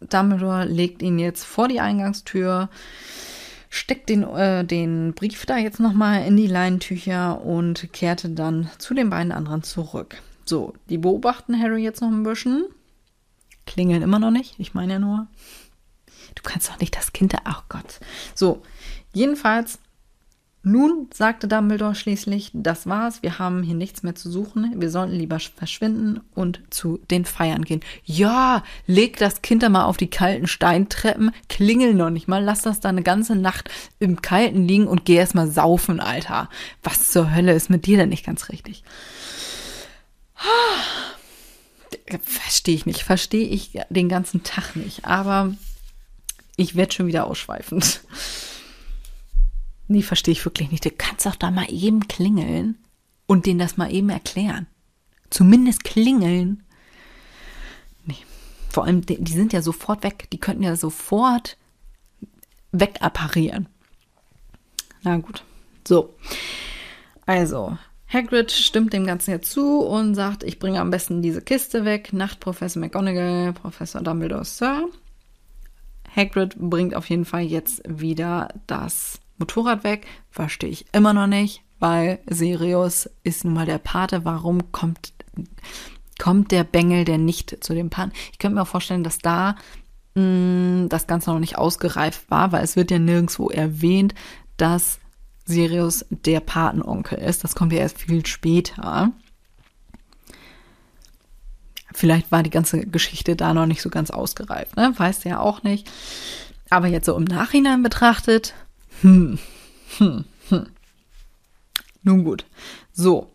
Dumbledore 0.01 0.65
legt 0.65 1.03
ihn 1.03 1.19
jetzt 1.19 1.45
vor 1.45 1.69
die 1.69 1.81
Eingangstür, 1.81 2.71
steckt 3.69 4.09
den, 4.09 4.23
äh, 4.23 4.65
den 4.65 5.13
Brief 5.13 5.45
da 5.45 5.59
jetzt 5.59 5.81
nochmal 5.81 6.27
in 6.27 6.37
die 6.37 6.47
Leinentücher 6.47 7.43
und 7.45 7.93
kehrte 7.93 8.31
dann 8.31 8.71
zu 8.79 8.95
den 8.95 9.11
beiden 9.11 9.33
anderen 9.33 9.63
zurück. 9.63 10.17
So, 10.45 10.75
die 10.89 10.99
beobachten 10.99 11.61
Harry 11.61 11.83
jetzt 11.83 12.01
noch 12.01 12.09
ein 12.09 12.23
bisschen 12.23 12.65
Klingeln 13.67 14.03
immer 14.03 14.19
noch 14.19 14.31
nicht. 14.31 14.55
Ich 14.59 14.75
meine 14.75 14.95
ja 14.95 14.99
nur. 14.99 15.27
Du 16.35 16.43
kannst 16.43 16.69
doch 16.69 16.79
nicht 16.79 16.97
das 16.97 17.13
Kind. 17.13 17.35
Ach 17.45 17.65
Gott. 17.69 18.01
So, 18.35 18.63
jedenfalls. 19.13 19.79
Nun 20.63 21.09
sagte 21.15 21.49
Dumbledore 21.49 21.95
schließlich, 21.95 22.51
das 22.53 22.87
war's, 22.87 23.23
wir 23.23 23.39
haben 23.39 23.63
hier 23.63 23.75
nichts 23.75 24.03
mehr 24.03 24.15
zu 24.15 24.31
suchen, 24.31 24.75
wir 24.79 24.91
sollten 24.91 25.15
lieber 25.15 25.39
verschwinden 25.41 26.21
und 26.35 26.61
zu 26.69 27.01
den 27.11 27.25
Feiern 27.25 27.65
gehen. 27.65 27.81
Ja, 28.05 28.63
leg 28.87 29.17
das 29.17 29.41
Kind 29.41 29.63
da 29.63 29.71
mal 29.71 29.87
auf 29.87 29.97
die 29.97 30.11
kalten 30.11 30.47
Steintreppen, 30.47 31.31
klingel 31.49 31.95
noch 31.95 32.11
nicht 32.11 32.29
mal, 32.29 32.45
lass 32.45 32.61
das 32.61 32.79
da 32.79 32.91
eine 32.91 33.03
ganze 33.03 33.37
Nacht 33.37 33.71
im 34.01 34.21
Kalten 34.21 34.69
liegen 34.69 34.87
und 34.87 35.07
geh 35.07 35.15
erst 35.15 35.35
mal 35.35 35.51
saufen, 35.51 35.99
Alter. 35.99 36.51
Was 36.83 37.11
zur 37.11 37.35
Hölle 37.35 37.55
ist 37.55 37.71
mit 37.71 37.87
dir 37.87 37.97
denn 37.97 38.11
nicht 38.11 38.27
ganz 38.27 38.51
richtig? 38.51 38.85
Verstehe 42.23 42.75
ich 42.75 42.87
nicht. 42.87 43.03
Verstehe 43.03 43.47
ich 43.47 43.79
den 43.89 44.09
ganzen 44.09 44.43
Tag 44.43 44.77
nicht. 44.77 45.05
Aber 45.05 45.55
ich 46.61 46.77
werde 46.77 46.93
schon 46.93 47.07
wieder 47.07 47.27
ausschweifend. 47.27 48.03
Nee, 49.89 50.03
verstehe 50.03 50.33
ich 50.33 50.45
wirklich 50.45 50.71
nicht. 50.71 50.85
Du 50.85 50.91
kannst 50.91 51.27
doch 51.27 51.35
da 51.35 51.51
mal 51.51 51.67
eben 51.69 52.07
klingeln 52.07 52.79
und 53.27 53.47
denen 53.47 53.59
das 53.59 53.77
mal 53.77 53.93
eben 53.93 54.09
erklären. 54.09 54.69
Zumindest 55.31 55.83
klingeln. 55.83 56.63
Nee. 58.05 58.19
Vor 58.69 58.85
allem, 58.85 59.05
die, 59.05 59.33
sind 59.33 59.53
ja 59.53 59.63
sofort 59.63 60.05
weg. 60.05 60.29
Die 60.33 60.39
könnten 60.39 60.63
ja 60.63 60.77
sofort 60.77 61.57
wegapparieren. 62.71 63.69
Na 65.03 65.17
gut. 65.17 65.43
So. 65.89 66.15
Also, 67.27 67.77
Hagrid 68.07 68.53
stimmt 68.53 68.93
dem 68.93 69.07
Ganzen 69.07 69.31
jetzt 69.31 69.51
zu 69.51 69.81
und 69.81 70.15
sagt, 70.15 70.45
ich 70.45 70.59
bringe 70.59 70.81
am 70.81 70.91
besten 70.91 71.23
diese 71.23 71.43
Kiste 71.43 71.85
weg. 71.85 72.13
Nacht 72.13 72.39
Professor 72.39 72.81
McGonagall, 72.81 73.55
Professor 73.55 74.03
Dumbledore, 74.03 74.45
Sir. 74.45 74.89
Hagrid 76.15 76.57
bringt 76.59 76.95
auf 76.95 77.09
jeden 77.09 77.25
Fall 77.25 77.43
jetzt 77.43 77.83
wieder 77.87 78.49
das 78.67 79.21
Motorrad 79.39 79.85
weg. 79.85 80.07
Verstehe 80.31 80.71
ich 80.71 80.87
immer 80.93 81.13
noch 81.13 81.27
nicht, 81.27 81.63
weil 81.79 82.21
Sirius 82.27 83.09
ist 83.23 83.45
nun 83.45 83.55
mal 83.55 83.67
der 83.67 83.79
Pate. 83.79 84.25
Warum 84.25 84.73
kommt, 84.73 85.13
kommt 86.19 86.53
der 86.53 86.65
Bengel 86.65 87.05
der 87.05 87.19
nicht 87.19 87.63
zu 87.65 87.75
dem 87.75 87.91
Pan. 87.91 88.13
Ich 88.33 88.39
könnte 88.39 88.57
mir 88.57 88.63
auch 88.63 88.69
vorstellen, 88.69 89.05
dass 89.05 89.19
da 89.19 89.57
mh, 90.15 90.23
mm, 90.23 90.89
das 90.89 91.07
Ganze 91.07 91.31
noch 91.31 91.41
nicht 91.41 91.59
ausgereift 91.59 92.31
war, 92.31 92.53
weil 92.53 92.65
es 92.65 92.77
wird 92.77 92.91
ja 92.91 92.99
nirgendwo 92.99 93.49
erwähnt, 93.49 94.15
dass 94.57 94.99
Sirius 95.45 96.05
der 96.11 96.41
Patenonkel 96.41 97.19
ist. 97.19 97.45
Das 97.45 97.55
kommt 97.55 97.73
ja 97.73 97.81
erst 97.81 97.99
viel 97.99 98.25
später. 98.27 99.13
Vielleicht 101.93 102.31
war 102.31 102.43
die 102.43 102.51
ganze 102.51 102.87
Geschichte 102.87 103.37
da 103.37 103.53
noch 103.55 103.67
nicht 103.67 103.83
so 103.83 103.91
ganz 103.91 104.11
ausgereift, 104.11 104.77
ne? 104.77 104.93
Weiß 104.97 105.25
ja 105.25 105.41
auch 105.41 105.63
nicht. 105.63 105.91
Aber 106.71 106.87
jetzt 106.87 107.07
so 107.07 107.17
im 107.17 107.25
Nachhinein 107.25 107.83
betrachtet, 107.83 108.55
hm, 109.01 109.39
hm, 109.99 110.25
hm. 110.49 110.67
Nun 112.03 112.25
gut. 112.25 112.45
So. 112.93 113.31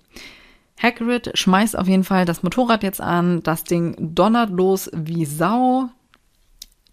Hagrid 0.82 1.32
schmeißt 1.38 1.78
auf 1.78 1.88
jeden 1.88 2.03
Fall 2.03 2.26
das 2.26 2.43
Motorrad 2.43 2.84
jetzt 2.84 3.01
an. 3.01 3.43
Das 3.43 3.64
Ding 3.64 3.95
donnert 3.99 4.49
los 4.49 4.89
wie 4.93 5.26
Sau. 5.26 5.89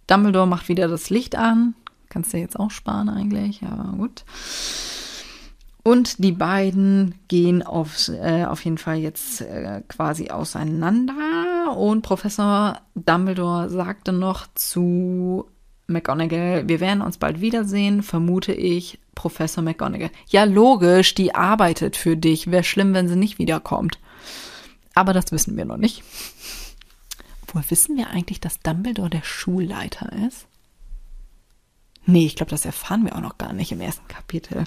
Dumbledore 0.07 0.47
macht 0.47 0.69
wieder 0.69 0.89
das 0.89 1.11
Licht 1.11 1.37
an. 1.37 1.75
Kannst 2.09 2.33
du 2.33 2.39
jetzt 2.39 2.59
auch 2.59 2.71
sparen 2.71 3.09
eigentlich, 3.09 3.63
aber 3.63 3.97
gut. 3.97 4.25
Und 5.85 6.23
die 6.23 6.33
beiden 6.33 7.17
gehen 7.27 7.63
auf, 7.63 8.09
äh, 8.09 8.45
auf 8.45 8.65
jeden 8.65 8.79
Fall 8.79 8.99
jetzt 8.99 9.41
äh, 9.41 9.83
quasi 9.89 10.31
auseinander. 10.31 11.77
Und 11.77 12.03
Professor 12.03 12.81
Dumbledore 12.95 13.69
sagte 13.69 14.13
noch 14.13 14.47
zu 14.55 15.47
McGonagall, 15.89 16.69
wir 16.69 16.79
werden 16.79 17.03
uns 17.03 17.19
bald 17.19 17.41
wiedersehen, 17.41 18.03
vermute 18.03 18.53
ich, 18.53 19.01
Professor 19.17 19.63
McGonagall. 19.63 20.11
Ja, 20.29 20.45
logisch, 20.45 21.15
die 21.15 21.35
arbeitet 21.35 21.97
für 21.97 22.17
dich. 22.17 22.51
Wäre 22.51 22.65
schlimm, 22.65 22.95
wenn 22.95 23.09
sie 23.09 23.17
nicht 23.17 23.39
wiederkommt. 23.39 23.99
Aber 24.95 25.13
das 25.13 25.33
wissen 25.33 25.57
wir 25.57 25.65
noch 25.65 25.77
nicht. 25.77 26.05
Woher 27.49 27.71
wissen 27.71 27.97
wir 27.97 28.09
eigentlich, 28.09 28.41
dass 28.41 28.61
Dumbledore 28.61 29.11
der 29.11 29.23
Schulleiter 29.25 30.11
ist? 30.27 30.47
Nee, 32.05 32.27
ich 32.27 32.37
glaube, 32.37 32.51
das 32.51 32.65
erfahren 32.65 33.05
wir 33.05 33.15
auch 33.17 33.21
noch 33.21 33.39
gar 33.39 33.53
nicht 33.53 33.73
im 33.73 33.81
ersten 33.81 34.07
Kapitel. 34.09 34.65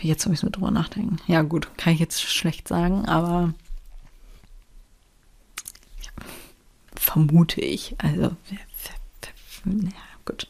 Jetzt 0.00 0.26
muss 0.26 0.38
ich 0.38 0.42
mir 0.42 0.50
drüber 0.50 0.72
nachdenken. 0.72 1.18
Ja, 1.28 1.42
gut, 1.42 1.68
kann 1.76 1.92
ich 1.92 2.00
jetzt 2.00 2.22
schlecht 2.22 2.66
sagen, 2.66 3.04
aber 3.06 3.54
ja, 6.00 6.10
vermute 6.96 7.60
ich. 7.60 7.94
Also, 7.98 8.34
ja, 9.64 9.90
gut. 10.24 10.48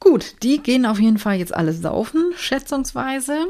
Gut, 0.00 0.42
die 0.42 0.58
gehen 0.58 0.84
auf 0.84 0.98
jeden 0.98 1.18
Fall 1.18 1.36
jetzt 1.36 1.54
alle 1.54 1.72
saufen, 1.72 2.32
schätzungsweise. 2.36 3.46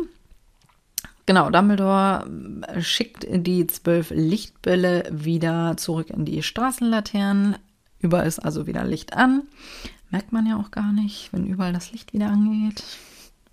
Genau, 1.24 1.48
Dumbledore 1.48 2.28
äh, 2.66 2.82
schickt 2.82 3.26
die 3.30 3.66
zwölf 3.66 4.10
Lichtbälle 4.10 5.08
wieder 5.10 5.76
zurück 5.78 6.10
in 6.10 6.26
die 6.26 6.42
Straßenlaternen. 6.42 7.56
Überall 8.00 8.26
ist 8.26 8.40
also 8.40 8.66
wieder 8.66 8.84
Licht 8.84 9.14
an. 9.14 9.44
Merkt 10.12 10.30
man 10.30 10.46
ja 10.46 10.58
auch 10.58 10.70
gar 10.70 10.92
nicht, 10.92 11.32
wenn 11.32 11.46
überall 11.46 11.72
das 11.72 11.90
Licht 11.90 12.12
wieder 12.12 12.28
angeht. 12.28 12.84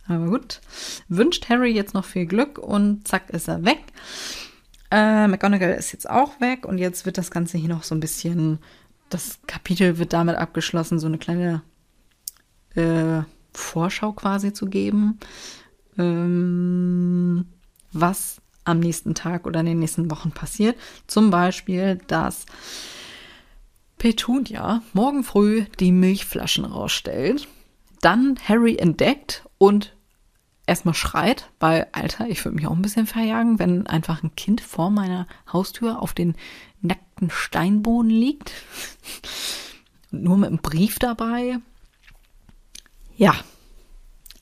Aber 0.07 0.25
gut. 0.27 0.59
Wünscht 1.07 1.47
Harry 1.47 1.71
jetzt 1.71 1.93
noch 1.93 2.03
viel 2.03 2.25
Glück 2.25 2.57
und 2.57 3.07
zack 3.07 3.29
ist 3.29 3.47
er 3.47 3.63
weg. 3.63 3.81
Äh, 4.91 5.27
McGonagall 5.27 5.71
ist 5.71 5.93
jetzt 5.93 6.09
auch 6.09 6.41
weg 6.41 6.65
und 6.65 6.77
jetzt 6.77 7.05
wird 7.05 7.17
das 7.17 7.31
Ganze 7.31 7.57
hier 7.57 7.69
noch 7.69 7.83
so 7.83 7.95
ein 7.95 8.01
bisschen. 8.01 8.59
Das 9.07 9.39
Kapitel 9.47 9.97
wird 9.99 10.11
damit 10.11 10.35
abgeschlossen, 10.35 10.99
so 10.99 11.07
eine 11.07 11.17
kleine 11.17 11.61
äh, 12.75 13.21
Vorschau 13.53 14.11
quasi 14.11 14.51
zu 14.51 14.65
geben, 14.65 15.17
ähm, 15.97 17.45
was 17.93 18.41
am 18.65 18.79
nächsten 18.79 19.15
Tag 19.15 19.47
oder 19.47 19.61
in 19.61 19.65
den 19.65 19.79
nächsten 19.79 20.11
Wochen 20.11 20.31
passiert. 20.31 20.77
Zum 21.07 21.31
Beispiel, 21.31 21.99
dass 22.07 22.45
Petunia 23.99 24.81
morgen 24.93 25.23
früh 25.23 25.65
die 25.79 25.91
Milchflaschen 25.91 26.65
rausstellt, 26.65 27.47
dann 28.01 28.39
Harry 28.47 28.77
entdeckt 28.77 29.43
und 29.57 29.93
erstmal 30.65 30.93
schreit, 30.93 31.51
weil, 31.59 31.87
Alter, 31.91 32.29
ich 32.29 32.43
würde 32.45 32.55
mich 32.55 32.65
auch 32.65 32.75
ein 32.75 32.81
bisschen 32.81 33.07
verjagen, 33.07 33.59
wenn 33.59 33.87
einfach 33.87 34.23
ein 34.23 34.33
Kind 34.35 34.61
vor 34.61 34.89
meiner 34.89 35.27
Haustür 35.51 36.01
auf 36.01 36.13
den 36.13 36.35
nackten 36.81 37.29
Steinboden 37.29 38.09
liegt. 38.09 38.53
Nur 40.11 40.37
mit 40.37 40.47
einem 40.47 40.59
Brief 40.59 40.97
dabei. 40.97 41.59
Ja, 43.17 43.35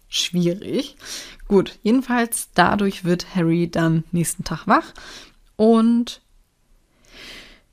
schwierig. 0.08 0.98
Gut, 1.48 1.80
jedenfalls 1.82 2.52
dadurch 2.54 3.06
wird 3.06 3.36
Harry 3.36 3.72
dann 3.72 4.04
nächsten 4.12 4.44
Tag 4.44 4.68
wach 4.68 4.94
und 5.56 6.22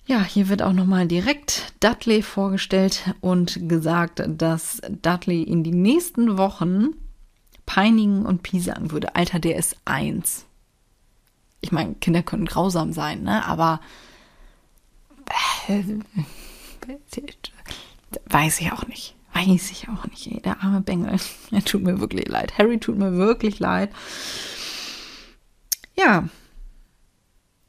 ja, 0.07 0.23
hier 0.23 0.49
wird 0.49 0.63
auch 0.63 0.73
nochmal 0.73 1.07
direkt 1.07 1.73
Dudley 1.81 2.23
vorgestellt 2.23 3.15
und 3.21 3.69
gesagt, 3.69 4.23
dass 4.27 4.83
Dudley 5.03 5.43
in 5.43 5.65
die 5.65 5.73
nächsten 5.73 6.37
Wochen 6.37 6.89
peinigen 7.65 8.27
und 8.27 8.43
piesagen 8.43 8.91
würde. 8.91 9.15
Alter, 9.15 9.39
der 9.39 9.57
ist 9.57 9.77
eins. 9.85 10.45
Ich 11.61 11.73
meine, 11.73 11.95
Kinder 11.95 12.23
können 12.23 12.45
grausam 12.45 12.93
sein, 12.93 13.23
ne? 13.23 13.47
Aber 13.47 13.81
weiß 18.27 18.61
ich 18.61 18.73
auch 18.73 18.87
nicht. 18.87 19.15
Weiß 19.33 19.71
ich 19.71 19.89
auch 19.89 20.07
nicht. 20.07 20.27
Ey. 20.27 20.43
Der 20.43 20.63
arme 20.63 20.83
Bengel. 20.83 21.19
Er 21.51 21.65
tut 21.65 21.83
mir 21.83 21.99
wirklich 22.01 22.29
leid. 22.29 22.59
Harry 22.59 22.79
tut 22.79 22.99
mir 22.99 23.17
wirklich 23.17 23.59
leid. 23.59 23.91
Ja, 25.97 26.29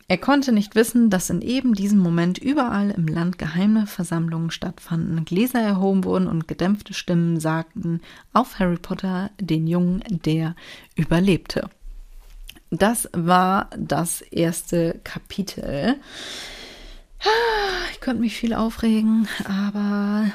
er 0.07 0.17
konnte 0.19 0.51
nicht 0.51 0.75
wissen, 0.75 1.09
dass 1.09 1.31
in 1.31 1.41
eben 1.41 1.73
diesem 1.73 1.97
Moment 1.97 2.37
überall 2.37 2.91
im 2.91 3.07
Land 3.07 3.39
geheime 3.39 3.87
Versammlungen 3.87 4.51
stattfanden, 4.51 5.25
Gläser 5.25 5.61
erhoben 5.61 6.03
wurden 6.03 6.27
und 6.27 6.47
gedämpfte 6.47 6.93
Stimmen 6.93 7.39
sagten 7.39 8.01
auf 8.31 8.59
Harry 8.59 8.77
Potter, 8.77 9.31
den 9.39 9.65
Jungen, 9.65 10.03
der 10.07 10.55
überlebte. 10.95 11.69
Das 12.69 13.09
war 13.13 13.69
das 13.77 14.21
erste 14.21 14.99
Kapitel. 15.03 15.95
Ich 17.91 17.99
könnte 17.99 18.21
mich 18.21 18.35
viel 18.35 18.53
aufregen, 18.53 19.27
aber 19.45 20.31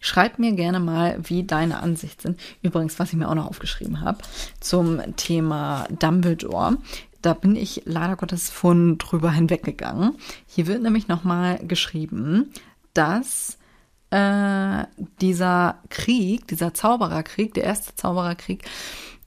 Schreib 0.00 0.38
mir 0.38 0.52
gerne 0.52 0.80
mal, 0.80 1.18
wie 1.22 1.44
deine 1.44 1.82
Ansicht 1.82 2.22
sind. 2.22 2.40
Übrigens, 2.62 2.98
was 2.98 3.10
ich 3.10 3.16
mir 3.16 3.28
auch 3.28 3.34
noch 3.34 3.46
aufgeschrieben 3.46 4.00
habe 4.00 4.18
zum 4.60 5.00
Thema 5.16 5.86
Dumbledore. 5.90 6.78
Da 7.22 7.34
bin 7.34 7.56
ich 7.56 7.82
leider 7.86 8.16
Gottes 8.16 8.50
von 8.50 8.98
drüber 8.98 9.32
hinweggegangen. 9.32 10.16
Hier 10.46 10.66
wird 10.66 10.82
nämlich 10.82 11.08
nochmal 11.08 11.58
geschrieben, 11.58 12.52
dass 12.94 13.58
äh, 14.10 14.84
dieser 15.20 15.82
Krieg, 15.90 16.46
dieser 16.48 16.72
Zaubererkrieg, 16.74 17.54
der 17.54 17.64
erste 17.64 17.94
Zaubererkrieg, 17.96 18.64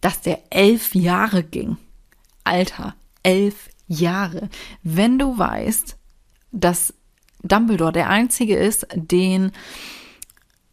dass 0.02 0.22
der 0.22 0.40
elf 0.50 0.96
Jahre 0.96 1.44
ging. 1.44 1.78
Alter, 2.44 2.96
elf 3.24 3.70
Jahre. 3.88 4.50
Wenn 4.84 5.20
du 5.20 5.38
weißt, 5.38 5.98
dass 6.52 6.94
Dumbledore 7.44 7.92
der 7.92 8.10
einzige 8.10 8.58
ist, 8.58 8.88
den 8.94 9.52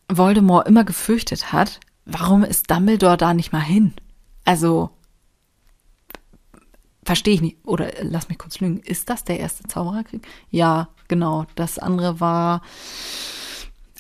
Voldemort 0.09 0.69
immer 0.69 0.85
gefürchtet 0.85 1.53
hat, 1.53 1.81
warum 2.05 2.45
ist 2.45 2.71
Dumbledore 2.71 3.17
da 3.17 3.35
nicht 3.35 3.53
mal 3.53 3.61
hin? 3.63 3.95
Also, 4.45 4.91
verstehe 7.05 7.35
ich 7.35 7.41
nicht. 7.41 7.57
Oder 7.65 7.91
lass 8.03 8.29
mich 8.29 8.39
kurz 8.39 8.61
lügen. 8.61 8.81
Ist 8.81 9.11
das 9.11 9.25
der 9.25 9.41
erste 9.41 9.65
Zaubererkrieg? 9.65 10.27
Ja, 10.51 10.89
genau. 11.09 11.47
Das 11.55 11.79
andere 11.79 12.21
war 12.21 12.63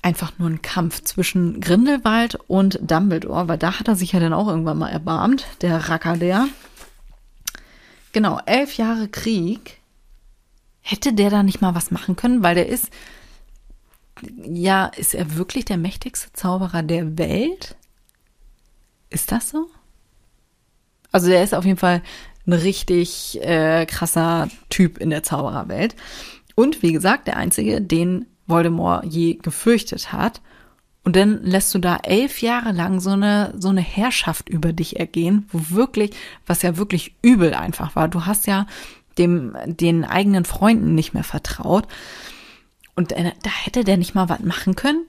einfach 0.02 0.32
nur 0.38 0.48
ein 0.48 0.62
Kampf 0.62 1.02
zwischen 1.02 1.60
Grindelwald 1.60 2.36
und 2.46 2.78
Dumbledore, 2.80 3.48
weil 3.48 3.58
da 3.58 3.80
hat 3.80 3.88
er 3.88 3.96
sich 3.96 4.12
ja 4.12 4.20
dann 4.20 4.32
auch 4.32 4.46
irgendwann 4.46 4.78
mal 4.78 4.90
erbarmt, 4.90 5.46
der 5.62 5.88
Racker 5.88 6.16
der. 6.16 6.46
Genau, 8.12 8.40
elf 8.46 8.76
Jahre 8.76 9.08
Krieg. 9.08 9.80
Hätte 10.80 11.12
der 11.12 11.30
da 11.30 11.42
nicht 11.42 11.60
mal 11.60 11.74
was 11.74 11.90
machen 11.90 12.14
können, 12.14 12.44
weil 12.44 12.54
der 12.54 12.68
ist 12.68 12.90
ja, 14.42 14.86
ist 14.86 15.14
er 15.14 15.36
wirklich 15.36 15.64
der 15.64 15.78
mächtigste 15.78 16.32
Zauberer 16.32 16.82
der 16.82 17.18
Welt? 17.18 17.76
Ist 19.10 19.32
das 19.32 19.50
so? 19.50 19.68
Also 21.12 21.28
der 21.28 21.42
ist 21.42 21.54
auf 21.54 21.64
jeden 21.64 21.78
Fall 21.78 22.02
ein 22.46 22.52
richtig 22.52 23.40
äh, 23.42 23.86
krasser 23.86 24.48
Typ 24.68 24.98
in 24.98 25.10
der 25.10 25.22
Zaubererwelt. 25.22 25.96
Und 26.54 26.82
wie 26.82 26.92
gesagt, 26.92 27.26
der 27.26 27.36
einzige, 27.36 27.80
den 27.80 28.26
Voldemort 28.46 29.04
je 29.04 29.34
gefürchtet 29.34 30.12
hat. 30.12 30.40
Und 31.04 31.14
dann 31.14 31.42
lässt 31.42 31.74
du 31.74 31.78
da 31.78 31.98
elf 32.02 32.42
Jahre 32.42 32.72
lang 32.72 33.00
so 33.00 33.10
eine, 33.10 33.54
so 33.58 33.68
eine 33.68 33.80
Herrschaft 33.80 34.48
über 34.48 34.72
dich 34.72 34.98
ergehen, 34.98 35.46
wo 35.50 35.76
wirklich, 35.76 36.10
was 36.46 36.62
ja 36.62 36.76
wirklich 36.76 37.14
übel 37.22 37.54
einfach 37.54 37.94
war. 37.94 38.08
Du 38.08 38.26
hast 38.26 38.46
ja 38.46 38.66
dem, 39.18 39.56
den 39.66 40.04
eigenen 40.04 40.44
Freunden 40.44 40.94
nicht 40.94 41.14
mehr 41.14 41.24
vertraut. 41.24 41.86
Und 42.96 43.12
da 43.12 43.50
hätte 43.50 43.84
der 43.84 43.96
nicht 43.98 44.14
mal 44.14 44.28
was 44.28 44.40
machen 44.40 44.74
können. 44.74 45.04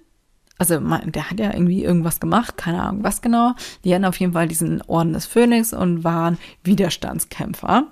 Also 0.59 0.79
der 0.79 1.29
hat 1.29 1.39
ja 1.39 1.53
irgendwie 1.53 1.83
irgendwas 1.83 2.19
gemacht, 2.19 2.57
keine 2.57 2.81
Ahnung 2.81 3.03
was 3.03 3.21
genau. 3.21 3.53
Die 3.83 3.93
hatten 3.93 4.05
auf 4.05 4.19
jeden 4.19 4.33
Fall 4.33 4.47
diesen 4.47 4.81
Orden 4.83 5.13
des 5.13 5.25
Phönix 5.25 5.71
und 5.71 6.03
waren 6.03 6.37
Widerstandskämpfer. 6.63 7.87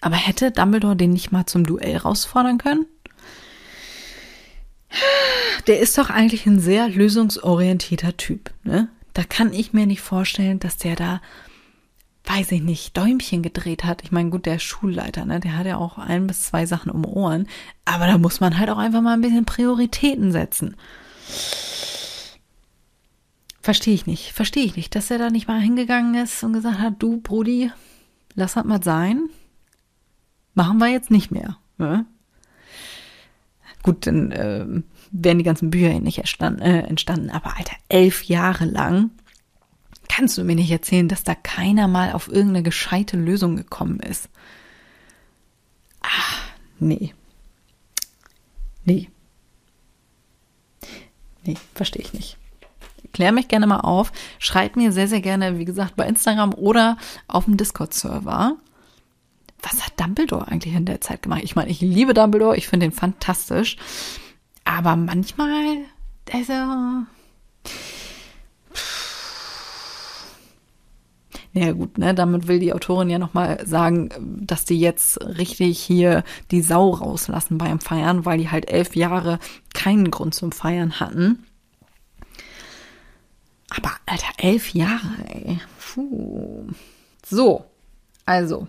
Aber 0.00 0.16
hätte 0.16 0.50
Dumbledore 0.50 0.96
den 0.96 1.10
nicht 1.10 1.32
mal 1.32 1.46
zum 1.46 1.64
Duell 1.64 1.96
rausfordern 1.96 2.58
können? 2.58 2.86
Der 5.66 5.80
ist 5.80 5.98
doch 5.98 6.10
eigentlich 6.10 6.46
ein 6.46 6.58
sehr 6.58 6.88
lösungsorientierter 6.88 8.16
Typ. 8.16 8.50
Ne? 8.64 8.88
Da 9.12 9.24
kann 9.24 9.52
ich 9.52 9.72
mir 9.72 9.86
nicht 9.86 10.00
vorstellen, 10.00 10.58
dass 10.58 10.78
der 10.78 10.96
da, 10.96 11.20
weiß 12.30 12.52
ich 12.52 12.62
nicht, 12.62 12.96
Däumchen 12.96 13.42
gedreht 13.42 13.84
hat. 13.84 14.02
Ich 14.04 14.12
meine, 14.12 14.30
gut, 14.30 14.46
der 14.46 14.60
Schulleiter, 14.60 15.24
ne, 15.24 15.40
der 15.40 15.56
hat 15.56 15.66
ja 15.66 15.76
auch 15.76 15.98
ein 15.98 16.28
bis 16.28 16.42
zwei 16.42 16.64
Sachen 16.64 16.90
um 16.90 17.04
Ohren. 17.04 17.48
Aber 17.84 18.06
da 18.06 18.18
muss 18.18 18.38
man 18.38 18.58
halt 18.58 18.70
auch 18.70 18.78
einfach 18.78 19.00
mal 19.00 19.14
ein 19.14 19.20
bisschen 19.20 19.44
Prioritäten 19.44 20.30
setzen. 20.30 20.76
Verstehe 23.60 23.94
ich 23.94 24.06
nicht, 24.06 24.32
verstehe 24.32 24.64
ich 24.64 24.76
nicht, 24.76 24.94
dass 24.94 25.10
er 25.10 25.18
da 25.18 25.30
nicht 25.30 25.48
mal 25.48 25.60
hingegangen 25.60 26.14
ist 26.14 26.42
und 26.44 26.52
gesagt 26.52 26.78
hat, 26.78 26.94
du 27.00 27.20
Brudi, 27.20 27.72
lass 28.34 28.54
das 28.54 28.64
mal 28.64 28.82
sein. 28.82 29.28
Machen 30.54 30.78
wir 30.78 30.88
jetzt 30.88 31.10
nicht 31.10 31.30
mehr. 31.32 31.58
Ne? 31.78 32.06
Gut, 33.82 34.06
dann 34.06 34.30
äh, 34.30 34.66
wären 35.10 35.38
die 35.38 35.44
ganzen 35.44 35.70
Bücher 35.70 35.98
nicht 35.98 36.18
entstanden, 36.18 36.62
äh, 36.62 36.82
entstanden. 36.82 37.30
Aber 37.30 37.56
Alter, 37.56 37.74
elf 37.88 38.22
Jahre 38.24 38.66
lang 38.66 39.10
kannst 40.10 40.36
du 40.36 40.44
mir 40.44 40.56
nicht 40.56 40.70
erzählen, 40.70 41.08
dass 41.08 41.24
da 41.24 41.34
keiner 41.34 41.88
mal 41.88 42.12
auf 42.12 42.28
irgendeine 42.28 42.62
gescheite 42.62 43.16
Lösung 43.16 43.56
gekommen 43.56 44.00
ist. 44.00 44.28
Ah, 46.02 46.08
nee. 46.78 47.14
Nee. 48.84 49.08
Nee, 51.44 51.56
verstehe 51.74 52.02
ich 52.02 52.12
nicht. 52.12 52.36
Klär 53.12 53.32
mich 53.32 53.48
gerne 53.48 53.66
mal 53.66 53.80
auf. 53.80 54.12
Schreib 54.38 54.76
mir 54.76 54.92
sehr, 54.92 55.08
sehr 55.08 55.20
gerne, 55.20 55.58
wie 55.58 55.64
gesagt, 55.64 55.96
bei 55.96 56.06
Instagram 56.06 56.54
oder 56.54 56.96
auf 57.26 57.44
dem 57.44 57.56
Discord-Server 57.56 58.56
was 59.62 59.84
hat 59.84 59.98
Dumbledore 60.00 60.48
eigentlich 60.48 60.74
in 60.74 60.84
der 60.84 61.00
Zeit 61.00 61.22
gemacht? 61.22 61.42
Ich 61.44 61.56
meine, 61.56 61.70
ich 61.70 61.80
liebe 61.80 62.14
Dumbledore, 62.14 62.56
ich 62.56 62.68
finde 62.68 62.86
ihn 62.86 62.92
fantastisch. 62.92 63.76
Aber 64.64 64.96
manchmal, 64.96 65.78
also. 66.32 67.06
Naja 71.52 71.72
gut, 71.72 71.98
ne, 71.98 72.14
damit 72.14 72.46
will 72.46 72.60
die 72.60 72.72
Autorin 72.72 73.10
ja 73.10 73.18
nochmal 73.18 73.66
sagen, 73.66 74.10
dass 74.40 74.64
die 74.64 74.78
jetzt 74.78 75.20
richtig 75.24 75.80
hier 75.80 76.22
die 76.52 76.62
Sau 76.62 76.90
rauslassen 76.90 77.58
beim 77.58 77.80
Feiern, 77.80 78.24
weil 78.24 78.38
die 78.38 78.50
halt 78.50 78.70
elf 78.70 78.94
Jahre 78.94 79.40
keinen 79.74 80.10
Grund 80.10 80.34
zum 80.34 80.52
Feiern 80.52 81.00
hatten. 81.00 81.44
Aber, 83.70 83.90
Alter, 84.06 84.32
elf 84.38 84.74
Jahre, 84.74 85.16
ey. 85.28 85.60
Puh. 85.78 86.68
So, 87.24 87.64
also, 88.26 88.68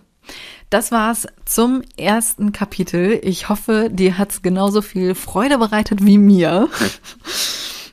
das 0.70 0.90
war's 0.90 1.26
zum 1.44 1.82
ersten 1.96 2.52
Kapitel. 2.52 3.20
Ich 3.22 3.48
hoffe, 3.48 3.90
dir 3.92 4.18
hat's 4.18 4.42
genauso 4.42 4.82
viel 4.82 5.14
Freude 5.14 5.58
bereitet 5.58 6.04
wie 6.04 6.18
mir. 6.18 6.68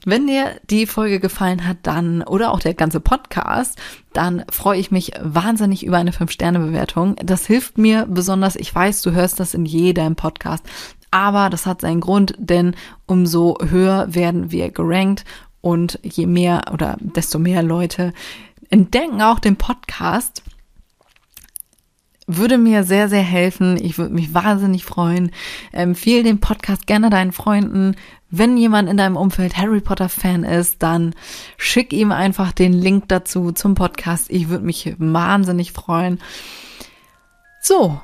Wenn 0.10 0.26
dir 0.26 0.60
die 0.70 0.88
Folge 0.88 1.20
gefallen 1.20 1.68
hat, 1.68 1.78
dann 1.84 2.24
oder 2.24 2.52
auch 2.52 2.60
der 2.60 2.74
ganze 2.74 3.00
Podcast, 3.00 3.78
dann 4.12 4.44
freue 4.50 4.80
ich 4.80 4.90
mich 4.90 5.12
wahnsinnig 5.22 5.86
über 5.86 5.98
eine 5.98 6.10
5-Sterne-Bewertung. 6.10 7.16
Das 7.24 7.46
hilft 7.46 7.78
mir 7.78 8.08
besonders. 8.10 8.56
Ich 8.56 8.74
weiß, 8.74 9.04
du 9.04 9.12
hörst 9.12 9.40
das 9.40 9.54
in 9.54 9.66
jedem 9.66 10.16
Podcast, 10.16 10.66
aber 11.12 11.52
das 11.52 11.68
hat 11.68 11.82
seinen 11.82 12.02
Grund, 12.02 12.34
denn 12.40 12.76
umso 13.06 13.58
höher 13.64 14.08
werden 14.16 14.52
wir 14.52 14.72
gerankt 14.72 15.26
und 15.62 16.00
je 16.02 16.26
mehr 16.26 16.64
oder 16.74 16.98
desto 17.00 17.38
mehr 17.38 17.62
Leute 17.62 18.14
entdecken 18.72 19.22
auch 19.22 19.38
den 19.38 19.58
Podcast 19.58 20.42
würde 22.32 22.60
mir 22.60 22.84
sehr, 22.84 23.10
sehr 23.10 23.24
helfen. 23.24 23.76
Ich 23.84 23.98
würde 23.98 24.14
mich 24.14 24.36
wahnsinnig 24.36 24.86
freuen. 24.86 25.32
Empfehle 25.72 26.22
den 26.22 26.40
Podcast 26.40 26.86
gerne 26.86 27.10
deinen 27.10 27.32
Freunden. 27.32 27.96
Wenn 28.30 28.56
jemand 28.56 28.88
in 28.88 28.98
deinem 28.98 29.18
Umfeld 29.18 29.58
Harry 29.58 29.82
Potter 29.82 30.10
Fan 30.10 30.44
ist, 30.44 30.84
dann 30.84 31.16
schick 31.58 31.92
ihm 31.92 32.12
einfach 32.12 32.52
den 32.52 32.74
Link 32.74 33.08
dazu 33.08 33.52
zum 33.52 33.74
Podcast. 33.74 34.30
Ich 34.30 34.50
würde 34.50 34.64
mich 34.64 34.94
wahnsinnig 35.00 35.72
freuen. 35.72 36.20
So. 37.60 38.00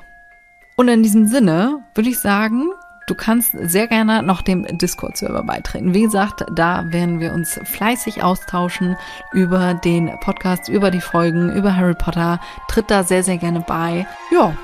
Und 0.76 0.88
in 0.88 1.04
diesem 1.04 1.28
Sinne 1.28 1.84
würde 1.94 2.10
ich 2.10 2.18
sagen, 2.18 2.70
Du 3.06 3.14
kannst 3.14 3.52
sehr 3.52 3.86
gerne 3.86 4.22
noch 4.24 4.42
dem 4.42 4.66
Discord-Server 4.66 5.44
beitreten. 5.44 5.94
Wie 5.94 6.02
gesagt, 6.02 6.44
da 6.52 6.84
werden 6.88 7.20
wir 7.20 7.32
uns 7.32 7.60
fleißig 7.62 8.24
austauschen 8.24 8.96
über 9.32 9.74
den 9.74 10.10
Podcast, 10.18 10.68
über 10.68 10.90
die 10.90 11.00
Folgen, 11.00 11.52
über 11.52 11.76
Harry 11.76 11.94
Potter. 11.94 12.40
Tritt 12.68 12.90
da 12.90 13.04
sehr, 13.04 13.22
sehr 13.22 13.38
gerne 13.38 13.60
bei. 13.60 14.08
Ja, 14.32 14.56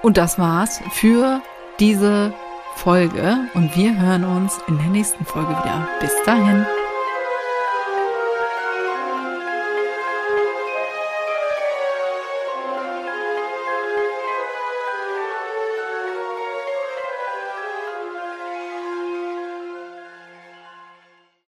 und 0.00 0.16
das 0.16 0.38
war's 0.38 0.80
für 0.92 1.42
diese 1.80 2.32
Folge. 2.76 3.40
Und 3.52 3.76
wir 3.76 4.00
hören 4.00 4.24
uns 4.24 4.58
in 4.68 4.78
der 4.78 4.88
nächsten 4.88 5.26
Folge 5.26 5.50
wieder. 5.50 5.86
Bis 6.00 6.12
dahin. 6.24 6.64